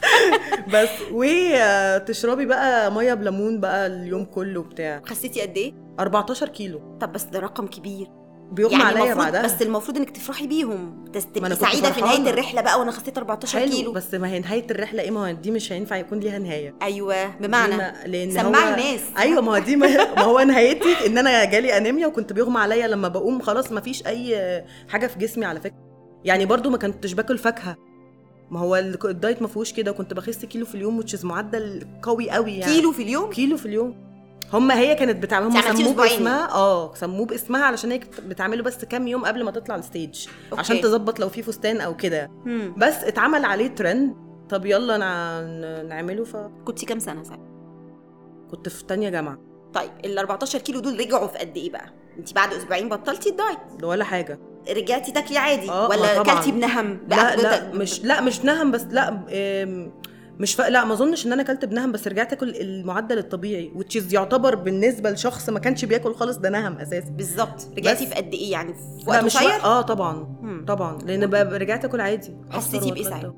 بس 0.75 0.89
وتشربي 1.13 2.47
بقى 2.47 2.93
مية 2.93 3.15
بليمون 3.15 3.61
بقى 3.61 3.87
اليوم 3.87 4.25
كله 4.25 4.63
بتاع. 4.63 5.03
خسيتي 5.07 5.41
قد 5.41 5.57
إيه؟ 5.57 5.73
14 6.01 6.49
كيلو. 6.49 6.99
طب 7.01 7.13
بس 7.13 7.25
ده 7.25 7.39
رقم 7.39 7.67
كبير. 7.67 8.09
بيغمى 8.53 8.73
يعني 8.83 8.99
عليا 9.01 9.15
بعدها. 9.15 9.43
بس 9.43 9.63
المفروض 9.63 9.97
انك 9.97 10.11
تفرحي 10.11 10.47
بيهم. 10.47 11.05
تبقي 11.35 11.57
سعيده 11.57 11.91
في 11.93 12.01
نهاية. 12.01 12.31
الرحلة 12.31 12.61
بقى 12.61 12.79
وأنا 12.81 12.91
خسيت 12.91 13.19
14 13.19 13.59
حلو 13.59 13.71
كيلو. 13.73 13.93
بس 13.93 14.15
ما 14.15 14.29
هي 14.29 14.39
نهاية 14.41 14.67
الرحلة 14.71 15.03
إيه؟ 15.03 15.11
ما 15.11 15.29
هو 15.29 15.33
دي 15.35 15.51
مش 15.51 15.73
هينفع 15.73 15.97
يكون 15.97 16.21
ليها 16.21 16.39
نهاية. 16.39 16.75
أيوه 16.83 17.27
بمعنى 17.41 17.77
ما- 17.77 17.95
لأن 18.07 18.31
سمعي 18.31 18.69
الناس. 18.75 19.01
أيوه 19.19 19.41
ما 19.43 19.53
هو 19.53 19.59
دي 19.59 19.77
ما 19.77 20.21
هو 20.23 20.41
نهايتي 20.41 21.07
إن 21.07 21.19
أنا 21.19 21.45
جالي 21.45 21.77
أنيميا 21.77 22.07
وكنت 22.07 22.33
بيغمى 22.33 22.59
عليا 22.59 22.87
لما 22.87 23.09
بقوم 23.09 23.41
خلاص 23.41 23.73
ما 23.73 23.81
فيش 23.81 24.07
أي 24.07 24.65
حاجة 24.89 25.07
في 25.07 25.19
جسمي 25.19 25.45
على 25.45 25.61
فكرة. 25.61 25.89
يعني 26.25 26.47
برضو 26.47 26.71
ما 26.71 26.79
كنتش 26.79 27.13
باكل 27.13 27.39
فاكهة. 27.39 27.77
ما 28.51 28.61
هو 28.61 28.77
ال- 28.77 29.07
ال 29.07 29.14
diet 29.14 29.43
ما 29.43 29.49
فيهوش 29.49 29.73
كده 29.73 29.93
كنت 29.93 30.15
بخس 30.15 30.45
كيلو 30.45 30.67
في 30.67 30.75
اليوم 30.75 30.99
وده 30.99 31.14
is 31.14 31.25
معدل 31.25 31.87
قوي 32.03 32.31
قوي 32.31 32.53
يعني. 32.59 32.73
كيلو 32.73 32.93
في 32.93 33.03
اليوم؟ 33.03 33.31
كيلو 33.31 33.57
في 33.57 33.67
اليوم. 33.67 34.08
هم 34.53 34.71
هي 34.71 34.95
كانت 34.95 35.23
بتعمل 35.23 35.47
هم 35.47 35.77
سموه. 35.77 35.95
باسمها 35.95 36.53
آه 36.53 36.95
سموه 36.95 37.27
باسمها 37.27 37.65
علشان 37.65 37.93
هي 37.93 38.01
بتعمله 38.27 38.63
بس 38.63 38.85
كام 38.85 39.09
يوم 39.09 39.25
قبل 39.25 39.45
ما 39.45 39.51
تطلع 39.51 39.77
ال 39.77 39.85
stage 39.85 40.27
okay. 40.51 40.61
عشان 40.61 40.81
تظبط 40.81 41.21
لو 41.21 41.29
في 41.29 41.43
فستان 41.43 41.81
أو 41.81 41.97
كده. 41.97 42.31
بس 42.77 43.05
اتعمل 43.05 43.45
عليه 43.45 43.69
ترند. 43.69 44.17
طب 44.49 44.67
يلا 44.67 44.97
نع... 44.97 45.41
نعمله 45.83 46.25
فكنت 46.25 46.51
كنتي 46.65 46.87
كام 46.87 46.99
سنة 46.99 47.23
ساعتها؟ 47.23 47.45
في 48.69 48.85
تانية 48.85 49.09
جامعة. 49.11 49.39
طيب 49.75 49.91
ال 50.05 50.19
14 50.19 50.59
كيلو 50.59 50.81
دول 50.81 51.01
رجعوا 51.01 51.27
في 51.27 51.39
قد 51.39 51.57
إيه 51.57 51.71
بقى؟ 51.73 51.87
انت 52.19 52.33
بعد 52.35 52.53
أسبوعين 52.53 52.89
بطلتي 52.89 53.29
الدايت؟ 53.31 53.59
ولا 53.85 54.05
حاجة. 54.05 54.39
رجعتي 54.71 55.13
تاكلي 55.13 55.39
عادي؟ 55.39 55.71
آه، 55.71 55.89
ولا 55.89 56.17
ما 56.17 56.23
طبعاً. 56.23 56.35
اكلتي 56.37 56.53
بنهم 56.53 56.99
لا 57.09 57.37
لا 57.37 57.73
مش 57.73 58.05
لا 58.05 58.21
مش 58.21 58.45
نهم 58.45 58.71
بس 58.71 58.83
لا 58.91 59.21
مش 60.39 60.55
ف... 60.55 60.61
لا 60.61 60.85
ما 60.85 60.93
اظنش 60.93 61.27
ان 61.27 61.33
أنا 61.33 61.43
اكلت 61.43 61.65
بنهم 61.65 61.93
بس 61.93 62.09
رجعت 62.09 62.33
اكل 62.33 62.57
المعدل 62.57 63.19
الطبيعي 63.19 63.73
وتشيز 63.75 64.15
يعتبر 64.15 64.55
بالنسبة 64.55 65.11
لشخص 65.11 65.49
ما 65.49 65.59
كانش 65.59 65.85
بياكل 65.85 66.15
خالص 66.15 66.37
ده 66.37 66.51
نهم 66.51 66.77
أساسا. 66.79 67.11
بالظبط. 67.11 67.69
رجعتي 67.79 68.05
بس- 68.05 68.11
في 68.13 68.15
قد 68.17 68.35
إيه 68.35 68.53
يعني؟ 68.53 68.75
في 68.75 69.05
وقت 69.11 69.25
مش 69.25 69.37
قصير؟ 69.37 69.49
وق- 69.49 69.65
آه 69.65 69.81
طبعا. 69.83 70.13
مم. 70.43 70.65
طبعا. 70.69 70.99
لأن 71.07 71.27
ب- 71.27 71.35
رجعت 71.53 71.85
اكل 71.85 72.01
عادي. 72.01 72.37
حسيتي 72.51 72.77
وأتغدى. 72.87 73.05
ساعتها؟ 73.05 73.35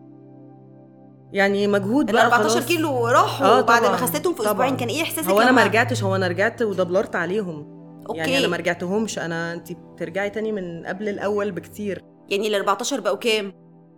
يعني 1.32 1.66
مجهود 1.66 2.12
بقى 2.12 2.24
14 2.24 2.50
خلاص. 2.50 2.66
كيلو 2.66 3.06
راحوا 3.06 3.46
آه 3.46 3.58
وبعد 3.58 3.82
ما 3.82 3.96
خسيتهم 3.96 4.34
في. 4.34 4.42
أسبوعين 4.46 4.76
كان 4.76 4.88
إيه 4.88 5.02
إحساسك 5.02 5.28
هو 5.28 5.40
أنا 5.40 5.52
ما 5.52 5.64
رجعتش 5.64 6.02
هو 6.04 6.16
أنا 6.16 6.28
رجعت 6.28 6.62
ودبلرت 6.62 7.16
عليهم. 7.16 7.80
أوكي 8.08 8.18
يعني 8.18 8.38
أنا 8.38 8.48
ما 8.48 8.56
رجعتهمش. 8.56 9.18
أنا 9.18 9.52
انت 9.52 9.72
بترجعي 9.72 10.30
تاني 10.30 10.52
من 10.52 10.86
قبل 10.86 11.08
الأول 11.08 11.50
بكتير. 11.50 12.02
يعني 12.28 12.48
ال 12.48 12.54
14 12.54 13.00
بقوا 13.00 13.16
كام؟ 13.16 13.52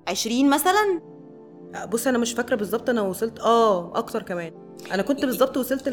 20 0.09 0.51
مثلا؟ 0.51 1.12
بص 1.91 2.07
أنا 2.07 2.19
مش 2.19 2.33
فاكرة 2.33 2.57
بالظبط 2.57 2.89
أنا 2.91 3.03
وصلت 3.03 3.41
آه 3.41 3.99
أكتر 3.99 4.23
كمان 4.23 4.53
أنا 4.93 5.03
كنت 5.03 5.25
بالظبط 5.25 5.57
وصلت 5.57 5.89
ل 5.89 5.93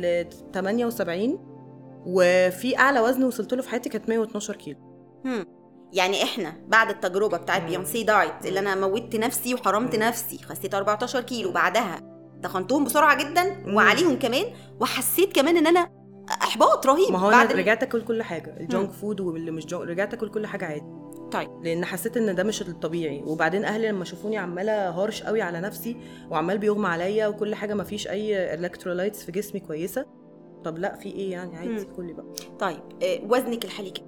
ل 0.00 0.26
78 0.54 1.38
وفي 2.06 2.78
أعلى 2.78 3.00
وزن 3.00 3.24
وصلت 3.24 3.54
له 3.54 3.62
في 3.62 3.68
حياتي 3.68 3.88
كانت 3.88 4.08
112 4.08 4.56
كيلو 4.56 4.78
هم. 5.24 5.44
يعني 5.92 6.22
إحنا 6.22 6.52
بعد 6.68 6.90
التجربة 6.90 7.36
بتاعت. 7.36 7.62
بيونسي 7.62 8.02
دايت 8.02 8.46
اللي 8.46 8.60
أنا 8.60 8.74
موتت 8.74 9.16
نفسي 9.16 9.54
وحرمت. 9.54 9.96
نفسي 9.96 10.38
خسيت 10.38 10.74
14 10.74 11.20
كيلو 11.20 11.52
بعدها 11.52 12.00
تخنتهم 12.42 12.84
بسرعة 12.84 13.24
جدا. 13.24 13.74
وعليهم 13.74 14.18
كمان 14.18 14.44
وحسيت 14.80 15.32
كمان 15.32 15.56
إن 15.56 15.66
أنا 15.66 15.90
إحباط 16.42 16.86
رهيب 16.86 17.12
ما 17.12 17.18
هو 17.18 17.30
بعد 17.30 17.50
أنا 17.50 17.60
رجعت 17.60 17.82
آكل 17.82 18.02
كل 18.02 18.22
حاجة. 18.22 18.56
ال 18.60 18.66
junk 18.66 18.90
food 18.92 19.20
واللي 19.20 19.50
مش 19.50 19.66
junk 19.66 19.88
رجعت 19.88 20.14
آكل 20.14 20.28
كل 20.28 20.46
حاجة 20.46 20.64
عادي 20.64 20.86
طيب 21.32 21.50
لأن 21.62 21.84
حسيت 21.84 22.16
إن 22.16 22.34
ده 22.34 22.42
مش 22.44 22.62
الطبيعي. 22.62 23.22
وبعدين 23.26 23.64
أهلي 23.64 23.88
لما 23.88 24.04
شافوني 24.04 24.38
عمالة 24.38 24.90
هارش 24.90 25.22
قوي 25.22 25.42
على 25.42 25.60
نفسي 25.60 25.96
وعمال 26.30 26.58
بيغمى 26.58 26.86
عليا 26.88 27.26
وكل 27.26 27.54
حاجة 27.54 27.74
ما 27.74 27.84
فيش 27.84 28.08
أي 28.08 28.54
electrolytes 28.54 29.24
في 29.24 29.32
جسمي 29.32 29.60
كويسة. 29.60 30.06
طب 30.64 30.78
لأ 30.78 30.94
في 30.96 31.08
إيه 31.08 31.30
يعني؟ 31.32 31.56
عادي. 31.56 31.84
كلي 31.84 32.12
بقى. 32.12 32.24
طيب 32.58 32.78
آه، 33.02 33.18
وزنك 33.28 33.64
الحالي 33.64 33.90
كام 33.90 34.06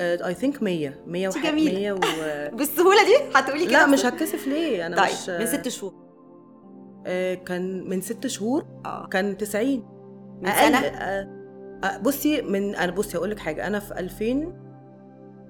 I 0.00 0.34
think 0.34 0.62
100 0.62 0.94
100 1.06 1.26
انت 1.26 1.36
وحاجه 1.36 1.50
جميلة. 1.50 1.72
100 1.72 1.92
و... 1.92 1.98
بالسهولة 2.56 3.04
دي؟ 3.04 3.38
هتقولي 3.38 3.64
كده 3.66 3.72
لأ 3.72 3.86
مش 3.86 4.06
هتكسف 4.06 4.46
ليه؟ 4.48 4.86
أنا 4.86 4.96
طيب 4.96 5.12
مش 5.12 5.28
من 5.28 5.46
ست 5.46 5.68
شهور. 5.68 5.94
آه، 7.06 7.34
كان 7.34 7.88
من 7.88 8.00
ست 8.00 8.26
شهور 8.26 8.66
آه. 8.84 9.06
كان 9.06 9.36
90 9.36 9.66
من 10.42 10.48
أقل- 10.48 10.60
سنة؟ 10.60 10.78
آه، 10.78 11.28
آه، 11.84 11.98
بصي 11.98 12.42
من 12.42 12.74
أنا 12.74 12.92
بصي 12.92 13.16
أقول 13.16 13.30
لك 13.30 13.38
حاجة. 13.38 13.66
أنا 13.66 13.78
في 13.78 13.98
2000 13.98 14.52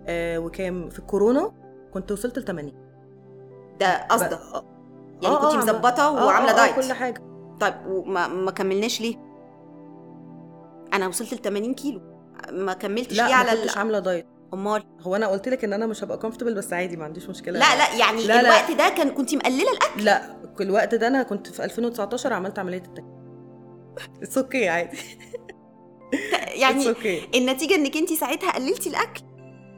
آه، 0.06 0.38
وكام 0.38 0.88
في 0.90 0.98
الكورونا 0.98 1.52
كنت 1.94 2.12
وصلت 2.12 2.38
ل 2.38 2.44
80 2.44 2.72
ده 3.80 4.06
قصدك؟ 4.06 4.32
آه، 4.32 4.64
يعني 5.22 5.34
آه، 5.36 5.40
كنتي 5.40 5.54
آه، 5.54 5.58
مظبطة 5.58 6.02
آه، 6.02 6.26
وعاملة 6.26 6.50
آه، 6.50 6.54
آه، 6.54 6.56
diet 6.74 6.86
كل 6.86 6.92
حاجة. 6.92 7.22
طيب 7.60 7.74
وما 7.86 8.28
ما 8.28 8.50
كملناش 8.50 9.00
ليه؟ 9.00 9.16
أنا 10.92 11.08
وصلت 11.08 11.34
ل 11.34 11.38
80 11.38 11.74
كيلو. 11.74 12.00
ما 12.50 12.72
كملتش 12.72 13.16
ليه 13.16 13.26
لا 13.28 13.34
على 13.34 13.50
ما 13.50 13.56
كنتش 13.60 13.72
ال- 13.74 13.78
عاملة 13.78 13.98
diet 13.98 14.26
أمال؟ 14.54 14.82
هو 15.00 15.16
أنا 15.16 15.26
قلت 15.26 15.48
لك 15.48 15.64
إن 15.64 15.72
أنا 15.72 15.86
مش 15.86 16.04
هبقى 16.04 16.18
comfortable 16.18 16.54
بس 16.54 16.72
عادي 16.72 16.96
ما 16.96 17.04
عنديش 17.04 17.28
مشكلة. 17.28 17.58
لا 17.58 17.76
لا 17.76 17.96
يعني 17.98 18.26
لا، 18.26 18.26
لا. 18.26 18.40
الوقت 18.40 18.70
ده 18.78 18.88
كان 18.88 19.10
كنت 19.10 19.34
مقللة 19.34 19.72
الأكل. 19.72 20.04
لا 20.04 20.22
كل 20.58 20.64
الوقت 20.64 20.94
ده 20.94 21.06
أنا 21.08 21.22
كنت 21.22 21.46
في 21.46 21.64
2019 21.64 22.32
عملت 22.32 22.58
عملية 22.58 22.78
التكميم 22.82 23.20
it's 24.22 24.38
okay 24.38 24.68
عادي. 24.68 24.98
يعني 26.54 26.88
okay 26.88 27.28
النتيجة 27.34 27.74
إنك 27.74 27.96
انت 27.96 28.12
ساعتها 28.12 28.50
قللتي 28.50 28.88
الأكل. 28.90 29.22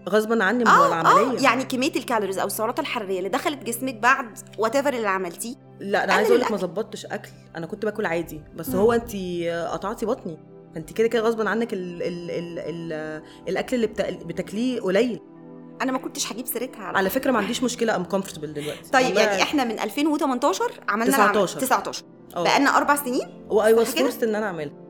غصبا 0.09 0.45
عني 0.45 0.59
من 0.65 0.69
آه 0.71 0.87
العملية. 0.89 1.39
آه 1.39 1.43
يعني 1.43 1.65
كمية 1.65 1.93
ال 1.97 2.01
calories 2.01 2.39
أو 2.39 2.47
السعرات 2.47 2.79
الحرارية 2.81 3.19
اللي 3.19 3.29
دخلت 3.29 3.63
جسمك 3.65 3.95
بعد 3.95 4.39
whatever 4.59 4.93
اللي 4.95 5.09
عملتيه 5.09 5.55
لا 5.81 6.05
أنا 6.05 6.13
عايزة 6.13 6.29
أقول 6.31 6.41
لك 6.41 6.51
ما. 6.51 6.57
ظبطتش 6.57 7.07
أكل. 7.07 7.29
أنا 7.57 7.67
كنت 7.67 7.85
باكل 7.85 8.07
عادي 8.07 8.41
بس 8.57 8.69
مم. 8.69 8.77
هو 8.81 8.93
انت 8.93 9.17
قطعتي 9.73 10.07
بطني. 10.07 10.39
فانت 10.75 10.93
كده 10.93 11.09
كده 11.09 11.23
غصبا 11.23 11.49
عنك 11.51 11.73
ال 11.73 12.03
ال 12.03 12.31
ال 12.31 12.59
ال 12.59 13.23
الأكل 13.49 13.77
اللي 13.77 13.87
بتا- 13.87 14.11
بتاكليه 14.25 14.81
قليل. 14.81 15.21
أنا 15.83 15.93
ما 15.93 15.99
كنتش 15.99 16.33
هجيب 16.33 16.47
سيرتها 16.47 16.85
على 16.85 16.99
على 16.99 17.11
فكرة 17.11 17.31
ما 17.31 17.39
عنديش 17.39 17.63
مشكلة 17.63 17.97
I'm 17.97 18.05
comfortable 18.05 18.53
دلوقتي. 18.55 18.91
طيب 18.93 19.17
يعني 19.17 19.43
إحنا 19.43 19.65
من 19.65 19.81
2018 19.81 20.81
عملنا 20.89 21.13
19. 21.13 21.61
19 21.61 22.05
آه. 22.37 22.45
بقالنا 22.45 22.77
أربع 22.77 22.97
سنين. 22.97 23.45
I 23.51 23.73
was 23.73 23.87
forced 23.95 24.23
إن 24.23 24.35
أنا 24.35 24.47
أعملها. 24.47 24.82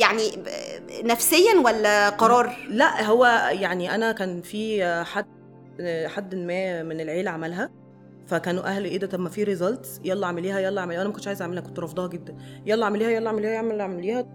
يعني 0.00 0.22
نفسيا 1.04 1.54
ولا 1.64 2.08
قرار؟ 2.08 2.56
لا 2.68 3.02
هو 3.04 3.24
يعني 3.52 3.94
أنا 3.94 4.12
كان 4.12 4.42
في 4.42 4.84
حد 5.04 5.26
حد 6.06 6.34
ما 6.34 6.82
من 6.82 7.00
العيلة 7.00 7.30
عملها 7.30 7.70
فكانوا 8.26 8.62
أهلي 8.64 8.88
إيه 8.88 8.98
ده؟ 8.98 9.06
طب 9.06 9.20
ما 9.20 9.28
في 9.28 9.44
results 9.44 10.00
يلا 10.04 10.26
اعمليها 10.26 10.58
يلا 10.60 10.80
اعمليها. 10.80 11.00
أنا 11.00 11.08
ما 11.08 11.14
كنتش 11.14 11.28
عايزة 11.28 11.42
أعملها 11.42 11.62
كنت 11.62 11.78
رافضاها 11.78 12.08
جدا. 12.08 12.36
يلا 12.66 12.84
اعمليها 12.84 13.10
يلا 13.10 13.26
اعمليها 13.28 13.62
يلا 13.62 13.82
اعمليها. 13.82 14.26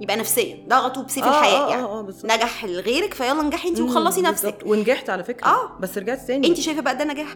يبقى 0.00 0.16
نفسيا. 0.16 0.66
ضغطوا 0.68 1.02
بسيف 1.02 1.24
آه، 1.24 1.28
الحياة 1.28 1.66
آه، 1.66 1.70
يعني. 1.70 1.82
آه 1.82 1.98
آه 1.98 2.02
بالظبط. 2.02 2.32
نجح 2.32 2.64
لغيرك 2.64 3.14
فيلا 3.14 3.40
انجحي 3.40 3.68
انت 3.68 3.80
وخلصي. 3.80 4.22
نفسك. 4.22 4.58
ونجحت 4.66 5.10
على 5.10 5.24
فكرة. 5.24 5.46
آه. 5.46 5.78
بس 5.80 5.98
رجعت 5.98 6.18
تاني. 6.20 6.46
انت 6.48 6.60
شايفة 6.60 6.80
بقى 6.82 6.96
ده 6.96 7.04
نجاح؟ 7.04 7.34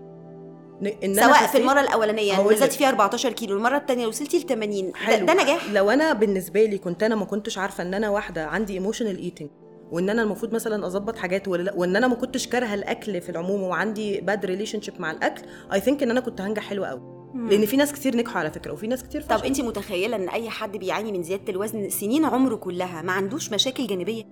ان 0.87 1.15
سواء 1.15 1.47
في 1.47 1.59
المرة 1.59 1.81
الأولانية 1.81 2.33
هقول 2.33 2.53
لك. 2.53 2.57
نزلت 2.59 2.73
فيها 2.73 2.89
14 2.89 3.33
كيلو 3.33 3.57
المرة 3.57 3.77
الثانية 3.77 4.07
وصلتي 4.07 4.39
ل 4.39 4.43
80 4.43 4.93
ده, 5.09 5.35
نجاح؟ 5.35 5.71
لو 5.73 5.91
أنا 5.91 6.13
بالنسبة 6.13 6.65
لي 6.65 6.79
كنت 6.79 7.03
أنا 7.03 7.15
ما 7.15 7.25
كنتش 7.25 7.59
عارفة 7.59 7.83
إن 7.83 7.95
أنا 7.95 8.09
واحدة 8.11 8.47
عندي 8.47 8.73
emotional 8.75 9.19
eating 9.19 9.49
وإن 9.93 10.11
أنا 10.11 10.23
المفروض 10.23 10.55
مثلا 10.55 10.87
أظبط 10.87 11.17
حاجات 11.17 11.49
وإن 11.49 11.97
أنا 11.97 12.09
ما 12.09 12.15
كنتش 12.15 12.47
كارهة 12.49 12.75
الأكل 12.75 13.21
في 13.21 13.29
العموم 13.29 13.63
وعندي 13.63 14.21
bad 14.21 14.45
relationship 14.47 15.01
مع 15.01 15.11
الأكل 15.11 15.43
I 15.73 15.81
think 15.81 16.03
إن 16.03 16.11
أنا 16.11 16.21
كنت 16.21 16.41
هنجح 16.41 16.63
حلو 16.63 16.85
قوي 16.85 17.15
لأن 17.35 17.67
في 17.67 17.77
ناس 17.77 17.93
كتير 17.93 18.17
نجحوا 18.17 18.39
على 18.39 18.51
فكرة 18.51 18.73
وفي 18.73 18.87
ناس 18.87 19.03
كتير 19.03 19.23
طب 19.23 19.37
فشلوا. 19.37 19.49
انت 19.49 19.61
متخيلة 19.61 20.17
إن 20.17 20.29
أي 20.29 20.51
حد 20.51 20.77
بيعاني 20.77 21.13
من 21.13 21.23
زيادة 21.23 21.53
الوزن 21.53 21.89
سنين 21.91 22.25
عمره 22.25 22.55
كلها 22.57 23.03
ما 23.03 23.13
عندوش 23.13 23.53
مشاكل 23.53 23.87
جانبية؟ 23.87 24.25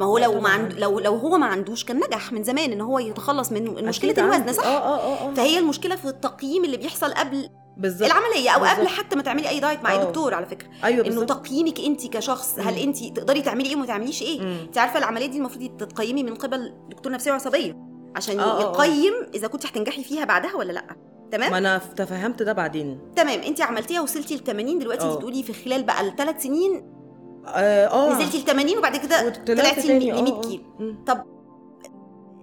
ما 0.00 0.06
هو 0.06 0.18
لو 0.18 0.40
ما. 0.40 0.48
عند... 0.48 0.72
لو 0.72 1.00
لو 1.00 1.14
هو 1.14 1.38
ما 1.38 1.46
عندوش 1.46 1.84
كان 1.84 1.96
نجح 1.96 2.32
من 2.32 2.44
زمان 2.44 2.72
إن 2.72 2.80
هو 2.80 2.98
يتخلص 2.98 3.52
من 3.52 3.84
مشكلة 3.84 4.14
الوزن. 4.18 4.52
صح 4.52 4.66
آه 4.66 4.68
آه 4.68 4.98
آه 4.98 5.30
آه 5.30 5.34
فهي 5.34 5.58
المشكلة 5.58 5.96
في 5.96 6.04
التقييم 6.04 6.64
اللي 6.64 6.76
بيحصل 6.76 7.12
قبل 7.14 7.48
بالظبط 7.76 8.10
العملية 8.10 8.50
أو 8.50 8.64
قبل 8.64 8.76
بالظبط. 8.76 8.98
حتى 8.98 9.16
ما 9.16 9.22
تعملي 9.22 9.48
أي 9.48 9.60
دايت 9.60 9.84
مع 9.84 9.92
أي 9.92 9.98
آه. 9.98 10.04
دكتور 10.04 10.34
على 10.34 10.46
فكرة 10.46 10.68
أيوه 10.84 11.06
إنه 11.06 11.24
تقييمك 11.24 11.80
انت 11.80 12.06
كشخص 12.06 12.58
هل. 12.58 12.78
انت 12.78 13.04
تقدري 13.04 13.42
تعملي 13.42 13.68
إيه 13.68 13.76
وما 13.76 13.86
تعمليش 13.86 14.22
إيه. 14.22 14.40
انت 14.62 14.78
عارفة 14.78 14.98
العملية 14.98 15.26
دي 15.26 15.38
المفروض 15.38 15.76
تتقيمي 15.76 16.22
من 16.22 16.34
قبل 16.34 16.74
دكتور 16.90 17.12
نفسية 17.12 17.32
وعصبية 17.32 17.76
عشان 18.16 18.40
آه، 18.40 18.44
آه، 18.44 18.58
آه. 18.58 18.60
يقيم 18.60 19.12
إذا 19.34 19.48
كنت 19.48 19.66
هتنجحي 19.66 20.04
فيها 20.04 20.24
بعدها 20.24 20.56
ولا 20.56 20.72
لأ 20.72 20.84
تمام 21.30 21.50
ما 21.50 21.58
أنا 21.58 21.78
تفهمت 21.96 22.42
ده 22.42 22.52
بعدين 22.52 22.98
تمام 23.16 23.40
انت 23.40 23.60
عملتيها 23.60 24.00
وصلتي 24.00 24.36
ل 24.36 24.38
80 24.38 24.78
دلوقتي 24.78 25.04
انت 25.04 25.12
آه. 25.12 25.16
بتقولي 25.16 25.42
في 25.42 25.52
خلال 25.52 25.82
بقى 25.82 26.00
الثلاث 26.08 26.42
سنين 26.42 26.99
آه 27.46 27.86
آه 27.86 28.12
نزلتي 28.12 28.38
ل 28.38 28.44
80 28.44 28.78
وبعد 28.78 28.96
كده 28.96 29.30
طلعتي 29.30 29.98
ل 29.98 30.10
آه، 30.10 30.22
100 30.22 30.32
آه. 30.32 30.40
كيلو. 30.40 30.64
طب 31.06 31.24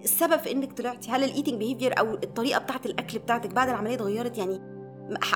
السبب 0.04 0.38
في 0.38 0.52
إنك 0.52 0.72
طلعتي 0.72 1.10
هل 1.10 1.24
ال 1.24 1.28
eating 1.28 1.54
behavior 1.54 1.98
أو 1.98 2.14
الطريقة 2.14 2.58
بتاعت 2.60 2.86
الأكل 2.86 3.18
بتاعتك 3.18 3.50
بعد 3.50 3.68
العملية 3.68 3.94
اتغيرت 3.94 4.38
يعني 4.38 4.60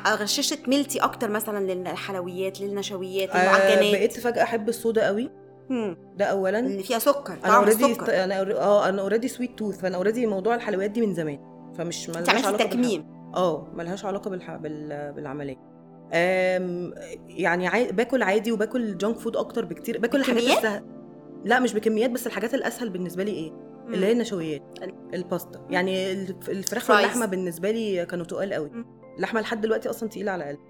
غششت 0.08 0.68
ملتي 0.68 0.98
أكتر 0.98 1.30
مثلا 1.30 1.72
للحلويات 1.72 2.60
للنشويات 2.60 3.30
آه 3.30 3.42
للمعجنات 3.42 3.92
بقيت 3.94 4.20
فجأة 4.20 4.42
أحب 4.42 4.68
ال 4.68 4.76
soda 4.76 5.06
قوي 5.06 5.30
مم. 5.70 5.96
ده 6.16 6.24
اولا 6.24 6.58
اللي 6.58 6.82
فيها 6.82 6.98
سكر 6.98 7.38
أنا 7.44 7.56
already 7.56 7.84
السكر 7.86 8.24
أنا 8.24 8.40
آه 8.40 8.88
أنا 8.88 9.02
already 9.02 9.28
sweet 9.28 9.58
tooth 9.58 9.80
فأنا 9.80 9.96
already 9.96 10.26
موضوع 10.26 10.54
الحلويات 10.54 10.90
دي 10.90 11.06
من 11.06 11.14
زمان 11.14 11.38
فمش 11.78 12.10
عملتي 12.10 12.30
علاقة 12.30 12.56
تكميم 12.64 13.32
آه 13.34 13.66
ملهاش 13.74 14.04
علاقة 14.04 14.30
بالح... 14.30 14.56
بال... 14.56 15.12
بالعملية. 15.12 15.71
يعني 17.28 17.66
عاي... 17.66 17.92
باكل 17.92 18.22
عادي 18.22 18.52
وباكل 18.52 18.98
junk 18.98 19.18
food 19.18 19.36
أكتر 19.36 19.64
بكتير. 19.64 19.98
باكل 19.98 20.18
الحاجات 20.20 20.38
بكميات؟ 20.42 20.58
السهل 20.58 20.84
لا 21.44 21.60
مش 21.60 21.74
بكميات 21.74 22.10
بس 22.10 22.26
الحاجات 22.26 22.54
الأسهل 22.54 22.90
بالنسبة 22.90 23.24
لي 23.24 23.30
إيه؟ 23.30 23.52
اللي 23.88 24.06
هي 24.06 24.12
النشويات 24.12 24.62
الباستا. 25.14 25.66
يعني 25.70 26.12
الف- 26.12 26.50
الفراخ. 26.50 26.90
واللحمة 26.90 27.26
بالنسبة 27.26 27.70
لي 27.70 28.06
كانوا 28.06 28.24
تقال 28.24 28.52
قوي. 28.52 28.70
مم. 28.70 28.86
اللحمة 29.16 29.40
لحد 29.40 29.60
دلوقتي 29.60 29.90
أصلا 29.90 30.08
تقيلة 30.08 30.32
على 30.32 30.44
قلبي 30.44 30.62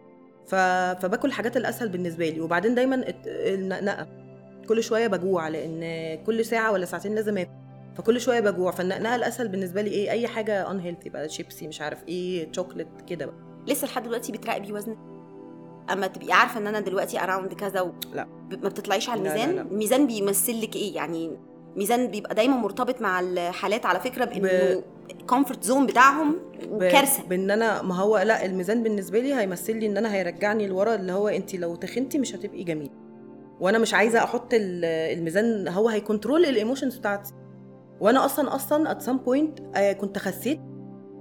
ف... 0.46 0.54
فباكل 1.02 1.28
الحاجات 1.28 1.56
الأسهل 1.56 1.88
بالنسبة 1.88 2.28
لي. 2.28 2.40
وبعدين 2.40 2.74
دايما 2.74 3.04
النقنقة. 3.26 4.06
كل 4.68 4.82
شوية 4.82 5.06
بجوع 5.06 5.48
لأن 5.48 5.82
كل 6.24 6.44
ساعة 6.44 6.72
ولا 6.72 6.84
ساعتين 6.86 7.14
لازم 7.14 7.38
آكل. 7.38 7.50
فكل 7.96 8.20
شوية 8.20 8.40
بجوع. 8.40 8.70
فالنقنقة 8.70 9.14
الأسهل 9.14 9.48
بالنسبة 9.48 9.82
لي 9.82 9.90
إيه؟ 9.90 10.10
أي 10.10 10.26
حاجة 10.28 10.70
unhealthy 10.70 11.08
بقى 11.08 11.28
شيبسي 11.28 11.68
مش 11.68 11.80
عارف 11.80 12.08
إيه 12.08 12.52
شوكليت 12.52 12.88
كده 13.06 13.26
بقى. 13.26 13.36
لسه 13.68 13.86
لحد 13.86 14.02
دلوقتي 14.02 14.32
بتراقبي 14.32 14.72
وزنك؟ 14.72 14.98
أما 15.92 16.06
تبقي 16.06 16.32
عارفة 16.32 16.60
إن 16.60 16.66
أنا 16.66 16.80
دلوقتي 16.80 17.20
around 17.20 17.54
كذا 17.54 17.80
و... 17.80 17.92
لا. 18.14 18.26
ما 18.50 18.68
بتطلعيش 18.68 19.08
على 19.08 19.20
لا، 19.22 19.28
لا، 19.28 19.34
الميزان؟ 19.34 19.56
لا. 19.56 19.62
الميزان 19.72 20.06
بيمثل 20.06 20.60
لك 20.62 20.76
إيه؟ 20.76 20.94
يعني 20.96 21.36
ميزان 21.76 22.06
بيبقى 22.06 22.34
دايما 22.34 22.56
مرتبط 22.56 23.00
مع 23.00 23.20
الحالات 23.20 23.86
على 23.86 24.00
فكرة 24.00 24.24
بإنه 24.24 24.82
comfort 25.26 25.64
zone 25.64 25.86
بتاعهم 25.86 26.36
وكارثة. 26.70 27.22
بإن 27.28 27.50
أنا 27.50 27.82
ما 27.82 27.94
هو 27.94 28.18
لا 28.18 28.44
الميزان 28.44 28.82
بالنسبة 28.82 29.18
لي 29.20 29.34
هيمثل 29.34 29.76
لي 29.76 29.86
إن 29.86 29.96
أنا 29.96 30.14
هيرجعني 30.14 30.66
لورا 30.66 30.94
اللي 30.94 31.12
هو 31.12 31.28
انت 31.28 31.54
لو 31.54 31.74
تخنتي 31.76 32.18
مش 32.18 32.34
هتبقي 32.34 32.64
جميلة. 32.64 32.90
وأنا 33.60 33.78
مش 33.78 33.94
عايزة 33.94 34.24
أحط 34.24 34.54
ال- 34.54 34.84
الميزان 35.18 35.68
هو 35.68 35.88
هي 35.88 36.01
control 36.01 36.44
ال 36.46 36.52
emotions 36.52 36.96
بتاعتي. 36.96 37.32
وأنا 38.00 38.24
أصلا 38.24 38.54
أصلا 38.54 38.90
at 38.90 39.02
some 39.02 39.16
point 39.16 39.58
كنت 40.00 40.18
خسيت 40.18 40.60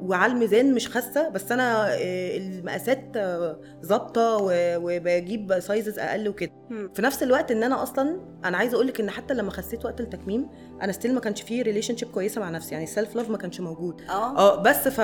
وعلى 0.01 0.33
الميزان 0.33 0.73
مش 0.73 0.87
خاسة 0.89 1.29
بس 1.29 1.51
أنا 1.51 1.93
آه، 1.93 2.37
المقاسات 2.37 3.03
آه، 3.15 3.59
ظابطة 3.85 4.37
وبجيب 4.81 5.59
sizes 5.59 5.99
أقل 5.99 6.27
وكده. 6.29 6.51
في 6.93 7.01
نفس 7.01 7.23
الوقت 7.23 7.51
إن 7.51 7.63
أنا 7.63 7.83
أصلا 7.83 8.19
أنا 8.45 8.57
عايزة 8.57 8.75
أقول 8.75 8.87
لك 8.87 8.99
إن 9.01 9.09
حتى 9.09 9.33
لما 9.33 9.51
خسيت 9.51 9.85
وقت 9.85 9.99
التكميم 10.01 10.47
أنا 10.81 10.91
still 10.91 11.13
ما 11.13 11.19
كانش 11.19 11.41
فيه 11.41 11.61
relationship 11.61 12.11
كويسة 12.11 12.41
مع 12.41 12.49
نفسي 12.49 12.71
يعني 12.71 12.83
ال 12.83 12.89
self 12.89 13.15
love 13.15 13.29
ما 13.29 13.37
كانش 13.37 13.59
موجود. 13.61 14.01
آه. 14.09 14.37
آه 14.37 14.61
بس 14.61 14.87
ف... 14.87 15.01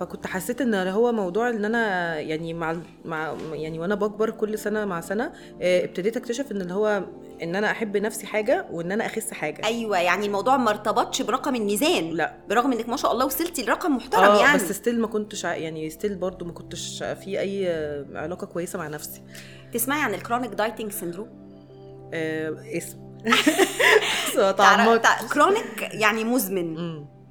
فكنت 0.00 0.26
حسيت 0.26 0.60
إن 0.60 0.74
هو 0.74 1.12
موضوع 1.12 1.50
إن 1.50 1.64
أنا 1.64 2.14
يعني 2.20 2.54
مع 2.54 2.76
مع 3.04 3.34
يعني 3.52 3.78
وأنا 3.78 3.94
بكبر 3.94 4.30
كل 4.30 4.58
سنة 4.58 4.84
مع 4.84 5.00
سنة 5.00 5.32
آه، 5.62 5.84
ابتديت 5.84 6.16
أكتشف 6.16 6.52
إن 6.52 6.60
اللي 6.60 6.74
هو 6.74 7.02
ان 7.44 7.56
أنا 7.56 7.70
احب 7.70 7.96
نفسي 7.96 8.26
حاجة 8.26 8.66
وان 8.70 8.92
أنا 8.92 9.06
اخس 9.06 9.32
حاجة 9.32 9.64
أيوه 9.64 9.98
يعني 9.98 10.26
الموضوع 10.26 10.56
ما 10.56 10.70
ارتبطش 10.70 11.22
برقم 11.22 11.54
الميزان 11.54 12.10
لا 12.10 12.34
برغم 12.48 12.72
إنك 12.72 12.88
ما 12.88 12.96
شاء 12.96 13.12
الله 13.12 13.26
وصلتي 13.26 13.62
لرقم 13.62 13.96
محترم 13.96 14.24
آه 14.24 14.40
يعني 14.40 14.56
بس 14.56 14.72
still 14.72 15.00
ما 15.00 15.06
كنتش 15.06 15.44
يعني 15.44 15.90
still 15.90 16.16
برضو 16.16 16.44
ما 16.44 16.52
كنتش 16.52 17.02
في 17.02 17.40
أي 17.40 17.68
آه، 17.68 18.06
علاقة 18.14 18.46
كويسة 18.46 18.78
مع 18.78 18.88
نفسي 18.88 19.22
تسمعي 19.72 20.02
عن 20.02 20.14
ال 20.14 20.18
chronic 20.18 20.50
dieting 20.50 20.92
syndrome 20.92 21.28
آه 22.14 22.56
اسم. 22.76 23.04
chronic 25.32 25.88
يعني 25.92 26.24
مزمن. 26.24 26.74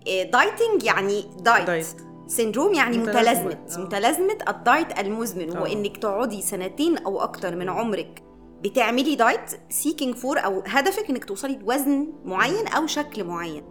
dieting 0.06 0.84
يعني 0.84 1.24
diet, 1.40 1.68
diet. 1.68 1.86
syndrome 2.28 2.74
يعني 2.74 2.98
متلازمة. 2.98 3.58
متلازمة 3.78 4.38
آه. 4.48 4.50
ال 4.50 4.60
diet 4.60 5.00
المزمن 5.00 5.58
آه. 5.58 5.72
انك 5.72 5.98
تقعدي 5.98 6.42
سنتين 6.42 6.98
أو 6.98 7.22
أكتر 7.22 7.56
من 7.56 7.70
عمرك 7.70 8.24
بتعملي 8.64 9.16
diet 9.16 9.52
seeking 9.70 10.16
for 10.16 10.40
أو 10.40 10.64
هدفك 10.68 11.10
إنك 11.10 11.26
توصلي 11.26 11.56
لوزن 11.56 12.08
معين 12.26 12.68
أو 12.68 12.88
شكل 12.88 13.24
معين. 13.24 13.64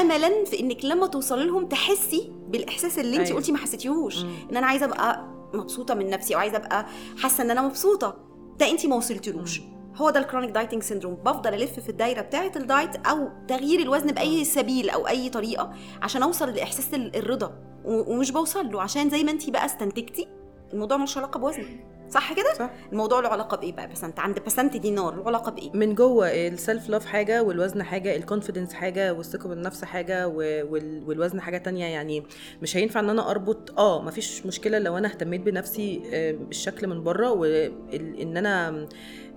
املا 0.00 0.44
في 0.44 0.60
إنك 0.60 0.84
لما 0.84 1.06
توصلي 1.06 1.44
لهم 1.46 1.66
تحسي 1.66 2.32
بالإحساس 2.48 2.98
اللي 2.98 3.16
انت 3.16 3.26
أيوة. 3.26 3.36
قلتي 3.38 3.52
ما 3.52 3.58
حسيتيهوش. 3.58 4.24
إن 4.50 4.56
أنا 4.56 4.66
عايزة 4.66 4.86
أبقى 4.86 5.24
مبسوطة 5.54 5.94
من 5.94 6.10
نفسي 6.10 6.34
أو 6.34 6.40
عايزه 6.40 6.56
أبقى 6.56 6.86
حاسة 7.18 7.44
إن 7.44 7.50
أنا 7.50 7.62
مبسوطة. 7.62 8.16
ده 8.58 8.70
انت 8.70 8.86
ما 8.86 8.96
وصلتلوش 8.96 9.60
هو 9.96 10.10
ده 10.10 10.20
ال 10.20 10.24
chronic 10.24 10.50
dieting 10.50 10.82
syndrome 10.82 11.14
بفضل 11.14 11.54
ألف 11.54 11.80
في 11.80 11.88
الدايرة 11.88 12.20
بتاعة 12.20 12.52
ال 12.56 12.64
diet 12.64 12.96
أو 13.06 13.28
تغيير 13.48 13.80
الوزن 13.80 14.06
بأي 14.06 14.44
سبيل 14.44 14.90
أو 14.90 15.08
أي 15.08 15.28
طريقة 15.28 15.72
عشان 16.02 16.22
أوصل 16.22 16.48
لإحساس 16.50 16.94
ال- 16.94 17.16
الرضا. 17.16 17.52
ومش 17.84 18.30
بوصل 18.30 18.72
له. 18.72 18.82
عشان 18.82 19.10
زي 19.10 19.24
ما 19.24 19.30
انت 19.30 19.50
بقى 19.50 19.64
استنتجتي 19.66 20.28
الموضوع 20.72 20.96
ملوش 20.96 21.18
علاقة 21.18 21.38
بوزن 21.40 21.64
صح 22.10 22.32
كده؟ 22.32 22.54
صح. 22.58 22.70
الموضوع 22.92 23.20
له 23.20 23.28
علاقة 23.28 23.56
بإيه 23.56 23.72
بقى 23.72 23.88
بس 23.88 24.04
انت 24.04 24.20
عند 24.20 24.38
بسنت 24.46 24.76
دينار 24.76 25.16
له 25.16 25.26
علاقة 25.26 25.52
بإيه؟ 25.52 25.70
من 25.74 25.94
جوه 25.94 26.28
ال 26.28 26.40
self 26.40 26.88
love 26.88 27.06
حاجة 27.06 27.42
والوزن 27.42 27.82
حاجة 27.82 28.16
ال 28.16 28.21
confidence 28.21 28.72
حاجة 28.72 29.12
والثقة 29.12 29.48
بالنفس 29.48 29.84
حاجة 29.84 30.28
والوزن 30.28 31.40
حاجة 31.40 31.58
تانية 31.58 31.84
يعني 31.86 32.22
مش 32.62 32.76
هينفع 32.76 33.00
إن 33.00 33.10
أنا 33.10 33.30
أربط 33.30 33.78
آه 33.78 34.02
مفيش 34.02 34.46
مشكلة 34.46 34.78
لو 34.78 34.98
أنا 34.98 35.08
اهتميت 35.08 35.40
بنفسي 35.40 36.02
آه، 36.12 36.32
بالشكل 36.32 36.86
من 36.86 37.02
بره 37.04 37.30
وان 37.30 38.36
أنا 38.36 38.68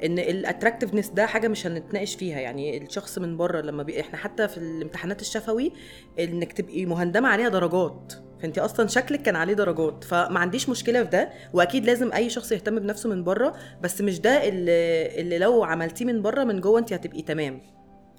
إن 0.03 0.19
ال 0.19 0.25
attractiveness 0.25 1.09
ده 1.09 1.25
حاجة 1.25 1.47
مش 1.47 1.67
هنتناقش 1.67 2.15
فيها 2.15 2.39
يعني 2.39 2.77
الشخص 2.83 3.17
من 3.19 3.37
بره 3.37 3.61
لما 3.61 3.83
بي... 3.83 3.99
إحنا 4.01 4.17
حتى 4.17 4.47
في 4.47 4.57
الامتحانات 4.57 5.21
الشفوي 5.21 5.71
إنك 6.19 6.53
تبقي 6.53 6.85
مهندمة 6.85 7.29
عليها 7.29 7.49
درجات. 7.49 8.13
فانت 8.43 8.59
أصلا 8.59 8.87
شكلك 8.87 9.21
كان 9.21 9.35
عليه 9.35 9.53
درجات 9.53 10.03
فما 10.03 10.39
عنديش 10.39 10.69
مشكلة 10.69 11.03
في 11.03 11.09
ده 11.09 11.29
وأكيد 11.53 11.85
لازم 11.85 12.13
أي 12.13 12.29
شخص 12.29 12.51
يهتم 12.51 12.79
بنفسه 12.79 13.09
من 13.09 13.23
بره 13.23 13.53
بس 13.81 14.01
مش 14.01 14.19
ده 14.21 14.47
اللي, 14.47 15.21
اللي 15.21 15.37
لو 15.37 15.63
عملتيه 15.63 16.05
من 16.05 16.21
بره 16.21 16.43
من 16.43 16.61
جوه 16.61 16.79
انت 16.79 16.93
هتبقي 16.93 17.21
تمام 17.21 17.61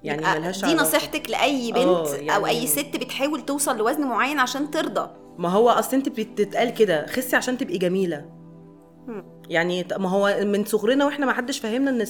يعني 0.03 0.21
ملهاش 0.21 0.65
دي. 0.65 0.73
نصيحتك 0.73 1.29
لأي 1.29 1.71
بنت 1.71 1.77
آه، 1.87 2.15
أو 2.15 2.21
يعني- 2.21 2.49
أي 2.49 2.67
ست 2.67 2.95
بتحاول 2.95 3.45
توصل 3.45 3.77
لوزن 3.77 4.01
معين 4.07 4.39
عشان 4.39 4.71
ترضى 4.71 5.09
ما 5.37 5.49
هو 5.49 5.69
أصل 5.69 5.95
انت 5.97 6.09
بتتقال 6.09 6.69
كده 6.73 7.05
خسي 7.07 7.35
عشان 7.35 7.57
تبقي 7.57 7.77
جميلة. 7.77 8.25
يعني 9.49 9.85
ما 9.97 10.09
هو 10.09 10.39
من 10.43 10.65
صغرنا 10.65 11.05
وإحنا 11.05 11.25
ما 11.25 11.33
حدش 11.33 11.59
فاهمنا 11.59 11.89
إن 11.91 12.05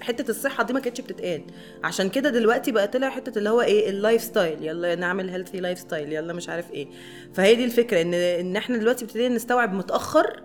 حتة 0.00 0.30
الصحة 0.30 0.64
دي 0.64 0.72
ما 0.72 0.80
كانتش 0.80 1.00
بتتقال. 1.00 1.42
عشان 1.84 2.08
كده 2.08 2.30
دلوقتي 2.30 2.72
بقى 2.72 2.88
طلع 2.88 3.10
حتة 3.10 3.38
اللي 3.38 3.50
هو 3.50 3.60
إيه 3.60 3.90
ال 3.90 4.22
lifestyle 4.22 4.64
يلا 4.64 4.94
نعمل 4.94 5.30
healthy 5.30 5.60
lifestyle 5.60 6.12
يلا 6.12 6.32
مش 6.32 6.48
عارف 6.48 6.70
إيه. 6.72 6.88
فهي 7.34 7.54
دي 7.54 7.64
الفكرة 7.64 8.00
ان 8.02 8.14
إن 8.14 8.56
إحنا 8.56 8.76
دلوقتي 8.76 9.04
ابتدينا 9.04 9.34
نستوعب 9.34 9.72
متأخر 9.74 10.42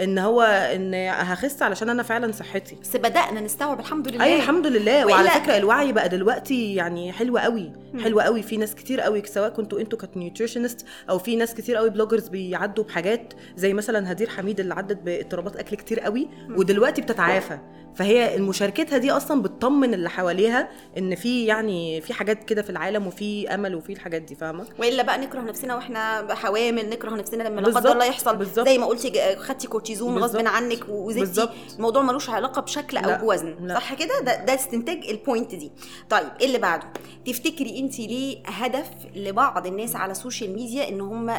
إن 0.00 0.18
هو 0.18 0.42
إن 0.42 0.94
هخس 0.94 1.62
علشان 1.62 1.88
أنا 1.88 2.02
فعلا 2.02 2.32
صحتي. 2.32 2.76
بس 2.82 2.96
بدأنا 2.96 3.40
نستوعب 3.40 3.80
الحمد 3.80 4.08
لله. 4.08 4.24
اي 4.24 4.36
الحمد 4.36 4.66
لله. 4.66 5.06
وعلى 5.06 5.30
فكرة 5.30 5.56
الوعي 5.56 5.92
بقى 5.92 6.08
دلوقتي 6.08 6.74
يعني 6.74 7.12
حلو 7.12 7.38
قوي 7.38 7.72
حلو 8.02 8.20
قوي. 8.20 8.42
في 8.42 8.56
ناس 8.56 8.74
كتير 8.74 9.00
قوي 9.00 9.22
سواء 9.26 9.50
كنتوا 9.50 9.80
أنتوا 9.80 9.98
كانت 9.98 10.16
nutritionist 10.16 10.86
أو 11.10 11.18
في 11.18 11.36
ناس 11.36 11.54
كتير 11.54 11.76
قوي 11.76 11.90
bloggers 11.90 12.28
بيعدوا 12.28 12.84
بحاجات 12.84 13.34
زي 13.56 13.74
مثلا 13.74 14.12
هدير 14.12 14.28
حميد 14.28 14.60
اللي 14.60 14.74
عدت 14.74 14.98
بإضطرابات 15.02 15.56
أكل 15.56 15.76
كتير 15.76 16.00
قوي 16.00 16.28
ودلوقتي 16.50 17.02
بتتعافى. 17.02 17.58
فهي 17.94 18.38
مشاركتها 18.38 18.98
دي 18.98 19.10
أصلا 19.10 19.42
بتطمن 19.42 19.94
اللي 19.94 20.10
حواليها 20.10 20.68
إن 20.98 21.14
في 21.14 21.44
يعني 21.44 22.00
في 22.00 22.12
حاجات 22.14 22.44
كده 22.44 22.62
في 22.62 22.70
العالم 22.70 23.06
وفي 23.06 23.54
أمل 23.54 23.74
وفي 23.74 23.92
الحاجات 23.92 24.22
دي 24.22 24.34
فاهمة؟ 24.34 24.66
وإلا 24.78 25.02
بقى 25.02 25.18
نكره 25.18 25.40
نفسنا 25.40 25.74
وإحنا 25.74 26.34
حوامل 26.34 26.88
نكره 26.88 27.10
نفسنا 27.10 27.42
لما 27.42 27.60
لا 27.60 27.66
قدر 27.78 27.92
الله 27.92 28.04
يحصل. 28.04 28.36
بالظبط. 28.36 28.68
زي 28.68 28.78
ما 28.78 28.86
قلتي 28.86 29.36
خدتي 29.36 29.68
كورتيزون 29.68 30.18
غصب 30.18 30.46
عنك 30.46 30.88
وزدتي. 30.88 31.48
الموضوع 31.76 32.02
ملوش 32.02 32.30
علاقة 32.30 32.62
بشكل 32.62 32.96
أو 32.96 33.10
لا، 33.10 33.16
بوزن. 33.16 33.56
لا. 33.66 33.74
صح 33.74 33.94
كده؟ 33.94 34.20
ده, 34.20 34.44
ده 34.44 34.54
استنتاج 34.54 35.04
ال 35.08 35.16
point 35.16 35.54
دي. 35.54 35.72
طيب 36.10 36.28
إيه 36.40 36.46
اللي 36.46 36.58
بعده. 36.58 36.86
تفتكري 37.26 37.78
انت 37.78 37.98
ليه 37.98 38.42
هدف 38.46 38.90
لبعض 39.16 39.66
الناس 39.66 39.96
على 39.96 40.12
ال 40.12 40.18
social 40.18 40.54
media 40.54 40.88
إن 40.88 41.00
هم 41.00 41.30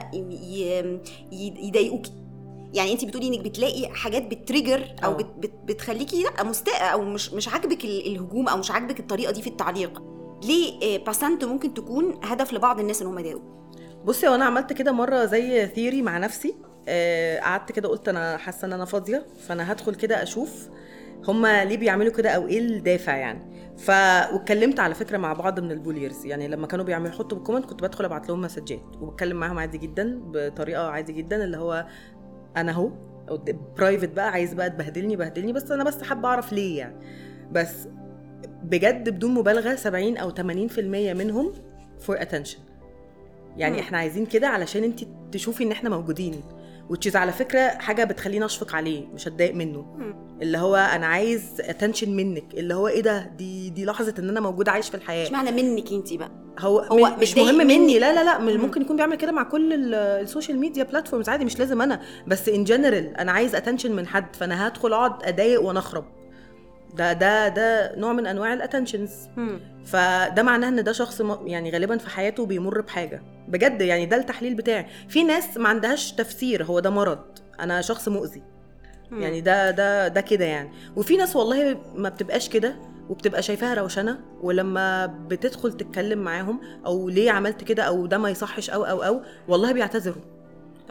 يضايقوكي؟ 1.31 2.11
يعني 2.73 2.91
انت 2.93 3.05
بتقولي 3.05 3.27
انك 3.27 3.39
بتلاقي 3.39 3.87
حاجات 3.89 4.23
بت 4.23 4.39
trigger 4.39 4.95
أو 5.03 5.11
آه. 5.11 5.15
بت 5.17 5.25
بت 5.37 5.53
بتخليكي 5.65 6.23
لأ 6.23 6.43
مستاء 6.43 6.93
أو 6.93 7.01
مش 7.01 7.33
مش 7.33 7.47
عاجبك 7.47 7.85
ال- 7.85 8.07
الهجوم 8.07 8.47
أو 8.47 8.57
مش 8.57 8.71
عاجبك 8.71 8.99
الطريقة 8.99 9.31
دي 9.31 9.41
في 9.41 9.47
التعليق. 9.47 10.03
ليه 10.43 10.95
آه، 10.95 11.03
باسنت 11.03 11.45
ممكن 11.45 11.73
تكون 11.73 12.19
هدف 12.23 12.53
لبعض 12.53 12.79
الناس 12.79 13.01
إن 13.01 13.07
هم 13.07 13.19
يضايقوا 13.19 13.41
بصي 14.05 14.27
وأنا 14.27 14.45
عملت 14.45 14.73
كده 14.73 14.91
مرة 14.91 15.25
زي 15.25 15.67
theory 15.67 16.01
مع 16.01 16.17
نفسي. 16.17 16.55
آه، 16.87 17.39
قعدت 17.39 17.71
كده 17.71 17.89
قلت 17.89 18.09
أنا 18.09 18.37
حاسة 18.37 18.65
إن 18.67 18.73
أنا 18.73 18.85
فاضية 18.85 19.25
فأنا 19.47 19.71
هدخل 19.71 19.95
كده 19.95 20.23
أشوف 20.23 20.69
هما 21.27 21.65
ليه 21.65 21.77
بيعملوا 21.77 22.11
كده 22.11 22.29
أو 22.29 22.47
إيه 22.47 22.59
الدافع 22.59 23.15
يعني. 23.17 23.51
ف 23.77 23.89
واتكلمت 24.33 24.79
على 24.79 24.95
فكرة 24.95 25.17
مع 25.17 25.33
بعض 25.33 25.59
من 25.59 25.71
ال 25.71 25.77
bulliers. 25.77 26.25
يعني 26.25 26.47
لما 26.47 26.67
كانوا 26.67 26.85
بيعملوا 26.85 27.09
يحطوا 27.13 27.37
بال 27.37 27.44
comment 27.44 27.65
كنت 27.65 27.83
بدخل 27.83 28.05
أبعت 28.05 28.29
لهم 28.29 28.41
مسجات. 28.41 28.81
وبتكلم 29.01 29.37
معاهم 29.37 29.59
عادي 29.59 29.77
جدا 29.77 30.21
بطريقة 30.25 30.87
عادي 30.89 31.13
جدا 31.13 31.43
اللي 31.43 31.57
هو 31.57 31.85
أنا 32.57 32.71
اهو 32.71 32.91
private 33.77 34.09
بقى 34.09 34.31
عايز 34.31 34.53
بقى 34.53 34.69
تبهدلني 34.69 35.15
بهدلني 35.15 35.53
بس 35.53 35.71
أنا 35.71 35.83
بس 35.83 36.03
حابة 36.03 36.27
اعرف 36.27 36.53
ليه 36.53 36.77
يعني. 36.77 36.95
بس 37.51 37.87
بجد 38.63 39.09
بدون 39.09 39.33
مبالغة 39.33 39.75
70 39.75 40.17
أو 40.17 40.31
80% 40.31 40.39
منهم 40.79 41.53
for 41.99 42.21
attention 42.21 42.59
يعني. 43.57 43.79
إحنا 43.79 43.97
عايزين 43.97 44.25
كده 44.25 44.47
علشان 44.47 44.83
انت 44.83 44.99
تشوفي 45.31 45.63
ان 45.63 45.71
إحنا 45.71 45.89
موجودين. 45.89 46.41
which 46.89 47.08
is 47.08 47.15
على 47.15 47.31
فكرة 47.31 47.67
حاجة 47.67 48.03
بتخليني 48.03 48.45
أشفق 48.45 48.75
عليه 48.75 49.07
مش 49.13 49.27
هتضايق 49.27 49.55
منه. 49.55 49.85
اللي 50.41 50.57
هو 50.57 50.75
أنا 50.75 51.05
عايز 51.07 51.43
attention 51.59 52.15
منك 52.15 52.53
اللي 52.53 52.73
هو 52.73 52.87
إيه 52.87 53.01
ده 53.01 53.31
دي 53.37 53.69
دي 53.69 53.85
لحظة 53.85 54.13
إن 54.19 54.29
أنا 54.29 54.39
موجود 54.39 54.69
عايش 54.69 54.89
في 54.89 54.95
الحياة 54.95 55.25
مش 55.25 55.31
معنى 55.31 55.51
منك 55.51 55.91
أنت 55.91 56.13
بقى 56.13 56.31
هو, 56.59 56.79
هو 56.79 56.97
من- 57.09 57.19
مش 57.21 57.37
مهم 57.37 57.57
مني. 57.57 57.77
مني 57.79 57.99
لا 57.99 58.13
لا 58.13 58.23
لا 58.23 58.37
مم. 58.39 58.61
ممكن 58.61 58.81
يكون 58.81 58.95
بيعمل 58.95 59.15
كده 59.15 59.31
مع 59.31 59.43
كل 59.43 59.73
ال- 59.73 59.93
ال 59.95 60.05
social 60.05 60.59
media 60.59 60.83
platforms 60.83 61.29
عادي 61.29 61.45
مش 61.45 61.59
لازم 61.59 61.81
أنا 61.81 62.01
بس 62.27 62.49
in 62.49 62.63
general 62.63 63.17
أنا 63.17 63.31
عايز 63.31 63.55
attention 63.55 63.91
من 63.95 64.07
حد 64.07 64.35
فأنا 64.35 64.67
هدخل 64.67 64.93
أقعد 64.93 65.23
أضايق 65.23 65.61
ونخرب 65.61 66.05
ده 66.97 67.13
ده 67.13 67.47
ده 67.47 67.95
نوع 67.95 68.13
من 68.13 68.27
أنواع 68.27 68.53
ال 68.53 68.59
attentions 68.59 69.11
فده 69.85 70.43
معناه 70.43 70.67
إن 70.67 70.83
ده 70.83 70.91
شخص 70.91 71.21
يعني 71.45 71.71
غالبا 71.71 71.97
في 71.97 72.09
حياته 72.09 72.45
بيمر 72.45 72.81
بحاجة. 72.81 73.23
بجد 73.47 73.81
يعني 73.81 74.05
ده 74.05 74.17
التحليل 74.17 74.55
بتاعي. 74.55 74.85
في 75.09 75.23
ناس 75.23 75.57
ما 75.57 75.69
عندهاش 75.69 76.11
تفسير 76.11 76.63
هو 76.63 76.79
ده 76.79 76.89
مرض. 76.89 77.19
أنا 77.59 77.81
شخص 77.81 78.07
مؤذي. 78.07 78.43
يعني 79.11 79.41
ده 79.41 79.71
ده 79.71 80.07
ده 80.07 80.21
كده 80.21 80.45
يعني. 80.45 80.71
وفي 80.95 81.17
ناس 81.17 81.35
والله 81.35 81.77
ما 81.95 82.09
بتبقاش 82.09 82.49
كده 82.49 82.75
وبتبقى 83.09 83.41
شايفاها 83.41 83.73
روشنة 83.73 84.19
ولما 84.41 85.05
بتدخل 85.05 85.71
تتكلم 85.77 86.19
معاهم 86.19 86.61
أو 86.85 87.09
ليه 87.09 87.31
عملت 87.31 87.63
كده 87.63 87.83
أو 87.83 88.05
ده 88.05 88.17
ما 88.17 88.29
يصحش 88.29 88.69
أو 88.69 88.83
أو 88.83 89.03
أو 89.03 89.21
والله 89.47 89.71
بيعتذروا. 89.71 90.23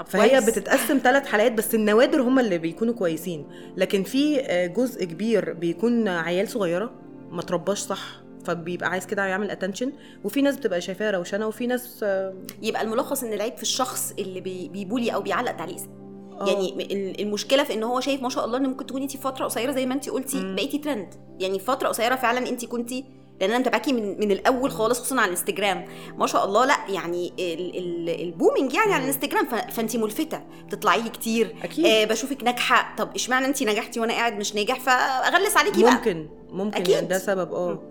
طب 0.03 0.07
فهي 0.07 0.31
كويس. 0.41 0.51
بتتقسم 0.51 0.99
ثلاث 0.99 1.27
حالات 1.27 1.53
بس 1.53 1.75
النوادر 1.75 2.23
هم 2.23 2.39
اللي 2.39 2.59
بيكونوا 2.59 2.95
كويسين 2.95 3.47
لكن 3.77 4.03
في 4.03 4.41
آه، 4.41 4.67
جزء 4.67 5.05
كبير 5.05 5.53
بيكون 5.53 6.09
عيال 6.09 6.49
صغيرة 6.49 6.91
ما 7.31 7.43
ترباش 7.43 7.79
صح 7.79 8.21
فبيبقى 8.45 8.91
عايز 8.91 9.07
كده 9.07 9.25
يعمل 9.27 9.51
attention 9.51 9.93
وفي 10.25 10.43
ناس 10.43 10.57
بتبقى 10.57 10.81
شايفاها 10.81 11.11
روشنة 11.11 11.47
وفي 11.47 11.67
ناس 11.67 12.01
آه، 12.03 12.35
يبقى 12.63 12.83
الملخص 12.83 13.23
إن 13.25 13.33
العيب 13.33 13.57
في 13.57 13.63
الشخص 13.63 14.13
اللي 14.19 14.41
بي- 14.41 14.69
بي 14.68 14.82
bully 14.82 15.14
أو 15.15 15.23
بيعلق 15.23 15.53
تعليق 15.53 15.77
آه. 16.41 16.47
يعني 16.49 17.23
المشكلة 17.23 17.65
في 17.65 17.75
إن 17.75 17.83
هو 17.83 18.01
شايف 18.01 18.23
ما 18.23 18.29
شاء 18.29 18.45
الله 18.45 18.59
إن 18.59 18.67
ممكن 18.67 18.87
تكوني 18.87 19.05
انت 19.05 19.17
فترة 19.17 19.45
قصيرة 19.45 19.73
زي 19.73 19.87
ما 19.87 19.95
انت 19.95 20.09
قلتي. 20.09 20.55
بقيتي 20.55 20.79
ترند 20.79 21.15
يعني 21.41 21.59
فترة 21.59 21.89
قصيرة 21.89 22.17
فعلا 22.17 22.49
انت 22.49 22.65
كنتي 22.65 23.05
لأن 23.41 23.51
أنا 23.51 23.59
متابعاكي 23.59 23.93
من, 23.93 24.20
من 24.20 24.30
الأول 24.30 24.70
خالص 24.70 24.99
خصوصا 25.01 25.16
على 25.16 25.24
الإنستجرام. 25.24 25.84
ما 26.18 26.26
شاء 26.26 26.45
الله 26.45 26.64
لأ 26.66 26.76
يعني 26.88 27.32
ال 27.38 27.76
ال 27.78 28.20
ال 28.23 28.29
booming 28.29 28.75
يعني 28.74 28.93
على 28.93 29.03
الإنستجرام 29.03 29.47
فانت 29.47 29.97
ملفتة. 29.97 30.41
بتطلعي 30.66 31.03
كتير. 31.09 31.55
أكيد. 31.64 31.86
آه 31.86 32.05
بشوفك 32.05 32.43
ناجحة. 32.45 32.97
طب 32.97 33.14
اشمعنى 33.14 33.47
انت 33.47 33.62
نجحتي 33.62 34.01
وأنا 34.01 34.12
قاعد 34.12 34.38
مش 34.38 34.55
ناجح؟ 34.55 34.80
فأغلس 34.80 35.57
عليكي 35.57 35.82
بقى. 35.82 35.93
ممكن 35.93 36.28
ممكن 36.51 36.76
أكيد. 36.76 36.88
يعني 36.88 37.07
ده 37.07 37.18
سبب 37.18 37.53
آه. 37.53 37.82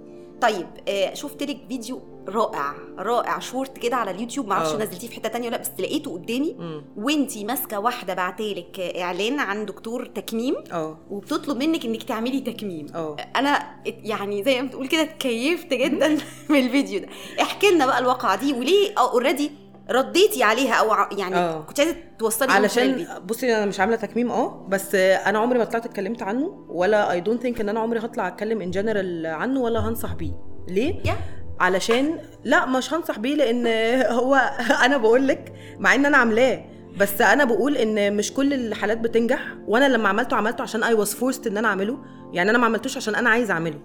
طيب 0.41 0.67
آه 0.87 1.13
شفت 1.13 1.43
لك 1.43 1.57
فيديو 1.67 2.01
رائع 2.27 2.73
رائع 2.99 3.39
شورت 3.39 3.77
كده 3.77 3.95
على 3.95 4.11
اليوتيوب 4.11 4.47
معرفش. 4.47 4.75
نزلتيه 4.75 5.07
في 5.07 5.15
حتة 5.15 5.29
تانية 5.29 5.47
ولا 5.47 5.57
بس 5.57 5.71
لقيته 5.79 6.11
قدامي 6.13 6.55
مم. 6.59 6.81
وانتي 6.97 7.43
ماسكة 7.45 7.79
واحدة 7.79 8.13
بعتلك 8.13 8.79
إعلان 8.79 9.39
عن 9.39 9.65
دكتور 9.65 10.05
تكميم 10.05 10.55
آه 10.71 10.97
وبتطلب 11.09 11.57
منك 11.57 11.85
إنك 11.85 12.03
تعملي 12.03 12.39
تكميم 12.39 12.85
آه 12.95 13.15
أنا 13.35 13.75
يعني 13.85 14.43
زي 14.43 14.61
ما 14.61 14.67
بتقول 14.67 14.87
كده 14.87 15.01
اتكيفت 15.01 15.73
جدا 15.73 16.07
من 16.49 16.59
الفيديو 16.59 16.99
ده 16.99 17.07
احكي 17.41 17.71
لنا 17.71 17.85
بقى 17.85 17.99
الواقعة 17.99 18.35
دي 18.39 18.53
وليه 18.53 18.93
already 18.97 19.51
رديتي 19.89 20.43
عليها 20.43 20.73
أو 20.73 21.17
يعني 21.17 21.35
آه. 21.35 21.61
كنت 21.61 21.79
عايزة 21.79 21.95
توصلي؟ 22.19 22.51
علشان 22.51 23.05
بصي 23.25 23.55
أنا 23.57 23.65
مش 23.65 23.79
عاملة 23.79 23.95
تكميم 23.95 24.31
آه 24.31 24.65
بس 24.69 24.95
أنا 24.95 25.39
عمري 25.39 25.59
ما 25.59 25.65
طلعت 25.65 25.85
اتكلمت 25.85 26.21
عنه 26.23 26.65
ولا 26.69 27.11
I 27.11 27.21
don't 27.21 27.41
think 27.41 27.61
إن 27.61 27.69
أنا 27.69 27.79
عمري 27.79 27.99
هطلع 27.99 28.27
أتكلم 28.27 28.61
in 28.61 28.71
general 28.71 29.25
عنه 29.25 29.59
ولا 29.59 29.79
هنصح 29.79 30.13
بيه. 30.13 30.31
ليه؟ 30.67 30.95
يا 31.05 31.15
علشان 31.59 32.19
لا 32.43 32.65
مش 32.65 32.93
هنصح 32.93 33.19
بيه 33.19 33.35
لأن 33.35 33.67
هو 34.19 34.35
أنا 34.85 34.97
بقول 34.97 35.27
لك 35.27 35.53
مع 35.79 35.95
إن 35.95 36.05
أنا 36.05 36.17
عاملاه 36.17 36.65
بس 36.97 37.21
أنا 37.21 37.43
بقول 37.43 37.77
إن 37.77 38.17
مش 38.17 38.33
كل 38.33 38.53
الحالات 38.53 38.97
بتنجح 38.97 39.39
وأنا 39.67 39.85
لما 39.85 40.09
عملته 40.09 40.35
عملته 40.35 40.61
عشان 40.61 40.83
I 40.83 40.93
was 40.93 41.13
forced 41.13 41.47
إن 41.47 41.57
أنا 41.57 41.67
أعمله. 41.67 41.97
يعني 42.33 42.49
أنا 42.49 42.57
ما 42.57 42.65
عملتوش 42.65 42.97
عشان 42.97 43.15
أنا 43.15 43.29
عايزة 43.29 43.53
أعمله. 43.53 43.79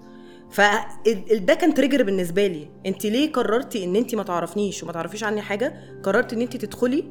فده 0.51 1.55
كان 1.55 1.75
trigger 1.75 2.03
بالنسبة 2.03 2.47
لي. 2.47 2.69
انت 2.87 3.07
ليه 3.07 3.33
قررتي 3.33 3.85
ان 3.85 3.97
انت 3.97 4.15
ما 4.15 4.23
تعرفنيش 4.23 4.83
وما 4.83 4.93
تعرفيش 4.93 5.25
عني 5.25 5.41
حاجة؟ 5.43 5.75
قررتي 6.03 6.37
ان 6.37 6.41
انت 6.41 6.57
تدخلي 6.57 7.05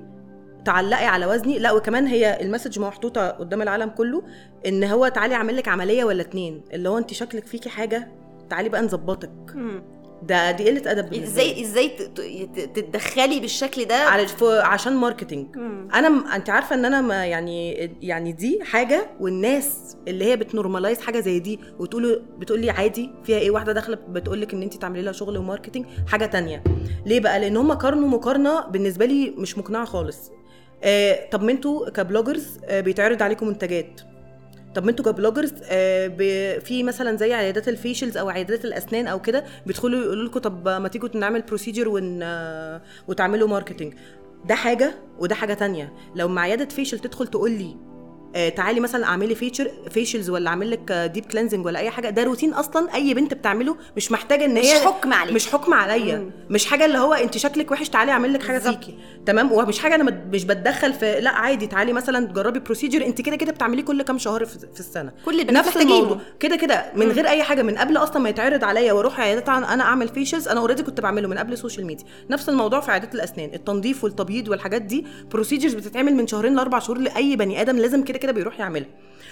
تعلقي 0.65 1.05
على 1.05 1.25
وزني؟ 1.25 1.59
لا 1.59 1.71
وكمان 1.71 2.07
هي 2.07 2.41
ال 2.41 2.46
message 2.46 2.79
محطوطة 2.79 3.29
قدام 3.29 3.61
العالم 3.61 3.89
كله 3.89 4.23
ان 4.65 4.83
هو 4.83 5.07
تعالي 5.07 5.35
اعمل 5.35 5.57
لك 5.57 5.67
عملية 5.67 6.03
ولا 6.03 6.21
اتنين. 6.21 6.63
اللي 6.73 6.89
هو 6.89 6.97
انت 6.97 7.13
شكلك 7.13 7.47
فيكي 7.47 7.69
حاجة 7.69 8.11
تعالي 8.49 8.69
بقى 8.69 8.81
نظبطك. 8.81 9.31
ده 10.27 10.51
دي 10.51 10.69
قلة 10.69 10.91
أدب. 10.91 11.13
إزاي 11.13 11.61
إزاي 11.61 11.89
تتدخلي 12.73 13.39
بالشكل 13.39 13.85
ده؟ 13.85 13.95
على 13.95 14.27
عشان 14.43 14.93
marketing 14.93 15.55
مم. 15.57 15.87
أنا 15.93 16.09
م- 16.09 16.27
أنت 16.27 16.49
عارفة 16.49 16.75
إن 16.75 16.85
أنا 16.85 17.01
ما 17.01 17.25
يعني 17.25 17.71
يعني 18.01 18.31
دي 18.31 18.59
حاجة 18.63 19.09
والناس 19.19 19.97
اللي 20.07 20.25
هي 20.25 20.35
بت 20.37 20.49
normalize 20.49 20.99
حاجة 21.01 21.19
زي 21.19 21.39
دي 21.39 21.59
وتقول 21.79 22.21
بتقول 22.37 22.59
لي 22.59 22.69
عادي 22.69 23.09
فيها 23.23 23.37
إيه؟ 23.39 23.51
واحدة 23.51 23.71
داخلة 23.73 23.95
بتقول 24.09 24.41
لك 24.41 24.53
إن 24.53 24.61
أنت 24.61 24.73
تعملي 24.73 25.01
لها 25.01 25.11
شغل 25.13 25.37
و 25.37 25.42
marketing 25.42 25.85
حاجة 26.07 26.25
تانية. 26.25 26.63
ليه 27.05 27.19
بقى؟ 27.19 27.39
لأن 27.39 27.57
هم 27.57 27.71
قارنوا 27.73 28.07
مقارنة 28.07 28.67
بالنسبة 28.67 29.05
لي 29.05 29.33
مش 29.37 29.57
مقنعة 29.57 29.85
خالص. 29.85 30.31
آه 30.83 31.29
طب 31.31 31.43
ما 31.43 31.51
أنتوا 31.51 31.89
ك 31.89 31.97
bloggers 31.97 32.59
آه 32.65 32.79
بيتعرض 32.81 33.23
عليكم 33.23 33.47
منتجات. 33.47 34.01
طب 34.75 34.83
ما 34.83 34.91
أنتوا 34.91 35.05
ك 35.05 35.11
bloggers 35.11 35.53
آه 35.63 36.07
في 36.59 36.83
مثلا 36.83 37.17
زي 37.17 37.33
عيادات 37.33 37.67
ال 37.67 37.73
facials 37.74 38.17
أو 38.17 38.29
عيادات 38.29 38.65
الأسنان 38.65 39.07
أو 39.07 39.21
كده 39.21 39.43
بيدخلوا 39.65 40.03
يقولوا 40.03 40.25
لكم 40.25 40.39
طب 40.39 40.67
ما 40.69 40.87
تيجوا 40.87 41.09
نعمل 41.13 41.41
procedure 41.41 41.89
ون 41.89 42.19
آه، 42.23 42.81
وتعملوا 43.07 43.47
marketing 43.47 43.93
ده 44.45 44.55
حاجة 44.55 44.93
وده 45.19 45.35
حاجة 45.35 45.53
تانية. 45.53 45.93
لو 46.15 46.27
مع 46.27 46.41
عيادة 46.41 46.65
facial 46.65 46.99
تدخل 46.99 47.27
تقول 47.27 47.51
لي 47.51 47.75
آه 48.35 48.49
تعالي 48.49 48.79
مثلا 48.79 49.05
اعملي 49.05 49.35
feature 49.35 49.71
facials 49.89 50.29
ولا 50.29 50.49
اعمل 50.49 50.71
لك 50.71 50.91
deep 51.13 51.25
cleansing 51.25 51.65
ولا 51.65 51.79
اي 51.79 51.89
حاجة. 51.89 52.09
ده 52.09 52.23
روتين 52.23 52.53
أصلا 52.53 52.93
اي 52.95 53.13
بنت 53.13 53.33
بتعمله 53.33 53.75
مش 53.97 54.11
محتاجة 54.11 54.45
ان 54.45 54.53
مش 54.59 54.65
هي 54.65 54.79
حكم 54.79 55.13
عليك. 55.13 55.35
مش 55.35 55.47
حكم 55.47 55.73
عليا. 55.73 56.31
مش 56.49 56.65
حاجة 56.65 56.85
اللي 56.85 56.97
هو 56.97 57.13
انت 57.13 57.37
شكلك 57.37 57.71
وحش 57.71 57.89
تعالي 57.89 58.11
اعمل 58.11 58.33
لك 58.33 58.43
حاجة. 58.43 58.59
فيكي. 58.59 58.97
تمام؟ 59.25 59.51
ومش 59.51 59.79
حاجة 59.79 59.95
أنا 59.95 60.21
مش 60.31 60.43
بتدخل 60.45 60.93
في 60.93 61.19
لا 61.19 61.29
عادي 61.29 61.67
تعالي 61.67 61.93
مثلا 61.93 62.25
تجربي 62.27 62.59
procedure 62.59 63.05
انت 63.05 63.21
كده 63.21 63.35
كده 63.35 63.51
بتعمليه 63.51 63.83
كل 63.83 64.01
كام 64.01 64.17
شهر 64.17 64.45
في, 64.45 64.79
السنة. 64.79 65.11
كل 65.25 65.39
البنات 65.39 65.65
نفس. 65.67 65.77
الموضوع. 65.77 66.17
كده 66.39 66.55
كده 66.55 66.85
من 66.95 67.11
غير 67.11 67.27
اي 67.27 67.43
حاجة 67.43 67.61
من 67.61 67.77
قبل 67.77 67.97
أصلا 67.97 68.19
ما 68.21 68.29
يتعرض 68.29 68.63
عليا 68.63 68.93
وأروح 68.93 69.19
عيادات 69.19 69.49
أنا 69.49 69.83
اعمل 69.83 70.07
facials 70.07 70.47
أنا 70.47 70.59
already 70.59 70.83
كنت 70.83 71.01
بعمله 71.01 71.27
من 71.27 71.37
قبل 71.37 71.53
ال 71.53 71.58
social 71.58 71.85
media 71.85 72.05
نفس 72.29 72.49
الموضوع 72.49 72.79
في 72.79 72.91
عيادات 72.91 73.15
الأسنان. 73.15 73.49
التنظيف 73.53 74.03
والتبييض 74.03 74.47
والحاجات 74.49 74.81
دي 74.81 75.05
procedures 75.31 75.73
بتتعمل 75.73 76.15
من 76.15 76.27
شهرين 76.27 76.55
لأربع 76.55 76.79
شهور 76.79 76.97
لأي 76.97 77.35
بني 77.35 77.61
آدم. 77.61 77.77
لازم 77.77 78.03
كده 78.03 78.17
كده 78.23 78.31
بيروح 78.31 78.59
يعملها 78.59 78.87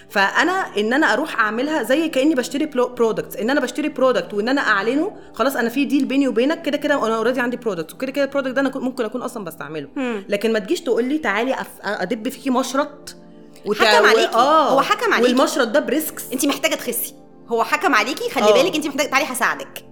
فأنا 0.10 0.52
إن 0.78 0.94
أنا 0.94 1.14
أروح 1.14 1.40
أعملها 1.40 1.84
زي 1.84 2.10
كأني 2.10 2.36
بشتري 2.36 2.66
products 2.66 3.36
إن 3.38 3.50
أنا 3.50 3.60
بشتري 3.60 3.90
product 3.90 4.34
وإن 4.34 4.50
أنا 4.50 4.62
أعلنه 4.62 5.12
خلاص 5.34 5.56
أنا 5.56 5.70
في 5.70 5.86
deal 5.86 6.06
بيني 6.06 6.28
وبينك 6.28 6.62
كده 6.62 6.78
كده 6.78 7.06
أنا 7.08 7.16
already 7.16 7.42
عندي 7.42 7.58
product 7.58 7.94
وكده 7.94 8.12
كده 8.12 8.26
ال 8.26 8.29
product 8.29 8.54
ده 8.56 8.62
أنا 8.62 8.72
ممكن 8.76 9.06
أكون 9.06 9.22
أصلا 9.22 9.46
بستعمله 9.46 9.88
مم. 9.96 10.24
لكن 10.30 10.54
ما 10.54 10.60
تجيش 10.60 10.82
تقول 10.82 11.04
لي 11.06 11.18
تعالي 11.18 11.56
أدب 11.84 12.30
فيكي 12.30 12.50
مشرط 12.50 13.16
وتع- 13.66 13.84
حكم 13.84 14.06
عليكي. 14.06 14.36
هو 14.38 14.82
حكم 14.82 15.14
عليكي. 15.14 15.34
والمشرط 15.34 15.68
ده 15.68 15.80
بريسكس 15.80 16.24
انت 16.34 16.46
محتاجة 16.46 16.76
تخسي 16.76 17.16
هو 17.48 17.64
حكم 17.64 17.96
عليكي 17.96 18.30
خلي 18.30 18.44
آه. 18.50 18.64
بالك 18.64 18.76
انت 18.76 18.88
محتاجة 18.88 19.08
تعالي 19.08 19.26
هساعدك 19.26 19.86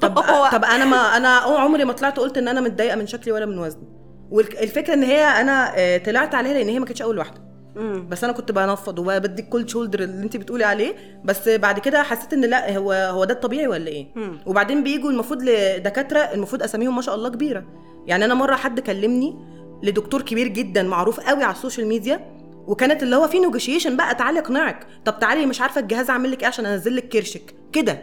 طب 0.00 0.18
هو- 0.30 0.48
طب 0.52 0.64
أنا 0.64 0.84
ما 0.84 0.96
أنا 1.16 1.28
عمري 1.36 1.84
ما 1.84 1.92
طلعت 1.92 2.18
قلت 2.18 2.38
إن 2.38 2.48
أنا 2.48 2.60
متضايقة 2.60 2.96
من 2.96 3.06
شكلي 3.06 3.32
ولا 3.32 3.46
من 3.46 3.58
وزني 3.58 3.88
والفكرة 4.30 4.94
إن 4.94 5.02
هي 5.02 5.24
أنا 5.24 5.72
آه، 5.76 5.98
طلعت 5.98 6.34
عليها 6.34 6.52
لأن 6.54 6.68
هي 6.68 6.78
ما 6.78 6.84
كانتش 6.86 7.02
أول 7.02 7.18
واحدة 7.18 7.49
مم. 7.76 8.08
بس 8.08 8.24
أنا 8.24 8.32
كنت 8.32 8.52
بنفض 8.52 8.98
وبدي 8.98 9.42
كل 9.42 9.68
شولدر 9.68 10.00
اللي 10.00 10.22
أنت 10.22 10.36
بتقولي 10.36 10.64
عليه 10.64 11.20
بس 11.24 11.48
بعد 11.48 11.78
كده 11.78 12.02
حسيت 12.02 12.32
إن 12.32 12.44
لا 12.44 12.76
هو 12.78 12.92
هو 12.92 13.24
ده 13.24 13.34
الطبيعي 13.34 13.66
ولا 13.66 13.86
إيه 13.88 14.06
مم. 14.16 14.38
وبعدين 14.46 14.82
بيجوا 14.84 15.10
المفروض 15.10 15.42
لدكاترة 15.42 16.18
المفروض 16.20 16.62
أساميهم 16.62 16.96
ما 16.96 17.02
شاء 17.02 17.14
الله 17.14 17.28
كبيرة 17.28 17.64
يعني 18.06 18.24
أنا 18.24 18.34
مرة 18.34 18.56
حد 18.56 18.80
كلمني 18.80 19.36
لدكتور 19.82 20.22
كبير 20.22 20.48
جدا 20.48 20.82
معروف 20.82 21.20
قوي 21.20 21.42
على 21.44 21.52
ال 21.54 21.59
social 21.59 21.86
media 21.86 22.40
وكانت 22.66 23.02
اللي 23.02 23.16
هو 23.16 23.28
في 23.28 23.38
نيجوشيشن 23.38 23.96
بقى 23.96 24.14
تعالي 24.14 24.38
اقنعك 24.38 24.86
طب 25.04 25.18
تعالي 25.18 25.46
مش 25.46 25.60
عارفة 25.60 25.80
الجهاز 25.80 26.10
اعمل 26.10 26.30
لك 26.32 26.40
إيه 26.42 26.46
عشان 26.48 26.66
أنزل 26.66 26.96
لك 26.96 27.08
كرشك 27.08 27.54
كده. 27.72 28.02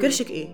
كرشك 0.00 0.30
إيه 0.30 0.48